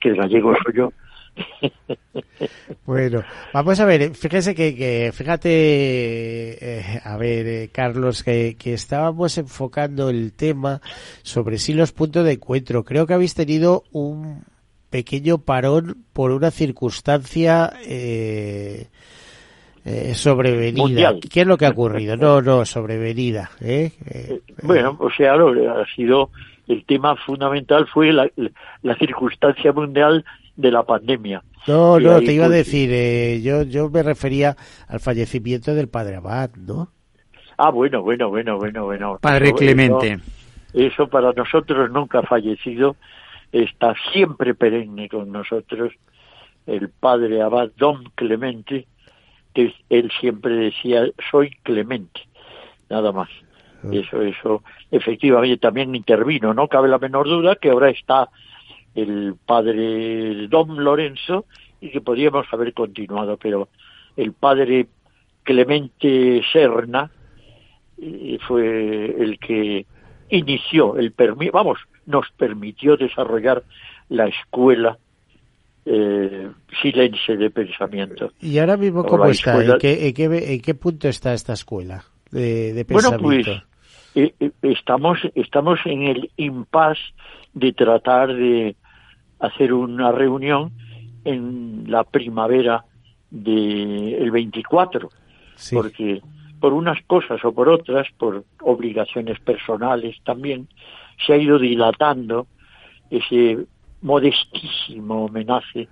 que 0.00 0.10
el 0.10 0.16
gallego 0.16 0.54
soy 0.64 0.74
yo. 0.74 0.92
Bueno, 2.84 3.22
vamos 3.54 3.80
a 3.80 3.86
ver, 3.86 4.14
fíjese 4.14 4.54
que, 4.54 5.10
fíjate, 5.14 5.48
eh, 5.50 7.00
a 7.02 7.16
ver, 7.16 7.46
eh, 7.46 7.70
Carlos, 7.72 8.22
que, 8.22 8.56
que, 8.58 8.74
estábamos 8.74 9.38
enfocando 9.38 10.10
el 10.10 10.32
tema 10.34 10.80
sobre 11.22 11.56
si 11.56 11.72
los 11.72 11.92
puntos 11.92 12.24
de 12.24 12.32
encuentro. 12.32 12.84
Creo 12.84 13.06
que 13.06 13.14
habéis 13.14 13.34
tenido 13.34 13.84
un, 13.92 14.44
pequeño 14.92 15.38
parón 15.38 16.04
por 16.12 16.30
una 16.30 16.50
circunstancia 16.50 17.72
eh, 17.84 18.88
eh, 19.86 20.14
sobrevenida. 20.14 21.14
¿Qué 21.18 21.40
es 21.40 21.46
lo 21.46 21.56
que 21.56 21.64
ha 21.64 21.70
ocurrido? 21.70 22.16
No, 22.16 22.42
no, 22.42 22.64
sobrevenida. 22.66 23.50
¿eh? 23.60 23.90
eh 24.06 24.40
bueno, 24.62 24.96
o 25.00 25.10
sea, 25.10 25.32
ha 25.32 25.86
sido 25.96 26.30
el 26.68 26.84
tema 26.84 27.16
fundamental 27.16 27.88
fue 27.92 28.12
la, 28.12 28.30
la 28.82 28.94
circunstancia 28.96 29.72
mundial 29.72 30.24
de 30.54 30.70
la 30.70 30.82
pandemia. 30.82 31.42
No, 31.66 31.98
no, 31.98 32.20
te 32.20 32.34
iba 32.34 32.46
a 32.46 32.50
decir, 32.50 33.40
yo, 33.40 33.62
yo 33.62 33.88
me 33.88 34.02
refería 34.02 34.56
al 34.88 35.00
fallecimiento 35.00 35.74
del 35.74 35.88
padre 35.88 36.16
Abad, 36.16 36.50
¿no? 36.56 36.88
Ah, 37.56 37.70
bueno, 37.70 38.02
bueno, 38.02 38.28
bueno, 38.28 38.58
bueno, 38.58 38.84
bueno. 38.84 39.18
Padre 39.20 39.52
Clemente. 39.54 40.18
eso 40.74 41.06
para 41.06 41.32
nosotros 41.32 41.90
nunca 41.90 42.18
ha 42.18 42.22
fallecido 42.22 42.96
está 43.52 43.94
siempre 44.12 44.54
perenne 44.54 45.08
con 45.08 45.30
nosotros, 45.30 45.92
el 46.66 46.88
padre 46.88 47.42
abad 47.42 47.70
Don 47.76 48.04
Clemente, 48.14 48.86
que 49.54 49.74
él 49.90 50.10
siempre 50.20 50.54
decía, 50.54 51.06
soy 51.30 51.50
Clemente, 51.62 52.22
nada 52.88 53.12
más. 53.12 53.28
Eso, 53.90 54.22
eso, 54.22 54.62
efectivamente 54.92 55.56
también 55.56 55.94
intervino, 55.96 56.54
no 56.54 56.68
cabe 56.68 56.88
la 56.88 56.98
menor 56.98 57.26
duda 57.28 57.56
que 57.56 57.70
ahora 57.70 57.90
está 57.90 58.28
el 58.94 59.34
padre 59.44 60.46
Don 60.46 60.84
Lorenzo 60.84 61.46
y 61.80 61.90
que 61.90 62.00
podríamos 62.00 62.46
haber 62.52 62.72
continuado, 62.74 63.36
pero 63.38 63.68
el 64.16 64.34
padre 64.34 64.86
Clemente 65.42 66.42
Serna 66.52 67.10
eh, 68.00 68.38
fue 68.46 69.16
el 69.18 69.38
que 69.40 69.84
inició 70.32 70.96
el 70.96 71.14
vamos, 71.52 71.78
nos 72.06 72.26
permitió 72.36 72.96
desarrollar 72.96 73.62
la 74.08 74.26
escuela 74.26 74.98
eh, 75.84 76.48
silencio 76.80 77.36
de 77.36 77.50
pensamiento. 77.50 78.32
¿Y 78.40 78.58
ahora 78.58 78.76
mismo 78.76 79.04
cómo 79.04 79.26
está? 79.26 79.62
¿En, 79.62 79.78
qué, 79.78 80.74
punto 80.74 81.08
está 81.08 81.34
esta 81.34 81.52
escuela 81.52 82.04
de, 82.30 82.84
pensamiento? 82.86 83.24
Bueno, 83.24 83.42
pues 83.44 83.62
eh, 84.14 84.34
eh, 84.40 84.50
estamos, 84.62 85.18
estamos 85.34 85.80
en 85.84 86.04
el 86.04 86.30
impasse 86.36 87.02
de 87.52 87.72
tratar 87.72 88.34
de 88.34 88.76
hacer 89.38 89.72
una 89.72 90.12
reunión 90.12 90.72
en 91.24 91.84
la 91.88 92.04
primavera 92.04 92.84
del 93.30 94.14
el 94.14 94.30
24, 94.30 95.10
porque 95.72 96.22
por 96.62 96.74
unas 96.74 97.02
cosas 97.08 97.44
o 97.44 97.52
por 97.52 97.68
otras, 97.68 98.06
por 98.16 98.44
obligaciones 98.60 99.40
personales 99.40 100.16
también, 100.22 100.68
se 101.26 101.32
ha 101.32 101.36
ido 101.36 101.58
dilatando 101.58 102.46
ese 103.10 103.66
modestísimo 104.00 105.24
homenaje 105.24 105.88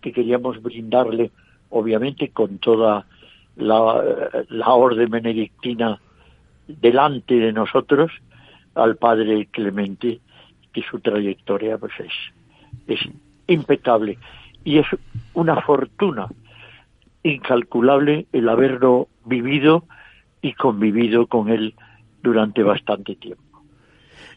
que 0.00 0.12
queríamos 0.12 0.60
brindarle, 0.60 1.30
obviamente 1.68 2.30
con 2.30 2.58
toda 2.58 3.06
la, 3.54 4.02
la 4.48 4.70
orden 4.70 5.10
benedictina 5.10 6.00
delante 6.66 7.36
de 7.36 7.52
nosotros, 7.52 8.10
al 8.74 8.96
padre 8.96 9.46
Clemente, 9.52 10.18
que 10.72 10.82
su 10.90 10.98
trayectoria 10.98 11.78
pues 11.78 11.92
es, 12.00 12.12
es 12.88 13.00
impecable. 13.46 14.18
Y 14.64 14.78
es 14.78 14.86
una 15.34 15.60
fortuna 15.62 16.26
incalculable 17.22 18.26
el 18.32 18.48
haberlo 18.48 19.06
vivido 19.24 19.84
y 20.42 20.52
convivido 20.54 21.26
con 21.26 21.48
él 21.48 21.74
durante 22.22 22.62
bastante 22.62 23.16
tiempo. 23.16 23.50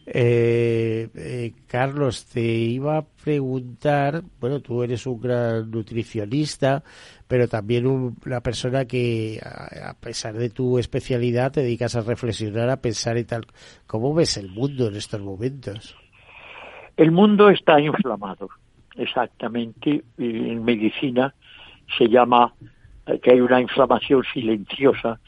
Eh, 0.06 1.08
eh, 1.14 1.52
Carlos, 1.66 2.26
te 2.26 2.42
iba 2.42 2.98
a 2.98 3.06
preguntar, 3.24 4.22
bueno, 4.38 4.60
tú 4.60 4.82
eres 4.82 5.06
un 5.06 5.18
gran 5.18 5.70
nutricionista, 5.70 6.82
pero 7.26 7.48
también 7.48 7.86
una 7.86 8.40
persona 8.42 8.84
que, 8.84 9.40
a, 9.42 9.94
pesar 9.94 10.34
de 10.34 10.50
tu 10.50 10.78
especialidad, 10.78 11.52
te 11.52 11.62
dedicas 11.62 11.96
a 11.96 12.02
reflexionar, 12.02 12.68
a 12.68 12.82
pensar 12.82 13.16
y 13.16 13.24
tal. 13.24 13.46
¿Cómo 13.86 14.12
ves 14.12 14.36
el 14.36 14.50
mundo 14.50 14.88
en 14.88 14.96
estos 14.96 15.22
momentos? 15.22 15.96
El 16.98 17.10
mundo 17.10 17.48
está 17.48 17.80
inflamado, 17.80 18.50
exactamente. 18.96 20.04
En 20.18 20.64
medicina 20.64 21.34
se 21.96 22.08
llama 22.08 22.52
que 23.22 23.32
hay 23.32 23.40
una 23.40 23.60
inflamación 23.60 24.24
silenciosa 24.32 25.18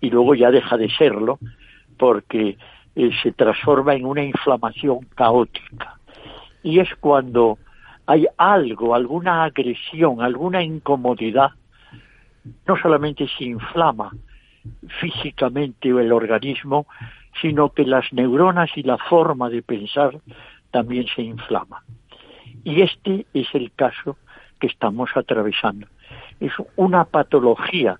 y 0.00 0.10
luego 0.10 0.34
ya 0.34 0.50
deja 0.50 0.76
de 0.76 0.90
serlo 0.90 1.38
porque 1.96 2.56
eh, 2.96 3.10
se 3.22 3.32
transforma 3.32 3.94
en 3.94 4.04
una 4.04 4.22
inflamación 4.22 5.06
caótica. 5.14 5.98
Y 6.62 6.80
es 6.80 6.88
cuando 6.96 7.58
hay 8.06 8.26
algo, 8.36 8.94
alguna 8.94 9.44
agresión, 9.44 10.20
alguna 10.20 10.62
incomodidad, 10.62 11.50
no 12.66 12.76
solamente 12.76 13.28
se 13.38 13.44
inflama 13.44 14.10
físicamente 15.00 15.88
el 15.88 16.12
organismo, 16.12 16.86
sino 17.40 17.70
que 17.70 17.84
las 17.84 18.12
neuronas 18.12 18.70
y 18.76 18.82
la 18.82 18.98
forma 18.98 19.48
de 19.48 19.62
pensar 19.62 20.18
también 20.70 21.06
se 21.14 21.22
inflama. 21.22 21.84
Y 22.64 22.82
este 22.82 23.26
es 23.32 23.46
el 23.54 23.72
caso 23.72 24.16
que 24.58 24.66
estamos 24.66 25.10
atravesando. 25.14 25.86
Es 26.40 26.52
una 26.76 27.04
patología 27.04 27.98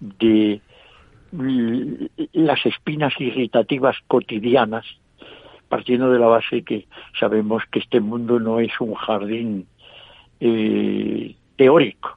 de 0.00 0.60
las 2.32 2.64
espinas 2.64 3.12
irritativas 3.18 3.96
cotidianas, 4.06 4.86
partiendo 5.68 6.10
de 6.10 6.18
la 6.18 6.26
base 6.26 6.62
que 6.62 6.86
sabemos 7.18 7.62
que 7.70 7.80
este 7.80 8.00
mundo 8.00 8.40
no 8.40 8.60
es 8.60 8.72
un 8.80 8.94
jardín 8.94 9.66
eh, 10.40 11.34
teórico. 11.56 12.16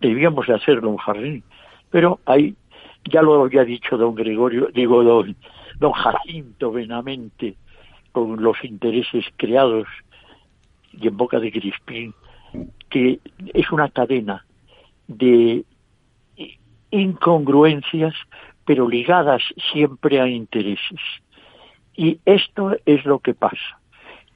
Debíamos 0.00 0.46
de 0.48 0.54
hacerlo 0.54 0.90
un 0.90 0.96
jardín, 0.96 1.44
pero 1.90 2.18
hay, 2.26 2.56
ya 3.04 3.22
lo 3.22 3.44
había 3.44 3.64
dicho 3.64 3.96
don 3.96 4.16
Gregorio, 4.16 4.68
digo 4.74 5.04
don, 5.04 5.36
don 5.78 5.92
Jacinto 5.92 6.72
Benamente, 6.72 7.54
con 8.10 8.42
los 8.42 8.62
intereses 8.64 9.24
creados 9.36 9.86
y 10.92 11.06
en 11.06 11.16
boca 11.16 11.38
de 11.38 11.52
Crispín, 11.52 12.12
que 12.90 13.20
es 13.54 13.70
una 13.70 13.88
cadena 13.88 14.44
de 15.16 15.64
incongruencias, 16.90 18.14
pero 18.64 18.88
ligadas 18.88 19.42
siempre 19.72 20.20
a 20.20 20.28
intereses. 20.28 21.00
Y 21.94 22.20
esto 22.24 22.76
es 22.86 23.04
lo 23.04 23.18
que 23.18 23.34
pasa, 23.34 23.80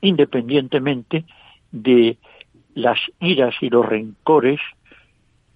independientemente 0.01 1.25
de 1.71 2.19
las 2.75 2.99
iras 3.21 3.55
y 3.61 3.71
los 3.71 3.87
rencores, 3.87 4.61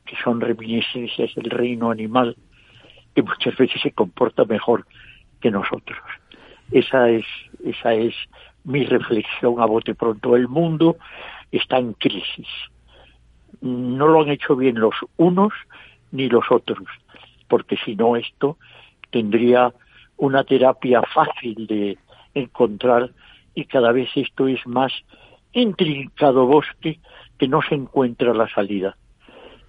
que 0.07 0.17
son 0.25 0.41
reminiscencias 0.41 1.35
del 1.35 1.51
reino 1.51 1.91
animal, 1.91 2.37
que 3.15 3.23
muchas 3.23 3.57
veces 3.57 3.81
se 3.83 3.93
comporta 3.93 4.45
mejor 4.45 4.87
que 5.41 5.51
nosotros. 5.51 5.99
Esa 6.71 7.11
es, 7.11 7.27
esa 7.65 7.95
es 7.95 8.15
mi 8.65 8.85
reflexión 8.85 9.61
a 9.61 9.67
bote 9.67 9.95
pronto. 9.95 10.37
El 10.37 10.49
mundo 10.49 10.97
está 11.51 11.79
en 11.79 11.93
crisis. 11.95 12.47
No 13.61 14.09
lo 14.09 14.23
han 14.23 14.31
hecho 14.31 14.57
bien 14.57 14.79
los 14.81 14.95
unos 15.17 15.53
ni 16.13 16.29
los 16.29 16.51
otros, 16.51 16.87
porque 17.49 17.77
si 17.85 17.95
no 17.95 18.17
esto 18.17 18.57
tendría 19.11 19.73
una 20.17 20.45
terapia 20.45 21.03
fácil 21.03 21.67
de 21.67 21.99
encontrar 22.35 23.11
y 23.55 23.65
cada 23.65 23.93
vez 23.93 24.09
esto 24.15 24.49
es 24.49 24.65
más 24.67 24.93
intrincado 25.53 26.47
bosque 26.47 27.01
que 27.39 27.49
no 27.49 27.61
se 27.63 27.75
encuentra 27.75 28.35
la 28.35 28.49
salida. 28.49 28.97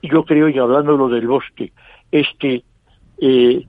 Y 0.02 0.10
yo 0.10 0.26
creo, 0.26 0.50
y 0.50 0.58
hablando 0.58 0.98
lo 0.98 1.10
del 1.10 1.28
bosque, 1.28 1.72
es 2.12 2.28
que 2.40 2.64
eh, 3.20 3.66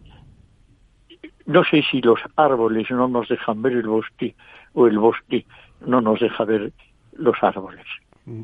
no 1.46 1.64
sé 1.64 1.82
si 1.90 2.00
los 2.00 2.20
árboles 2.36 2.90
no 2.90 3.08
nos 3.08 3.28
dejan 3.28 3.62
ver 3.62 3.74
el 3.74 3.86
bosque 3.86 4.34
o 4.74 4.86
el 4.86 4.98
bosque 4.98 5.46
no 5.86 6.00
nos 6.00 6.20
deja 6.20 6.44
ver 6.44 6.72
los 7.12 7.36
árboles. 7.42 7.84
Mm. 8.24 8.42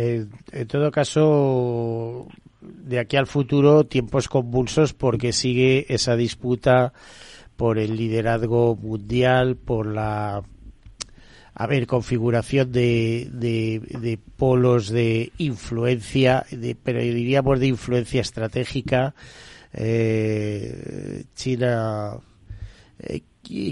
Eh, 0.00 0.26
en 0.52 0.68
todo 0.68 0.92
caso, 0.92 2.28
de 2.60 3.00
aquí 3.00 3.16
al 3.16 3.26
futuro, 3.26 3.84
tiempos 3.84 4.28
convulsos 4.28 4.94
porque 4.94 5.32
sigue 5.32 5.92
esa 5.92 6.14
disputa 6.14 6.92
por 7.56 7.80
el 7.80 7.96
liderazgo 7.96 8.76
mundial, 8.76 9.56
por 9.56 9.88
la 9.88 10.44
a 11.52 11.66
ver, 11.66 11.88
configuración 11.88 12.70
de, 12.70 13.28
de, 13.32 14.20
polos 14.36 14.88
de 14.90 15.32
influencia, 15.38 16.46
de, 16.52 16.76
pero 16.76 17.00
diríamos 17.00 17.58
de 17.58 17.66
influencia 17.66 18.20
estratégica. 18.20 19.16
Eh, 19.72 21.24
China 21.34 22.20
eh, 23.00 23.22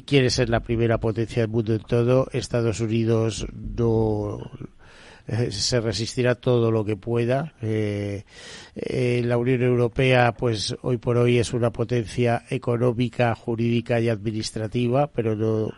quiere 0.05 0.31
ser 0.31 0.51
la 0.51 0.59
primera 0.59 0.99
potencia 0.99 1.43
del 1.43 1.53
mundo 1.53 1.73
en 1.73 1.83
todo. 1.83 2.27
Estados 2.33 2.81
Unidos 2.81 3.47
no 3.55 4.41
eh, 5.29 5.51
se 5.51 5.81
resistirá 5.81 6.37
todo 6.37 6.71
lo 6.71 6.85
que 6.85 6.97
pueda. 6.97 7.55
Eh, 7.63 8.25
eh, 8.75 9.23
la 9.25 9.39
Unión 9.39 9.63
Europea, 9.63 10.33
pues 10.33 10.77
hoy 10.83 10.99
por 10.99 11.17
hoy 11.17 11.39
es 11.39 11.53
una 11.53 11.73
potencia 11.73 12.45
económica, 12.49 13.35
jurídica 13.35 14.01
y 14.01 14.09
administrativa, 14.09 15.09
pero 15.09 15.35
no, 15.35 15.73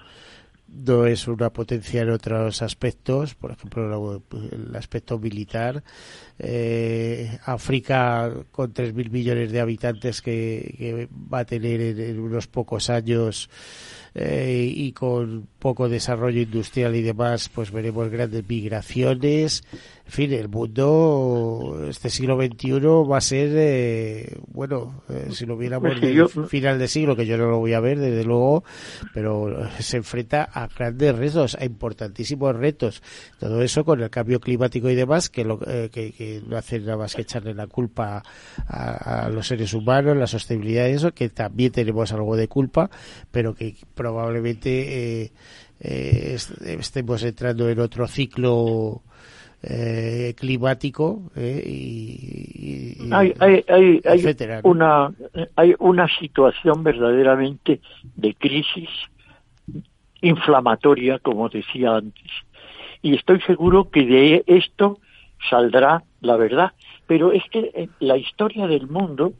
no 0.68 1.06
es 1.06 1.26
una 1.26 1.50
potencia 1.50 2.02
en 2.02 2.10
otros 2.10 2.60
aspectos, 2.60 3.34
por 3.34 3.52
ejemplo 3.52 4.22
el 4.52 4.76
aspecto 4.76 5.18
militar. 5.18 5.82
Eh, 6.38 7.38
África 7.46 8.30
con 8.52 8.72
3.000 8.72 9.10
millones 9.10 9.50
de 9.50 9.60
habitantes 9.60 10.20
que, 10.20 11.08
va 11.10 11.40
a 11.40 11.44
tener 11.44 11.80
en, 11.80 12.20
unos 12.20 12.46
pocos 12.46 12.90
años 12.90 13.48
eh, 14.20 14.68
y 14.74 14.90
con 14.90 15.46
poco 15.60 15.88
desarrollo 15.88 16.42
industrial 16.42 16.96
y 16.96 17.02
demás, 17.02 17.48
pues 17.48 17.70
veremos 17.70 18.08
grandes 18.08 18.42
migraciones. 18.48 19.62
En 20.08 20.14
fin, 20.14 20.32
el 20.32 20.48
mundo, 20.48 21.84
este 21.86 22.08
siglo 22.08 22.40
XXI 22.40 22.80
va 22.80 23.18
a 23.18 23.20
ser, 23.20 23.50
eh, 23.54 24.38
bueno, 24.46 25.02
eh, 25.10 25.28
si 25.32 25.44
lo 25.44 25.54
viéramos 25.54 25.92
pues 26.00 26.48
final 26.48 26.78
de 26.78 26.88
siglo, 26.88 27.14
que 27.14 27.26
yo 27.26 27.36
no 27.36 27.50
lo 27.50 27.58
voy 27.58 27.74
a 27.74 27.80
ver, 27.80 27.98
desde 27.98 28.24
luego, 28.24 28.64
pero 29.12 29.68
se 29.78 29.98
enfrenta 29.98 30.44
a 30.44 30.66
grandes 30.66 31.14
retos, 31.14 31.58
a 31.60 31.64
importantísimos 31.66 32.56
retos. 32.56 33.02
Todo 33.38 33.60
eso 33.60 33.84
con 33.84 34.00
el 34.00 34.08
cambio 34.08 34.40
climático 34.40 34.88
y 34.88 34.94
demás, 34.94 35.28
que, 35.28 35.44
lo, 35.44 35.58
que, 35.58 36.42
no 36.48 36.56
hacen 36.56 36.86
nada 36.86 36.96
más 36.96 37.14
que 37.14 37.22
echarle 37.22 37.52
la 37.52 37.66
culpa 37.66 38.22
a, 38.66 39.28
los 39.28 39.46
seres 39.46 39.74
humanos, 39.74 40.16
la 40.16 40.26
sostenibilidad 40.26 40.88
y 40.88 40.92
eso, 40.92 41.12
que 41.12 41.28
también 41.28 41.70
tenemos 41.70 42.10
algo 42.12 42.34
de 42.34 42.48
culpa, 42.48 42.88
pero 43.30 43.54
que 43.54 43.76
probablemente 43.94 45.24
eh, 45.24 45.32
eh, 45.80 46.38
estemos 46.80 47.22
entrando 47.22 47.68
en 47.68 47.78
otro 47.78 48.08
ciclo 48.08 49.02
eh, 49.62 50.34
climático 50.36 51.22
y, 51.36 52.96
hay, 53.10 53.34
hay, 53.40 53.64
hay, 54.04 54.34
una 54.62 55.12
hay 55.56 55.74
una 55.80 56.06
situación 56.18 56.84
verdaderamente 56.84 57.80
de 58.14 58.34
crisis 58.34 58.88
inflamatoria 60.20 61.18
como 61.18 61.48
decía 61.48 61.96
antes. 61.96 62.30
Y 63.02 63.16
estoy 63.16 63.40
seguro 63.40 63.90
que 63.90 64.04
de 64.04 64.44
esto 64.46 64.98
saldrá 65.50 66.04
la 66.20 66.36
verdad. 66.36 66.72
Pero 67.06 67.32
es 67.32 67.42
que 67.50 67.88
la 67.98 68.16
historia 68.16 68.66
del 68.68 68.86
mundo 68.86 69.32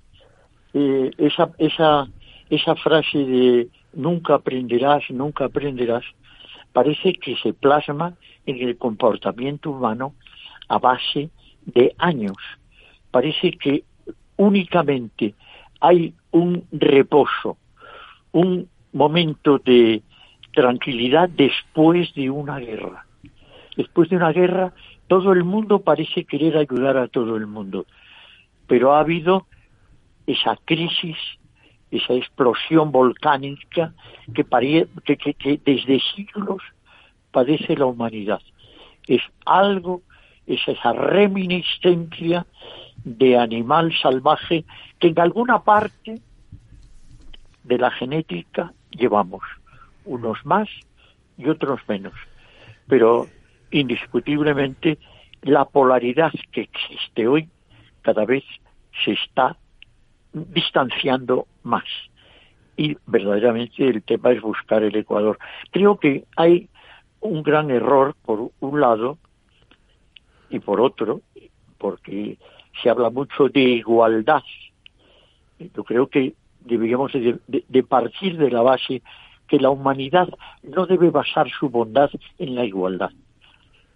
esa 0.73 1.51
esa 1.59 2.09
esa 2.51 2.75
frase 2.77 3.19
de 3.19 3.69
nunca 3.93 4.35
aprenderás, 4.35 5.05
nunca 5.11 5.45
aprenderás, 5.45 6.05
parece 6.73 7.15
que 7.15 7.37
se 7.37 7.53
plasma 7.53 8.15
en 8.51 8.69
el 8.69 8.77
comportamiento 8.77 9.71
humano 9.71 10.15
a 10.69 10.79
base 10.79 11.31
de 11.67 11.95
años. 11.99 12.37
Parece 13.11 13.53
que 13.53 13.85
únicamente 14.37 15.35
hay 15.81 16.15
un 16.31 16.65
reposo, 16.73 17.57
un 18.33 18.69
momento 18.93 19.59
de 19.59 20.03
tranquilidad 20.53 21.29
después 21.29 22.13
de 22.15 22.31
una 22.31 22.59
guerra. 22.59 23.07
Después 23.77 24.09
de 24.09 24.17
una 24.17 24.33
guerra, 24.33 24.73
todo 25.07 25.33
el 25.33 25.45
mundo 25.45 25.81
parece 25.81 26.25
querer 26.25 26.57
ayudar 26.57 26.97
a 26.97 27.09
todo 27.09 27.37
el 27.37 27.47
mundo, 27.47 27.87
pero 28.67 28.95
ha 28.95 29.01
habido 29.01 29.47
esa 30.27 30.57
crisis 30.65 31.17
esa 31.91 32.15
explosión 32.15 32.93
volcánica 32.93 33.95
que, 34.35 34.45
que, 35.17 35.61
desde 35.65 36.01
siglos 36.15 36.63
padece 37.31 37.77
la 37.77 37.87
humanidad. 37.87 38.41
Es 39.07 39.23
algo, 39.47 40.03
es 40.47 40.61
esa 40.67 40.93
reminiscencia 40.93 42.47
de 43.05 43.37
animal 43.39 43.93
salvaje 44.01 44.65
que 44.99 45.09
en 45.09 45.21
alguna 45.21 45.61
parte 45.63 46.21
de 47.65 47.79
la 47.79 47.91
genética 47.91 48.73
llevamos, 48.91 49.43
unos 50.05 50.45
más 50.45 50.69
y 51.37 51.49
otros 51.49 51.81
menos. 51.89 52.15
Pero 52.87 53.27
indiscutiblemente 53.71 54.99
la 55.43 55.65
polaridad 55.65 56.33
que 56.53 56.63
existe 56.63 57.29
hoy 57.29 57.49
cada 58.03 58.25
vez 58.25 58.45
se 59.05 59.13
está 59.13 59.57
distanciando 60.33 61.47
más. 61.63 61.85
Y 62.77 62.97
verdaderamente 63.07 63.89
el 63.89 64.03
tema 64.03 64.31
es 64.31 64.41
buscar 64.41 64.83
el 64.83 64.95
Ecuador. 64.97 65.39
Creo 65.73 65.99
que 65.99 66.25
hay 66.37 66.69
un 67.21 67.43
gran 67.43 67.71
error 67.71 68.15
por 68.25 68.51
un 68.61 68.81
lado 68.81 69.19
y 70.51 70.61
por 70.61 70.81
otro, 70.81 71.21
porque 71.79 72.39
se 72.83 72.91
habla 72.91 73.11
mucho 73.11 73.49
de 73.49 73.61
igualdad. 73.61 74.43
Yo 75.59 75.85
creo 75.85 76.07
que 76.07 76.35
deberíamos 76.61 77.13
de, 77.13 77.83
partir 77.83 78.37
de 78.39 78.51
la 78.51 78.63
base 78.63 79.03
que 79.49 79.59
la 79.59 79.71
humanidad 79.71 80.29
no 80.63 80.87
debe 80.87 81.11
basar 81.11 81.51
su 81.51 81.69
bondad 81.69 82.11
en 82.39 82.55
la 82.55 82.65
igualdad. 82.65 83.11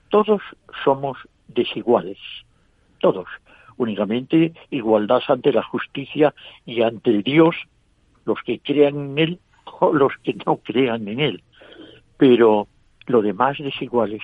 Todos 0.09 0.43
somos 0.85 1.19
desiguales, 1.49 2.19
todos 3.01 3.27
únicamente 3.77 4.53
igualdad 4.71 5.23
ante 5.29 5.53
la 5.53 5.63
justicia 5.63 6.35
y 6.67 6.83
ante 6.83 7.23
Dios, 7.23 7.57
los 8.25 8.41
que 8.43 8.61
crean 8.61 8.97
en 8.97 9.19
Él 9.19 9.39
o 9.81 9.93
los 9.93 10.13
que 10.23 10.35
no 10.47 10.57
crean 10.59 11.09
en 11.09 11.21
Él. 11.21 11.43
Pero 12.17 12.69
lo 13.13 13.23
demás 13.23 13.59
desiguales. 13.59 14.23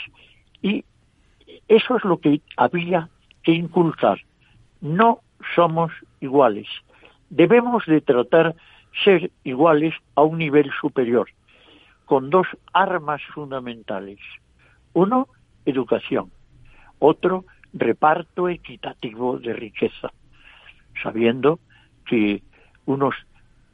Y 0.62 0.84
eso 1.68 1.96
es 1.96 2.04
lo 2.04 2.18
que 2.18 2.40
había 2.56 3.08
que 3.42 3.52
inculcar. 3.52 4.18
No 4.80 5.20
somos 5.54 5.92
iguales. 6.20 6.66
Debemos 7.30 7.84
de 7.86 8.00
tratar 8.00 8.56
ser 9.04 9.30
iguales 9.44 9.94
a 10.14 10.22
un 10.22 10.38
nivel 10.38 10.70
superior, 10.80 11.28
con 12.06 12.30
dos 12.30 12.46
armas 12.72 13.22
fundamentales. 13.34 14.18
Uno, 14.94 15.28
educación. 15.66 16.30
Otro, 16.98 17.44
reparto 17.72 18.48
equitativo 18.48 19.38
de 19.38 19.52
riqueza, 19.52 20.10
sabiendo 21.02 21.60
que 22.06 22.42
unos 22.86 23.14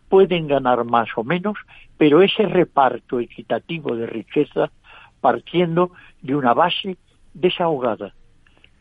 pueden 0.09 0.49
ganar 0.49 0.85
más 0.85 1.09
o 1.17 1.25
menos, 1.25 1.57
pero 1.97 2.23
ese 2.23 2.45
reparto 2.47 3.21
equitativo 3.21 3.97
de 3.97 4.07
riqueza 4.07 4.71
partiendo 5.25 5.91
de 6.21 6.37
una 6.37 6.53
base 6.53 6.99
desahogada, 7.33 8.13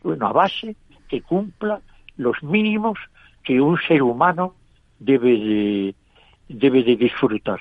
una 0.02 0.30
base 0.30 0.76
que 1.08 1.22
cumpla 1.22 1.80
los 2.18 2.42
mínimos 2.42 2.98
que 3.42 3.62
un 3.62 3.78
ser 3.88 4.02
humano 4.02 4.54
debe 4.98 5.38
de, 5.38 5.94
debe 6.50 6.82
de 6.82 6.96
disfrutar. 6.96 7.60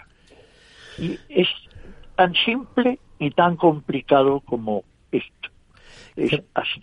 Y 0.98 1.18
es 1.30 1.48
tan 2.18 2.34
simple 2.46 3.00
y 3.20 3.32
tan 3.32 3.56
complicado 3.56 4.42
como 4.42 4.84
esto. 5.14 5.50
Es 6.18 6.42
así. 6.54 6.82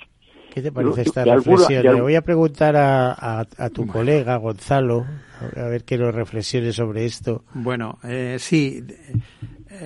¿Qué 0.55 0.63
te 0.63 0.73
parece 0.73 1.03
esta 1.03 1.23
reflexión? 1.23 1.83
Le 1.83 2.01
voy 2.01 2.15
a 2.15 2.23
preguntar 2.23 2.77
a, 2.79 3.45
tu 3.75 3.87
colega 3.87 4.37
Gonzalo, 4.37 5.05
a 5.55 5.65
ver 5.69 5.85
qué 5.85 5.99
nos 5.99 6.15
reflexione 6.15 6.73
sobre 6.73 7.05
esto. 7.05 7.45
Bueno, 7.53 7.99
eh, 8.05 8.37
sí, 8.39 8.83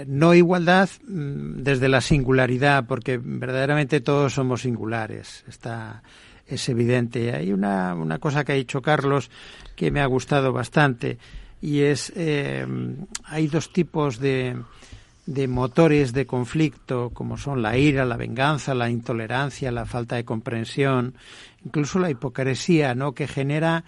no 0.07 0.35
igualdad 0.35 0.89
mm, 1.07 1.63
desde 1.63 1.89
la 1.89 2.01
singularidad, 2.01 2.87
porque 2.87 3.19
verdaderamente 3.19 4.01
todos 4.01 4.35
somos 4.35 4.63
singulares. 4.63 5.45
Está, 5.49 6.03
es 6.47 6.69
evidente. 6.69 7.35
Hay 7.35 7.53
una, 7.53 7.95
una 7.95 8.19
cosa 8.19 8.45
que 8.45 8.53
ha 8.53 8.57
dicho 8.57 8.83
Carlos 8.83 9.31
que 9.77 9.91
me 9.91 10.01
ha 10.01 10.07
gustado 10.07 10.53
bastante 10.53 11.19
y 11.61 11.81
es 11.81 12.13
eh, 12.17 12.67
hay 13.25 13.47
dos 13.47 13.73
tipos 13.73 14.19
de 14.19 14.57
de 15.27 15.49
motores 15.49 16.13
de 16.13 16.27
conflicto 16.27 17.11
como 17.11 17.37
son 17.37 17.63
la 17.63 17.79
ira, 17.79 18.05
la 18.05 18.17
venganza, 18.17 18.75
la 18.75 18.91
intolerancia, 18.91 19.73
la 19.73 19.87
falta 19.87 20.17
de 20.17 20.25
comprensión, 20.25 21.15
incluso 21.65 21.99
la 21.99 22.11
hipocresía, 22.11 22.95
¿no? 22.95 23.13
que 23.13 23.27
genera 23.27 23.85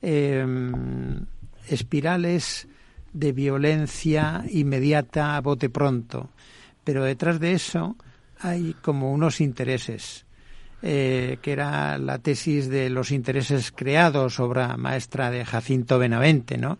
em, 0.00 1.24
espirales 1.68 2.68
de 3.16 3.32
violencia 3.32 4.44
inmediata 4.50 5.36
a 5.36 5.40
bote 5.40 5.70
pronto. 5.70 6.28
Pero 6.84 7.02
detrás 7.02 7.40
de 7.40 7.52
eso 7.52 7.96
hay 8.40 8.74
como 8.82 9.10
unos 9.10 9.40
intereses, 9.40 10.26
eh, 10.82 11.38
que 11.40 11.52
era 11.52 11.96
la 11.96 12.18
tesis 12.18 12.68
de 12.68 12.90
los 12.90 13.10
intereses 13.10 13.72
creados, 13.72 14.38
obra 14.38 14.76
maestra 14.76 15.30
de 15.30 15.44
Jacinto 15.44 15.98
Benavente, 15.98 16.58
¿no? 16.58 16.78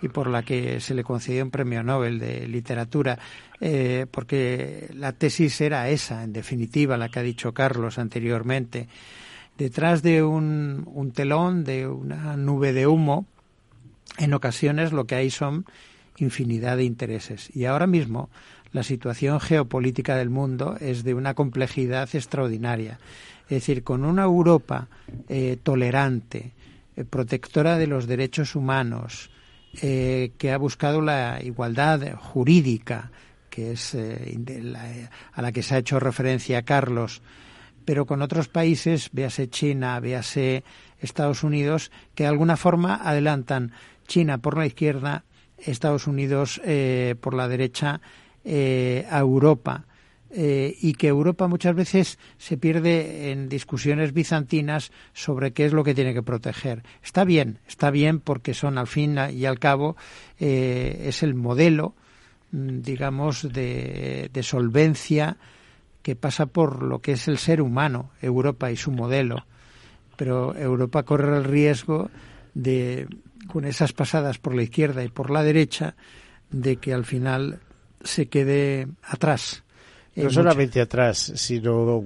y 0.00 0.08
por 0.08 0.28
la 0.28 0.42
que 0.42 0.80
se 0.80 0.94
le 0.94 1.04
concedió 1.04 1.44
un 1.44 1.50
premio 1.50 1.82
Nobel 1.82 2.18
de 2.18 2.46
literatura, 2.46 3.18
eh, 3.60 4.06
porque 4.10 4.90
la 4.94 5.12
tesis 5.12 5.60
era 5.62 5.88
esa, 5.88 6.24
en 6.24 6.32
definitiva, 6.32 6.98
la 6.98 7.08
que 7.08 7.20
ha 7.20 7.22
dicho 7.22 7.54
Carlos 7.54 7.98
anteriormente. 7.98 8.88
Detrás 9.56 10.02
de 10.02 10.22
un, 10.22 10.82
un 10.86 11.12
telón, 11.12 11.64
de 11.64 11.86
una 11.86 12.36
nube 12.36 12.74
de 12.74 12.86
humo, 12.86 13.26
en 14.18 14.34
ocasiones 14.34 14.92
lo 14.92 15.06
que 15.06 15.14
hay 15.16 15.30
son 15.30 15.66
infinidad 16.18 16.76
de 16.76 16.84
intereses. 16.84 17.50
Y 17.54 17.64
ahora 17.64 17.86
mismo 17.86 18.30
la 18.72 18.82
situación 18.82 19.40
geopolítica 19.40 20.16
del 20.16 20.30
mundo 20.30 20.76
es 20.80 21.04
de 21.04 21.14
una 21.14 21.34
complejidad 21.34 22.08
extraordinaria. 22.12 22.98
Es 23.44 23.50
decir, 23.50 23.84
con 23.84 24.04
una 24.04 24.24
Europa 24.24 24.88
eh, 25.28 25.58
tolerante, 25.62 26.52
eh, 26.96 27.04
protectora 27.04 27.78
de 27.78 27.86
los 27.86 28.06
derechos 28.06 28.54
humanos, 28.54 29.30
eh, 29.82 30.32
que 30.38 30.52
ha 30.52 30.56
buscado 30.56 31.00
la 31.00 31.40
igualdad 31.42 32.14
jurídica, 32.14 33.10
que 33.50 33.72
es 33.72 33.94
eh, 33.94 35.08
a 35.32 35.42
la 35.42 35.52
que 35.52 35.62
se 35.62 35.74
ha 35.74 35.78
hecho 35.78 35.98
referencia 35.98 36.62
Carlos, 36.62 37.22
pero 37.84 38.06
con 38.06 38.22
otros 38.22 38.48
países, 38.48 39.10
véase 39.12 39.48
China, 39.50 39.98
véase 40.00 40.62
Estados 41.00 41.42
Unidos, 41.42 41.90
que 42.14 42.22
de 42.22 42.28
alguna 42.28 42.56
forma 42.56 42.94
adelantan 42.96 43.72
China 44.06 44.38
por 44.38 44.56
la 44.56 44.66
izquierda, 44.66 45.24
Estados 45.58 46.06
Unidos 46.06 46.60
eh, 46.64 47.14
por 47.20 47.34
la 47.34 47.48
derecha 47.48 48.00
eh, 48.44 49.06
a 49.10 49.18
Europa. 49.18 49.86
Eh, 50.36 50.76
y 50.80 50.94
que 50.94 51.06
Europa 51.06 51.46
muchas 51.46 51.76
veces 51.76 52.18
se 52.38 52.56
pierde 52.56 53.30
en 53.30 53.48
discusiones 53.48 54.12
bizantinas 54.12 54.90
sobre 55.12 55.52
qué 55.52 55.64
es 55.64 55.72
lo 55.72 55.84
que 55.84 55.94
tiene 55.94 56.12
que 56.12 56.24
proteger. 56.24 56.82
Está 57.04 57.24
bien, 57.24 57.60
está 57.68 57.92
bien 57.92 58.18
porque 58.18 58.52
son 58.52 58.76
al 58.76 58.88
fin 58.88 59.16
y 59.32 59.44
al 59.44 59.60
cabo 59.60 59.96
es 60.36 61.22
el 61.22 61.34
modelo, 61.34 61.94
mm, 62.50 62.80
digamos, 62.80 63.52
de, 63.52 64.28
de 64.32 64.42
solvencia 64.42 65.36
que 66.02 66.16
pasa 66.16 66.46
por 66.46 66.82
lo 66.82 66.98
que 66.98 67.12
es 67.12 67.28
el 67.28 67.38
ser 67.38 67.62
humano, 67.62 68.10
Europa 68.20 68.72
y 68.72 68.76
su 68.76 68.90
modelo. 68.90 69.46
Pero 70.16 70.56
Europa 70.56 71.04
corre 71.04 71.36
el 71.36 71.44
riesgo 71.44 72.10
de, 72.54 73.06
con 73.46 73.64
esas 73.64 73.92
pasadas 73.92 74.38
por 74.38 74.54
la 74.54 74.62
izquierda 74.62 75.04
y 75.04 75.08
por 75.08 75.30
la 75.30 75.42
derecha, 75.42 75.94
de 76.50 76.76
que 76.76 76.92
al 76.92 77.04
final 77.04 77.60
se 78.02 78.28
quede 78.28 78.88
atrás. 79.02 79.64
No 80.16 80.30
solamente 80.30 80.80
atrás, 80.80 81.32
sino 81.34 82.04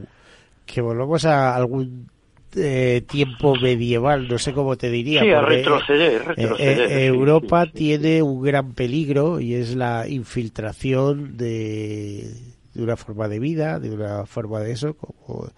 que 0.65 0.81
volvamos 0.81 1.25
a 1.25 1.55
algún 1.55 2.09
eh, 2.57 3.03
tiempo 3.07 3.55
medieval, 3.57 4.27
no 4.29 4.39
sé 4.39 4.53
cómo 4.53 4.77
te 4.77 4.91
diría. 4.91 5.21
Sí, 5.21 5.31
a 5.31 5.43
retroceder. 5.43 6.35
Eh, 6.37 6.49
eh, 6.59 7.07
Europa 7.07 7.67
tiene 7.67 8.23
un 8.23 8.43
gran 8.43 8.73
peligro 8.73 9.41
y 9.41 9.55
es 9.55 9.75
la 9.75 10.09
infiltración 10.09 11.37
de, 11.37 12.31
de 12.73 12.83
una 12.83 12.97
forma 12.97 13.29
de 13.29 13.39
vida, 13.39 13.79
de 13.79 13.91
una 13.91 14.25
forma 14.25 14.61
de 14.61 14.73
eso, 14.73 14.95
como 14.95 15.51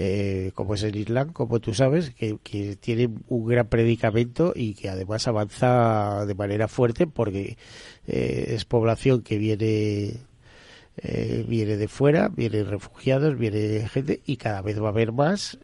eh, 0.00 0.52
como 0.54 0.74
es 0.74 0.84
el 0.84 0.94
Islam, 0.94 1.32
como 1.32 1.58
tú 1.58 1.74
sabes, 1.74 2.10
que, 2.14 2.38
tiene 2.80 3.10
un 3.26 3.46
gran 3.48 3.66
predicamento 3.66 4.52
y 4.54 4.74
que 4.74 4.88
además 4.88 5.26
avanza 5.26 6.24
de 6.24 6.36
manera 6.36 6.68
fuerte 6.68 7.08
porque 7.08 7.56
eh, 8.06 8.44
es 8.50 8.64
población 8.64 9.22
que 9.22 9.38
viene 9.38 10.12
eh, 10.98 11.44
viene 11.48 11.76
de 11.76 11.88
fuera, 11.88 12.28
vienen 12.28 12.70
refugiados, 12.70 13.36
viene 13.36 13.88
gente 13.88 14.20
y 14.24 14.36
cada 14.36 14.62
vez 14.62 14.80
va 14.80 14.86
a 14.86 14.90
haber 14.90 15.10
más 15.10 15.58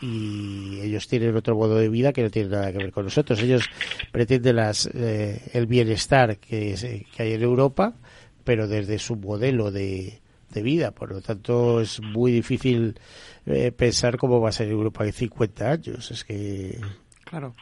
y 0.00 0.78
ellos 0.82 1.08
tienen 1.08 1.34
otro 1.34 1.56
modo 1.56 1.74
de 1.74 1.88
vida 1.88 2.12
que 2.12 2.22
no 2.22 2.30
tiene 2.30 2.50
nada 2.50 2.70
que 2.70 2.78
ver 2.78 2.92
con 2.92 3.06
nosotros. 3.06 3.42
Ellos 3.42 3.68
pretenden 4.12 4.54
las, 4.54 4.86
el 4.86 5.66
bienestar 5.66 6.38
que, 6.38 7.04
que 7.12 7.22
hay 7.24 7.32
en 7.32 7.42
Europa, 7.42 7.96
pero 8.44 8.68
desde 8.68 9.00
su 9.00 9.16
modelo 9.16 9.72
de, 9.72 10.20
de 10.56 10.62
vida. 10.62 10.90
Por 10.90 11.12
lo 11.12 11.20
tanto, 11.20 11.80
es 11.80 12.00
muy 12.00 12.32
difícil 12.32 12.98
eh, 13.44 13.70
pensar 13.72 14.16
cómo 14.16 14.40
va 14.40 14.48
a 14.48 14.52
ser 14.52 14.68
Europa 14.68 15.04
en 15.04 15.12
50 15.12 15.70
años. 15.70 16.10
Es 16.10 16.24
que. 16.24 16.80
Claro, 17.24 17.54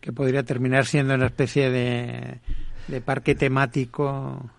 que 0.00 0.12
podría 0.12 0.42
terminar 0.44 0.86
siendo 0.86 1.14
una 1.14 1.26
especie 1.26 1.70
de, 1.70 2.40
de 2.88 3.00
parque 3.00 3.34
temático 3.34 4.50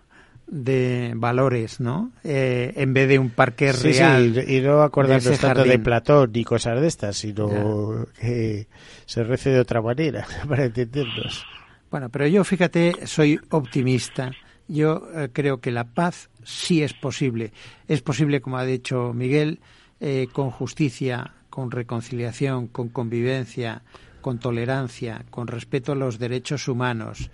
de 0.46 1.12
valores, 1.16 1.80
¿no? 1.80 2.12
Eh, 2.22 2.72
en 2.76 2.92
vez 2.92 3.08
de 3.08 3.18
un 3.18 3.30
parque 3.30 3.72
real. 3.72 4.44
y 4.46 4.60
no 4.60 4.82
acordarnos 4.82 5.38
tanto 5.38 5.64
de 5.64 5.78
Platón 5.78 6.30
ni 6.32 6.44
cosas 6.44 6.80
de 6.80 6.86
estas, 6.86 7.16
sino 7.16 8.06
que 8.20 8.68
se 9.06 9.24
rece 9.24 9.50
de 9.50 9.60
otra 9.60 9.82
manera, 9.82 10.26
para 10.48 10.64
entendernos. 10.64 11.44
Bueno, 11.90 12.08
pero 12.08 12.26
yo, 12.26 12.44
fíjate, 12.44 13.06
soy 13.06 13.40
optimista. 13.50 14.30
Yo 14.68 15.08
eh, 15.14 15.28
creo 15.32 15.60
que 15.60 15.70
la 15.70 15.84
paz 15.84 16.28
sí 16.44 16.82
es 16.82 16.92
posible. 16.92 17.52
Es 17.88 18.02
posible, 18.02 18.40
como 18.40 18.58
ha 18.58 18.64
dicho 18.64 19.12
Miguel, 19.14 19.60
eh, 20.00 20.28
con 20.32 20.50
justicia, 20.50 21.34
con 21.50 21.70
reconciliación, 21.70 22.66
con 22.66 22.88
convivencia, 22.88 23.82
con 24.20 24.38
tolerancia, 24.38 25.24
con 25.30 25.46
respeto 25.46 25.92
a 25.92 25.96
los 25.96 26.18
derechos 26.18 26.68
humanos 26.68 27.30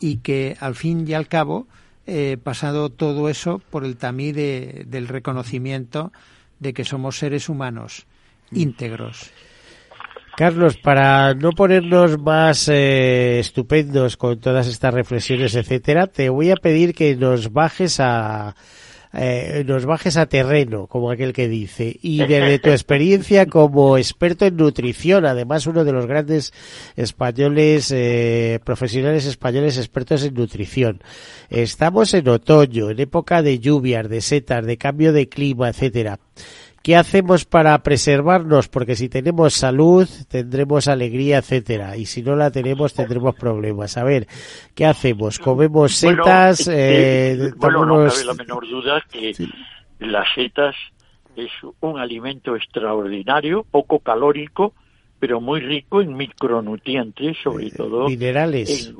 y 0.00 0.18
que 0.18 0.56
al 0.60 0.74
fin 0.74 1.06
y 1.08 1.14
al 1.14 1.28
cabo, 1.28 1.66
eh, 2.06 2.36
pasado 2.42 2.90
todo 2.90 3.28
eso 3.28 3.60
por 3.70 3.84
el 3.84 3.96
tamiz 3.96 4.34
del 4.34 5.08
reconocimiento 5.08 6.12
de 6.60 6.74
que 6.74 6.84
somos 6.84 7.18
seres 7.18 7.48
humanos 7.48 8.06
mm. 8.50 8.60
íntegros. 8.60 9.30
Carlos, 10.36 10.76
para 10.76 11.32
no 11.32 11.52
ponernos 11.52 12.20
más 12.20 12.68
eh, 12.68 13.38
estupendos 13.38 14.18
con 14.18 14.38
todas 14.38 14.66
estas 14.66 14.92
reflexiones, 14.92 15.54
etcétera, 15.54 16.08
te 16.08 16.28
voy 16.28 16.50
a 16.50 16.56
pedir 16.56 16.94
que 16.94 17.16
nos 17.16 17.54
bajes 17.54 18.00
a 18.00 18.54
eh, 19.14 19.64
nos 19.66 19.86
bajes 19.86 20.18
a 20.18 20.26
terreno, 20.26 20.88
como 20.88 21.10
aquel 21.10 21.32
que 21.32 21.48
dice, 21.48 21.96
y 22.02 22.18
desde 22.18 22.58
tu 22.58 22.68
experiencia 22.68 23.46
como 23.46 23.96
experto 23.96 24.44
en 24.44 24.56
nutrición, 24.56 25.24
además 25.24 25.66
uno 25.66 25.84
de 25.84 25.92
los 25.92 26.06
grandes 26.06 26.52
españoles, 26.96 27.90
eh, 27.92 28.60
profesionales 28.62 29.24
españoles 29.24 29.78
expertos 29.78 30.22
en 30.22 30.34
nutrición. 30.34 31.02
Estamos 31.48 32.12
en 32.12 32.28
otoño, 32.28 32.90
en 32.90 33.00
época 33.00 33.40
de 33.40 33.58
lluvias, 33.58 34.06
de 34.06 34.20
setas, 34.20 34.66
de 34.66 34.76
cambio 34.76 35.14
de 35.14 35.30
clima, 35.30 35.70
etcétera. 35.70 36.18
¿Qué 36.86 36.94
hacemos 36.94 37.44
para 37.44 37.76
preservarnos? 37.82 38.68
Porque 38.68 38.94
si 38.94 39.08
tenemos 39.08 39.54
salud, 39.54 40.08
tendremos 40.28 40.86
alegría, 40.86 41.38
etcétera. 41.38 41.96
Y 41.96 42.06
si 42.06 42.22
no 42.22 42.36
la 42.36 42.52
tenemos, 42.52 42.94
tendremos 42.94 43.34
problemas. 43.34 43.96
A 43.96 44.04
ver, 44.04 44.28
¿qué 44.72 44.86
hacemos? 44.86 45.40
¿Comemos 45.40 45.96
setas? 45.96 46.68
eh, 46.72 47.50
bueno 47.56 47.84
no 47.84 48.08
cabe 48.08 48.24
la 48.24 48.34
menor 48.34 48.68
duda 48.68 49.02
que 49.10 49.34
las 49.98 50.28
setas 50.36 50.76
es 51.34 51.50
un 51.80 51.98
alimento 51.98 52.54
extraordinario, 52.54 53.66
poco 53.68 53.98
calórico, 53.98 54.72
pero 55.18 55.40
muy 55.40 55.62
rico 55.62 56.00
en 56.00 56.16
micronutrientes, 56.16 57.36
sobre 57.42 57.66
eh, 57.66 57.72
todo 57.76 58.06
minerales. 58.06 58.94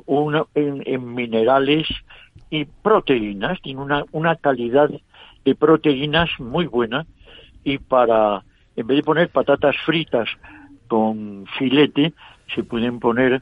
En, 0.55 0.83
en, 0.85 1.15
minerales 1.15 1.87
y 2.49 2.65
proteínas. 2.65 3.61
Tiene 3.61 3.79
una, 3.79 4.03
una 4.11 4.35
calidad 4.35 4.89
de 5.45 5.55
proteínas 5.55 6.29
muy 6.37 6.65
buena 6.65 7.07
y 7.67 7.79
para, 7.79 8.43
en 8.77 8.87
vez 8.87 8.97
de 8.97 9.03
poner 9.03 9.29
patatas 9.29 9.75
fritas 9.85 10.29
con 10.87 11.45
filete, 11.59 12.13
se 12.55 12.63
pueden 12.63 12.97
poner 12.97 13.41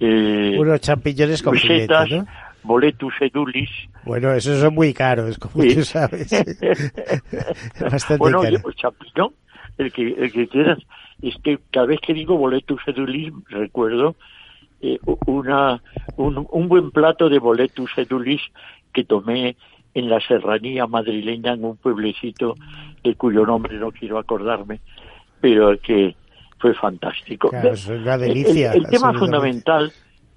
eh, 0.00 0.56
unos 0.58 0.80
champiñones 0.80 1.42
con 1.42 1.54
filete, 1.54 1.92
¿no? 2.10 2.26
boletus 2.62 3.12
edulis. 3.20 3.68
Bueno, 4.06 4.32
esos 4.32 4.58
son 4.58 4.74
muy 4.74 4.94
caros, 4.94 5.36
como 5.38 5.62
tú 5.64 5.84
sabes. 5.84 6.30
Bastante 7.80 8.16
bueno, 8.16 8.40
caro. 8.40 8.56
pues 8.62 8.76
champiñón, 8.76 9.32
el 9.76 9.92
que, 9.92 10.14
el 10.16 10.32
que 10.32 10.48
quieras. 10.48 10.78
Es 11.20 11.34
que 11.44 11.58
cada 11.70 11.88
vez 11.88 12.00
que 12.00 12.14
digo 12.14 12.38
boletus 12.38 12.80
edulis, 12.86 13.30
recuerdo 13.50 14.16
eh, 14.80 14.98
una, 15.26 15.82
un, 16.16 16.46
un 16.50 16.68
buen 16.68 16.90
plato 16.90 17.28
de 17.28 17.38
boletus 17.38 17.90
edulis 17.98 18.40
que 18.94 19.04
tomé 19.04 19.56
en 19.94 20.08
la 20.08 20.20
serranía 20.20 20.86
madrileña, 20.86 21.52
en 21.52 21.64
un 21.64 21.76
pueblecito 21.76 22.54
de 23.02 23.14
cuyo 23.14 23.46
nombre 23.46 23.76
no 23.78 23.90
quiero 23.90 24.18
acordarme, 24.18 24.80
pero 25.40 25.78
que 25.80 26.14
fue 26.58 26.74
fantástico. 26.74 27.50
es 27.52 27.88
una 27.88 28.18
delicia. 28.18 28.72
El, 28.72 28.86
tema 28.86 29.12
fundamental 29.14 29.92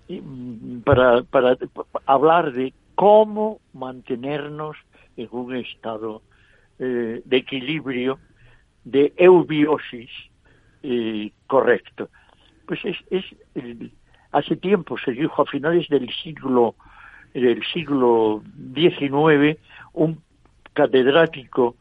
mm, 0.08 0.80
para, 0.82 1.24
para 1.24 1.58
hablar 2.06 2.54
de 2.54 2.74
cómo 2.96 3.60
mantenernos 3.74 4.78
en 5.18 5.28
un 5.32 5.56
estado 5.56 6.22
eh, 6.80 7.22
de 7.26 7.38
equilibrio, 7.38 8.20
de 8.84 9.14
eubiosis 9.18 10.10
eh, 10.84 11.32
correcto. 11.48 12.10
Pues 12.66 12.80
es, 12.86 12.98
es 13.10 13.26
hace 14.32 14.56
tiempo 14.56 14.98
se 14.98 15.12
dijo 15.12 15.42
a 15.42 15.46
finales 15.46 15.88
del 15.90 16.10
siglo 16.24 16.76
del 17.34 17.64
siglo 17.74 18.44
XIX 18.74 19.58
un 19.94 20.22
catedrático 20.74 21.76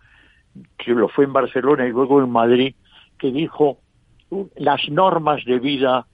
que 0.77 0.93
lo 0.93 1.09
fue 1.09 1.25
en 1.25 1.33
Barcelona 1.33 1.87
y 1.87 1.91
luego 1.91 2.23
en 2.23 2.31
Madrid, 2.31 2.75
que 3.19 3.31
dijo 3.31 3.79
las 4.57 4.89
normas 4.89 5.45
de 5.45 5.59
vida 5.59 6.07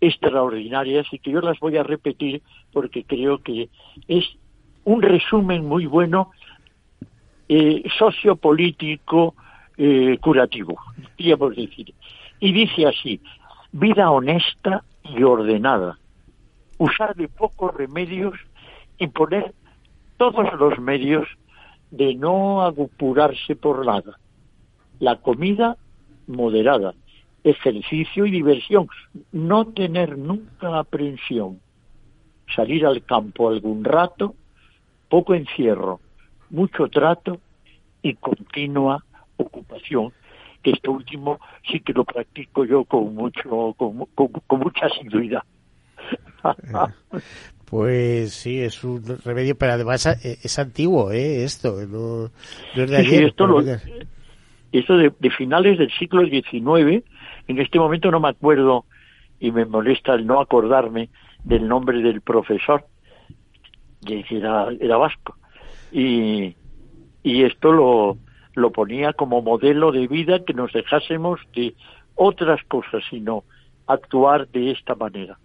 extraordinarias 0.00 1.06
y 1.12 1.18
que 1.18 1.30
yo 1.30 1.40
las 1.40 1.58
voy 1.60 1.76
a 1.76 1.82
repetir 1.82 2.42
porque 2.72 3.04
creo 3.04 3.38
que 3.38 3.68
es 4.08 4.24
un 4.84 5.02
resumen 5.02 5.66
muy 5.66 5.86
bueno 5.86 6.30
eh, 7.48 7.82
sociopolítico 7.98 9.34
eh, 9.76 10.18
curativo, 10.20 10.76
podríamos 11.16 11.56
decir. 11.56 11.94
Y 12.40 12.52
dice 12.52 12.86
así, 12.86 13.20
vida 13.72 14.10
honesta 14.10 14.82
y 15.04 15.22
ordenada, 15.22 15.98
usar 16.78 17.14
de 17.14 17.28
pocos 17.28 17.74
remedios 17.74 18.34
y 19.02 19.08
poner 19.08 19.52
todos 20.16 20.52
los 20.60 20.78
medios 20.78 21.26
de 21.90 22.14
no 22.14 22.62
agupurarse 22.62 23.56
por 23.56 23.84
nada. 23.84 24.16
La 25.00 25.16
comida 25.16 25.76
moderada, 26.28 26.94
ejercicio 27.42 28.26
y 28.26 28.30
diversión, 28.30 28.86
no 29.32 29.64
tener 29.64 30.16
nunca 30.16 30.78
aprensión, 30.78 31.58
salir 32.54 32.86
al 32.86 33.04
campo 33.04 33.48
algún 33.48 33.82
rato, 33.82 34.36
poco 35.08 35.34
encierro, 35.34 35.98
mucho 36.50 36.86
trato 36.86 37.40
y 38.02 38.14
continua 38.14 39.04
ocupación, 39.36 40.12
que 40.62 40.70
esto 40.70 40.92
último 40.92 41.40
sí 41.68 41.80
que 41.80 41.92
lo 41.92 42.04
practico 42.04 42.64
yo 42.64 42.84
con 42.84 43.16
mucho 43.16 43.74
con, 43.76 44.06
con 44.14 44.60
mucha 44.60 44.86
asiduidad. 44.86 45.42
Pues 47.72 48.34
sí, 48.34 48.60
es 48.60 48.84
un 48.84 49.02
remedio, 49.24 49.56
pero 49.56 49.72
además 49.72 50.04
eh, 50.04 50.36
es 50.42 50.58
antiguo, 50.58 51.10
¿eh? 51.10 51.42
Esto, 51.42 51.74
no, 51.88 52.26
es 52.76 52.90
de 52.90 52.96
ayer. 52.98 53.24
esto, 53.24 53.46
de, 54.98 55.10
de, 55.18 55.30
finales 55.30 55.78
del 55.78 55.90
siglo 55.92 56.20
XIX, 56.20 57.02
en 57.48 57.58
este 57.58 57.78
momento 57.78 58.10
no 58.10 58.20
me 58.20 58.28
acuerdo 58.28 58.84
y 59.40 59.52
me 59.52 59.64
molesta 59.64 60.12
el 60.12 60.26
no 60.26 60.38
acordarme 60.38 61.08
del 61.44 61.66
nombre 61.66 62.02
del 62.02 62.20
profesor, 62.20 62.84
que 64.04 64.22
era, 64.28 64.68
era 64.78 64.98
vasco. 64.98 65.38
Y, 65.90 66.54
y 67.22 67.44
esto 67.44 67.72
lo, 67.72 68.18
lo 68.52 68.70
ponía 68.70 69.14
como 69.14 69.40
modelo 69.40 69.92
de 69.92 70.08
vida 70.08 70.44
que 70.44 70.52
nos 70.52 70.74
dejásemos 70.74 71.40
de 71.56 71.74
otras 72.16 72.62
cosas, 72.64 73.02
sino 73.08 73.44
actuar 73.86 74.46
de 74.48 74.72
esta 74.72 74.94
manera. 74.94 75.38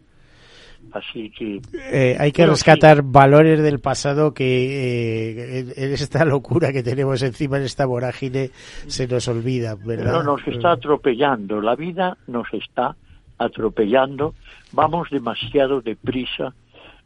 Así 0.91 1.29
que 1.31 1.61
eh, 1.91 2.15
hay 2.19 2.31
que 2.31 2.45
rescatar 2.45 3.01
valores 3.03 3.61
del 3.61 3.79
pasado 3.79 4.33
que 4.33 5.59
eh, 5.59 5.73
en 5.75 5.93
esta 5.93 6.25
locura 6.25 6.71
que 6.71 6.83
tenemos 6.83 7.21
encima 7.23 7.57
en 7.57 7.63
esta 7.63 7.85
vorágine 7.85 8.51
se 8.87 9.07
nos 9.07 9.27
olvida, 9.27 9.75
¿verdad? 9.75 10.13
No 10.13 10.23
nos 10.23 10.47
está 10.47 10.71
atropellando, 10.73 11.61
la 11.61 11.75
vida 11.75 12.17
nos 12.27 12.47
está 12.53 12.95
atropellando, 13.37 14.33
vamos 14.71 15.09
demasiado 15.09 15.81
deprisa, 15.81 16.53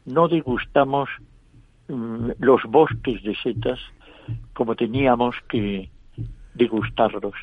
no 0.06 0.28
degustamos 0.28 1.08
mm, 1.88 2.30
los 2.38 2.62
bosques 2.64 3.22
de 3.22 3.34
setas 3.42 3.80
como 4.52 4.76
teníamos 4.76 5.34
que 5.48 5.90
degustarlos. 6.54 7.34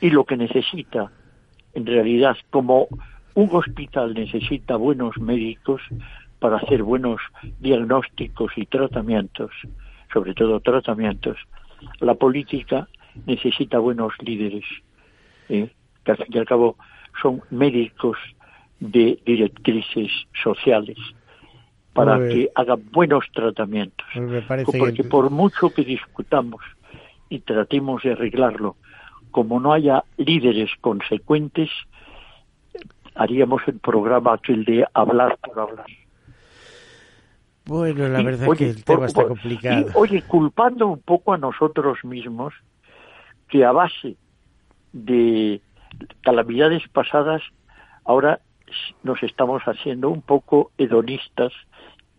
Y 0.00 0.10
lo 0.10 0.24
que 0.24 0.36
necesita, 0.36 1.10
en 1.74 1.86
realidad, 1.86 2.36
como 2.50 2.88
un 3.34 3.48
hospital 3.52 4.14
necesita 4.14 4.76
buenos 4.76 5.16
médicos 5.18 5.82
para 6.38 6.56
hacer 6.56 6.82
buenos 6.82 7.20
diagnósticos 7.60 8.52
y 8.56 8.66
tratamientos, 8.66 9.50
sobre 10.12 10.34
todo 10.34 10.60
tratamientos, 10.60 11.36
la 12.00 12.14
política 12.14 12.88
necesita 13.26 13.78
buenos 13.78 14.12
líderes, 14.20 14.64
¿eh? 15.48 15.70
que 16.04 16.10
al 16.10 16.16
fin 16.16 16.26
y 16.30 16.38
al 16.38 16.46
cabo 16.46 16.76
son 17.20 17.42
médicos 17.50 18.16
de 18.78 19.18
directrices 19.24 20.10
sociales 20.42 20.96
para 21.92 22.18
que 22.28 22.50
hagan 22.54 22.82
buenos 22.92 23.24
tratamientos. 23.32 24.06
Porque 24.78 25.04
por 25.04 25.30
mucho 25.30 25.70
que 25.70 25.84
discutamos 25.84 26.62
y 27.28 27.40
tratemos 27.40 28.02
de 28.02 28.12
arreglarlo, 28.12 28.76
como 29.30 29.60
no 29.60 29.72
haya 29.72 30.04
líderes 30.16 30.70
consecuentes, 30.80 31.68
haríamos 33.14 33.62
el 33.66 33.78
programa 33.78 34.34
aquel 34.34 34.64
de 34.64 34.86
hablar 34.94 35.38
por 35.38 35.58
hablar. 35.58 35.86
Bueno, 37.66 38.08
la 38.08 38.22
verdad 38.22 38.48
es 38.52 38.58
que 38.58 38.70
el 38.70 38.84
tema 38.84 39.06
está 39.06 39.26
complicado. 39.26 39.86
oye, 39.94 40.22
culpando 40.22 40.88
un 40.88 41.00
poco 41.00 41.32
a 41.32 41.38
nosotros 41.38 42.04
mismos, 42.04 42.54
que 43.48 43.64
a 43.64 43.72
base 43.72 44.16
de 44.92 45.60
calamidades 46.22 46.86
pasadas, 46.88 47.42
ahora 48.04 48.40
nos 49.02 49.22
estamos 49.22 49.62
haciendo 49.64 50.08
un 50.10 50.22
poco 50.22 50.70
hedonistas 50.78 51.52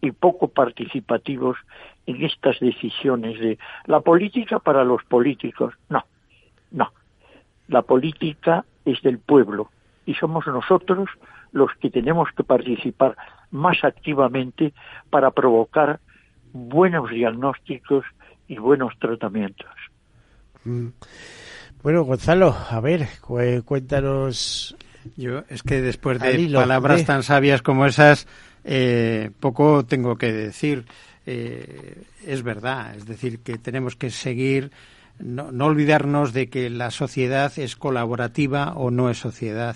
y 0.01 0.11
poco 0.11 0.47
participativos 0.47 1.57
en 2.05 2.23
estas 2.23 2.59
decisiones 2.59 3.39
de 3.39 3.57
la 3.85 4.01
política 4.01 4.59
para 4.59 4.83
los 4.83 5.03
políticos. 5.03 5.73
No, 5.89 6.03
no. 6.71 6.91
La 7.67 7.81
política 7.81 8.65
es 8.85 9.01
del 9.01 9.19
pueblo 9.19 9.69
y 10.05 10.13
somos 10.15 10.45
nosotros 10.47 11.09
los 11.51 11.71
que 11.79 11.89
tenemos 11.89 12.29
que 12.35 12.43
participar 12.43 13.15
más 13.51 13.83
activamente 13.83 14.73
para 15.09 15.31
provocar 15.31 15.99
buenos 16.53 17.09
diagnósticos 17.09 18.05
y 18.47 18.57
buenos 18.57 18.93
tratamientos. 18.99 19.69
Mm. 20.63 20.87
Bueno, 21.83 22.03
Gonzalo, 22.03 22.55
a 22.69 22.79
ver, 22.79 23.07
cuéntanos. 23.65 24.75
Yo 25.17 25.43
es 25.49 25.63
que 25.63 25.81
después 25.81 26.19
de 26.19 26.51
palabras 26.53 27.05
tan 27.05 27.23
sabias 27.23 27.63
como 27.63 27.87
esas, 27.87 28.27
eh, 28.63 29.31
poco 29.39 29.83
tengo 29.85 30.15
que 30.15 30.31
decir. 30.31 30.85
Eh, 31.25 32.03
es 32.25 32.43
verdad, 32.43 32.95
es 32.95 33.05
decir, 33.05 33.39
que 33.39 33.57
tenemos 33.57 33.95
que 33.95 34.09
seguir, 34.09 34.71
no, 35.23 35.51
no 35.51 35.65
olvidarnos 35.65 36.33
de 36.33 36.49
que 36.49 36.69
la 36.69 36.91
sociedad 36.91 37.51
es 37.57 37.75
colaborativa 37.75 38.73
o 38.73 38.91
no 38.91 39.09
es 39.09 39.19
sociedad. 39.19 39.75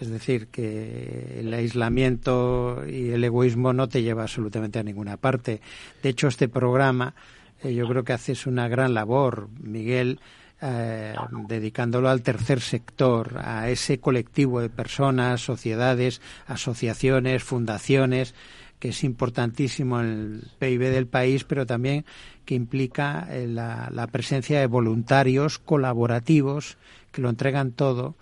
Es 0.00 0.10
decir, 0.10 0.46
que 0.48 1.40
el 1.40 1.52
aislamiento 1.52 2.84
y 2.86 3.10
el 3.10 3.24
egoísmo 3.24 3.72
no 3.72 3.88
te 3.88 4.02
lleva 4.02 4.22
absolutamente 4.22 4.78
a 4.78 4.84
ninguna 4.84 5.16
parte. 5.16 5.60
De 6.02 6.08
hecho, 6.10 6.28
este 6.28 6.48
programa 6.48 7.14
eh, 7.62 7.74
yo 7.74 7.88
creo 7.88 8.04
que 8.04 8.12
haces 8.12 8.46
una 8.46 8.68
gran 8.68 8.94
labor, 8.94 9.48
Miguel, 9.60 10.20
eh, 10.60 11.14
dedicándolo 11.46 12.08
al 12.08 12.22
tercer 12.22 12.60
sector, 12.60 13.40
a 13.42 13.68
ese 13.68 14.00
colectivo 14.00 14.60
de 14.60 14.70
personas, 14.70 15.40
sociedades, 15.40 16.20
asociaciones, 16.46 17.42
fundaciones, 17.42 18.34
que 18.78 18.90
es 18.90 19.04
importantísimo 19.04 20.00
en 20.00 20.06
el 20.06 20.42
PIB 20.58 20.90
del 20.90 21.06
país, 21.06 21.44
pero 21.44 21.66
también 21.66 22.04
que 22.44 22.54
implica 22.54 23.26
eh, 23.30 23.46
la, 23.46 23.90
la 23.92 24.06
presencia 24.06 24.60
de 24.60 24.66
voluntarios 24.66 25.58
colaborativos 25.58 26.78
que 27.12 27.22
lo 27.22 27.30
entregan 27.30 27.72
todo 27.72 28.14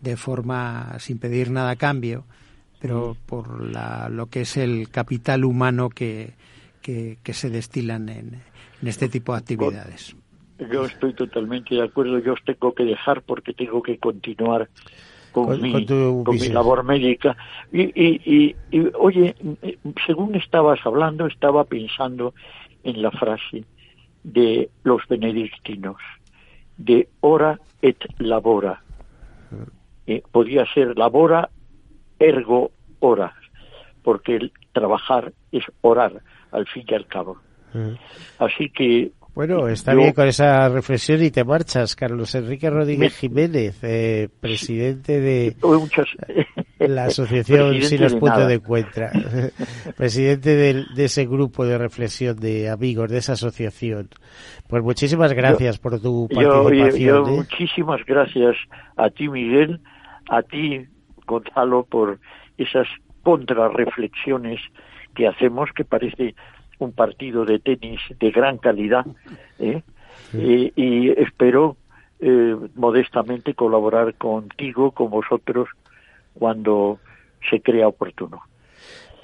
de 0.00 0.16
forma 0.16 0.98
sin 0.98 1.18
pedir 1.18 1.50
nada 1.50 1.70
a 1.70 1.76
cambio, 1.76 2.24
pero 2.80 3.14
mm. 3.14 3.26
por 3.26 3.62
la, 3.62 4.08
lo 4.08 4.26
que 4.26 4.42
es 4.42 4.56
el 4.56 4.90
capital 4.90 5.44
humano 5.44 5.88
que, 5.88 6.34
que, 6.82 7.16
se 7.32 7.48
destilan 7.48 8.08
en, 8.08 8.42
en, 8.82 8.88
este 8.88 9.08
tipo 9.08 9.32
de 9.32 9.38
actividades. 9.38 10.16
Yo 10.70 10.84
estoy 10.84 11.14
totalmente 11.14 11.76
de 11.76 11.84
acuerdo. 11.84 12.18
Yo 12.18 12.34
os 12.34 12.44
tengo 12.44 12.74
que 12.74 12.84
dejar 12.84 13.22
porque 13.22 13.52
tengo 13.52 13.82
que 13.82 13.98
continuar 13.98 14.68
con, 15.32 15.60
mi, 15.60 15.86
con 15.86 16.36
mi, 16.36 16.48
labor 16.48 16.84
médica. 16.84 17.36
Y, 17.72 17.82
y, 17.82 18.56
y, 18.70 18.86
oye, 18.98 19.34
según 20.06 20.34
estabas 20.34 20.78
hablando, 20.84 21.26
estaba 21.26 21.64
pensando 21.64 22.34
en 22.84 23.02
la 23.02 23.10
frase 23.10 23.64
de 24.22 24.70
los 24.84 25.06
benedictinos, 25.08 25.96
de 26.76 27.08
ora 27.20 27.58
et 27.80 27.98
labora. 28.18 28.82
Eh, 30.06 30.22
podía 30.30 30.64
ser 30.72 30.96
labora 30.96 31.50
ergo 32.18 32.70
ora, 33.00 33.34
porque 34.02 34.36
el 34.36 34.52
trabajar 34.72 35.32
es 35.50 35.64
orar 35.80 36.22
al 36.50 36.66
fin 36.66 36.84
y 36.86 36.94
al 36.94 37.06
cabo. 37.06 37.38
Mm. 37.72 37.94
Así 38.38 38.70
que 38.70 39.12
bueno, 39.34 39.68
está 39.68 39.94
bien 39.94 40.12
con 40.12 40.28
esa 40.28 40.68
reflexión 40.68 41.22
y 41.22 41.30
te 41.30 41.44
marchas, 41.44 41.96
Carlos 41.96 42.34
Enrique 42.34 42.68
Rodríguez 42.68 43.16
Jiménez, 43.16 43.78
eh, 43.82 44.28
presidente 44.40 45.20
de 45.20 45.56
la 46.78 47.04
asociación 47.04 47.80
Si 47.82 47.96
los 47.96 48.14
puntos 48.14 48.46
de 48.46 48.54
encuentra, 48.54 49.10
presidente 49.96 50.54
de, 50.56 50.84
ese 51.04 51.26
grupo 51.26 51.64
de 51.64 51.78
reflexión 51.78 52.36
de 52.36 52.68
amigos 52.68 53.10
de 53.10 53.18
esa 53.18 53.32
asociación. 53.32 54.10
Pues 54.68 54.82
muchísimas 54.82 55.32
gracias 55.32 55.78
por 55.78 56.00
tu 56.00 56.28
participación. 56.28 57.28
¿eh? 57.28 57.32
Muchísimas 57.32 58.04
gracias 58.04 58.56
a 58.96 59.08
ti, 59.10 59.28
Miguel, 59.28 59.80
a 60.28 60.42
ti, 60.42 60.86
Gonzalo, 61.26 61.84
por 61.84 62.18
esas 62.58 62.86
contrarreflexiones 63.22 64.60
que 65.14 65.26
hacemos, 65.26 65.70
que 65.72 65.84
parece 65.84 66.34
un 66.84 66.92
partido 66.92 67.44
de 67.44 67.58
tenis 67.58 68.00
de 68.18 68.30
gran 68.30 68.58
calidad, 68.58 69.06
¿eh? 69.58 69.82
y, 70.34 71.10
espero 71.10 71.76
eh, 72.20 72.56
modestamente 72.74 73.54
colaborar 73.54 74.14
contigo, 74.14 74.92
con 74.92 75.10
vosotros, 75.10 75.68
cuando 76.34 76.98
se 77.50 77.60
crea 77.60 77.88
oportuno. 77.88 78.42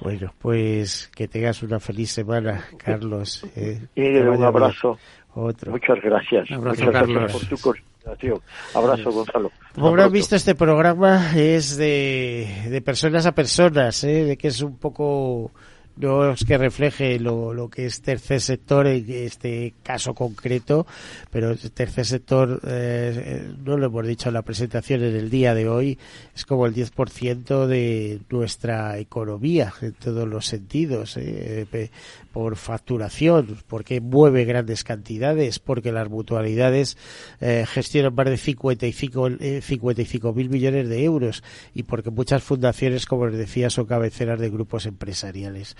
Bueno, 0.01 0.33
pues 0.39 1.11
que 1.15 1.27
tengas 1.27 1.61
una 1.61 1.79
feliz 1.79 2.11
semana, 2.11 2.63
Carlos. 2.77 3.45
Eh, 3.55 3.81
un 3.95 4.43
abrazo. 4.43 4.97
Muchas 5.35 6.01
gracias. 6.01 6.49
Muchas 6.51 6.87
gracias 6.87 7.31
por 7.33 7.45
tu 7.45 7.57
consideración. 7.57 8.39
Abrazo, 8.73 9.11
Gonzalo. 9.11 9.51
Como 9.75 9.87
habrán 9.87 10.11
visto, 10.11 10.35
este 10.35 10.55
programa 10.55 11.35
es 11.35 11.77
de, 11.77 12.67
de 12.69 12.81
personas 12.81 13.25
a 13.25 13.33
personas, 13.33 14.03
¿eh? 14.03 14.23
de 14.23 14.37
que 14.37 14.47
es 14.47 14.61
un 14.61 14.77
poco 14.77 15.51
no 15.99 16.31
es 16.31 16.45
que 16.45 16.57
refleje 16.57 17.19
lo, 17.19 17.53
lo 17.53 17.69
que 17.69 17.85
es 17.85 18.01
tercer 18.01 18.39
sector 18.39 18.87
en 18.87 19.05
este 19.09 19.73
caso 19.83 20.13
concreto, 20.13 20.87
pero 21.29 21.51
el 21.51 21.71
tercer 21.71 22.05
sector, 22.05 22.61
eh, 22.65 23.51
no 23.63 23.77
lo 23.77 23.87
hemos 23.87 24.07
dicho 24.07 24.29
en 24.29 24.35
la 24.35 24.41
presentación 24.41 25.03
en 25.03 25.15
el 25.15 25.29
día 25.29 25.53
de 25.53 25.67
hoy, 25.67 25.97
es 26.33 26.45
como 26.45 26.65
el 26.65 26.73
10% 26.73 27.67
de 27.67 28.21
nuestra 28.29 28.97
economía 28.97 29.73
en 29.81 29.93
todos 29.93 30.27
los 30.27 30.45
sentidos, 30.45 31.17
eh, 31.17 31.89
por 32.31 32.55
facturación, 32.55 33.57
porque 33.67 33.99
mueve 33.99 34.45
grandes 34.45 34.83
cantidades, 34.83 35.59
porque 35.59 35.91
las 35.91 36.09
mutualidades 36.09 36.97
eh, 37.41 37.65
gestionan 37.67 38.15
más 38.15 38.27
de 38.27 38.37
55 38.37 39.29
55 39.61 40.33
mil 40.33 40.49
millones 40.49 40.87
de 40.87 41.03
euros 41.03 41.43
y 41.73 41.83
porque 41.83 42.09
muchas 42.09 42.43
fundaciones, 42.43 43.05
como 43.05 43.27
les 43.27 43.37
decía, 43.37 43.69
son 43.69 43.85
cabeceras 43.85 44.39
de 44.39 44.49
grupos 44.49 44.85
empresariales. 44.85 45.75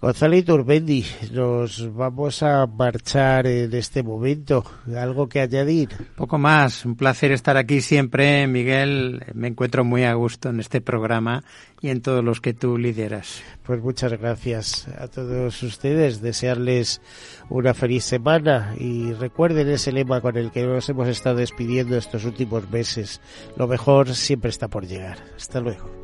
Gonzalo 0.00 0.34
Iturbendi, 0.34 1.04
nos 1.32 1.94
vamos 1.94 2.42
a 2.42 2.66
marchar 2.66 3.46
en 3.46 3.74
este 3.74 4.02
momento. 4.02 4.64
¿Algo 4.96 5.28
que 5.28 5.42
añadir? 5.42 5.90
Poco 6.16 6.38
más. 6.38 6.86
Un 6.86 6.96
placer 6.96 7.32
estar 7.32 7.58
aquí 7.58 7.82
siempre, 7.82 8.46
Miguel. 8.46 9.22
Me 9.34 9.48
encuentro 9.48 9.84
muy 9.84 10.04
a 10.04 10.14
gusto 10.14 10.48
en 10.48 10.58
este 10.60 10.80
programa 10.80 11.44
y 11.82 11.90
en 11.90 12.00
todos 12.00 12.24
los 12.24 12.40
que 12.40 12.54
tú 12.54 12.78
lideras. 12.78 13.42
Pues 13.62 13.82
muchas 13.82 14.12
gracias 14.12 14.88
a 14.98 15.06
todos 15.08 15.62
ustedes. 15.62 16.22
Desearles 16.22 17.02
una 17.50 17.74
feliz 17.74 18.02
semana 18.02 18.74
y 18.78 19.12
recuerden 19.12 19.68
ese 19.68 19.92
lema 19.92 20.22
con 20.22 20.38
el 20.38 20.50
que 20.50 20.64
nos 20.64 20.88
hemos 20.88 21.08
estado 21.08 21.36
despidiendo 21.36 21.98
estos 21.98 22.24
últimos 22.24 22.70
meses. 22.70 23.20
Lo 23.54 23.68
mejor 23.68 24.14
siempre 24.14 24.48
está 24.48 24.68
por 24.68 24.86
llegar. 24.86 25.18
Hasta 25.36 25.60
luego. 25.60 25.99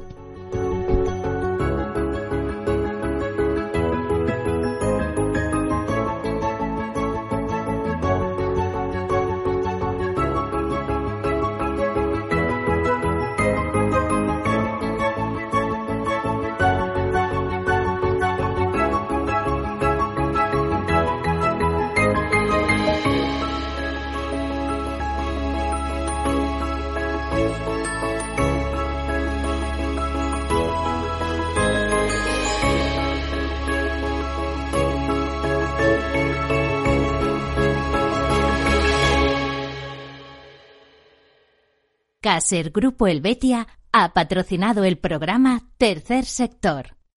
Caser 42.47 42.71
Grupo 42.71 43.09
Helvetia 43.09 43.67
ha 43.91 44.13
patrocinado 44.13 44.85
el 44.85 44.99
programa 44.99 45.63
Tercer 45.79 46.25
Sector. 46.25 46.96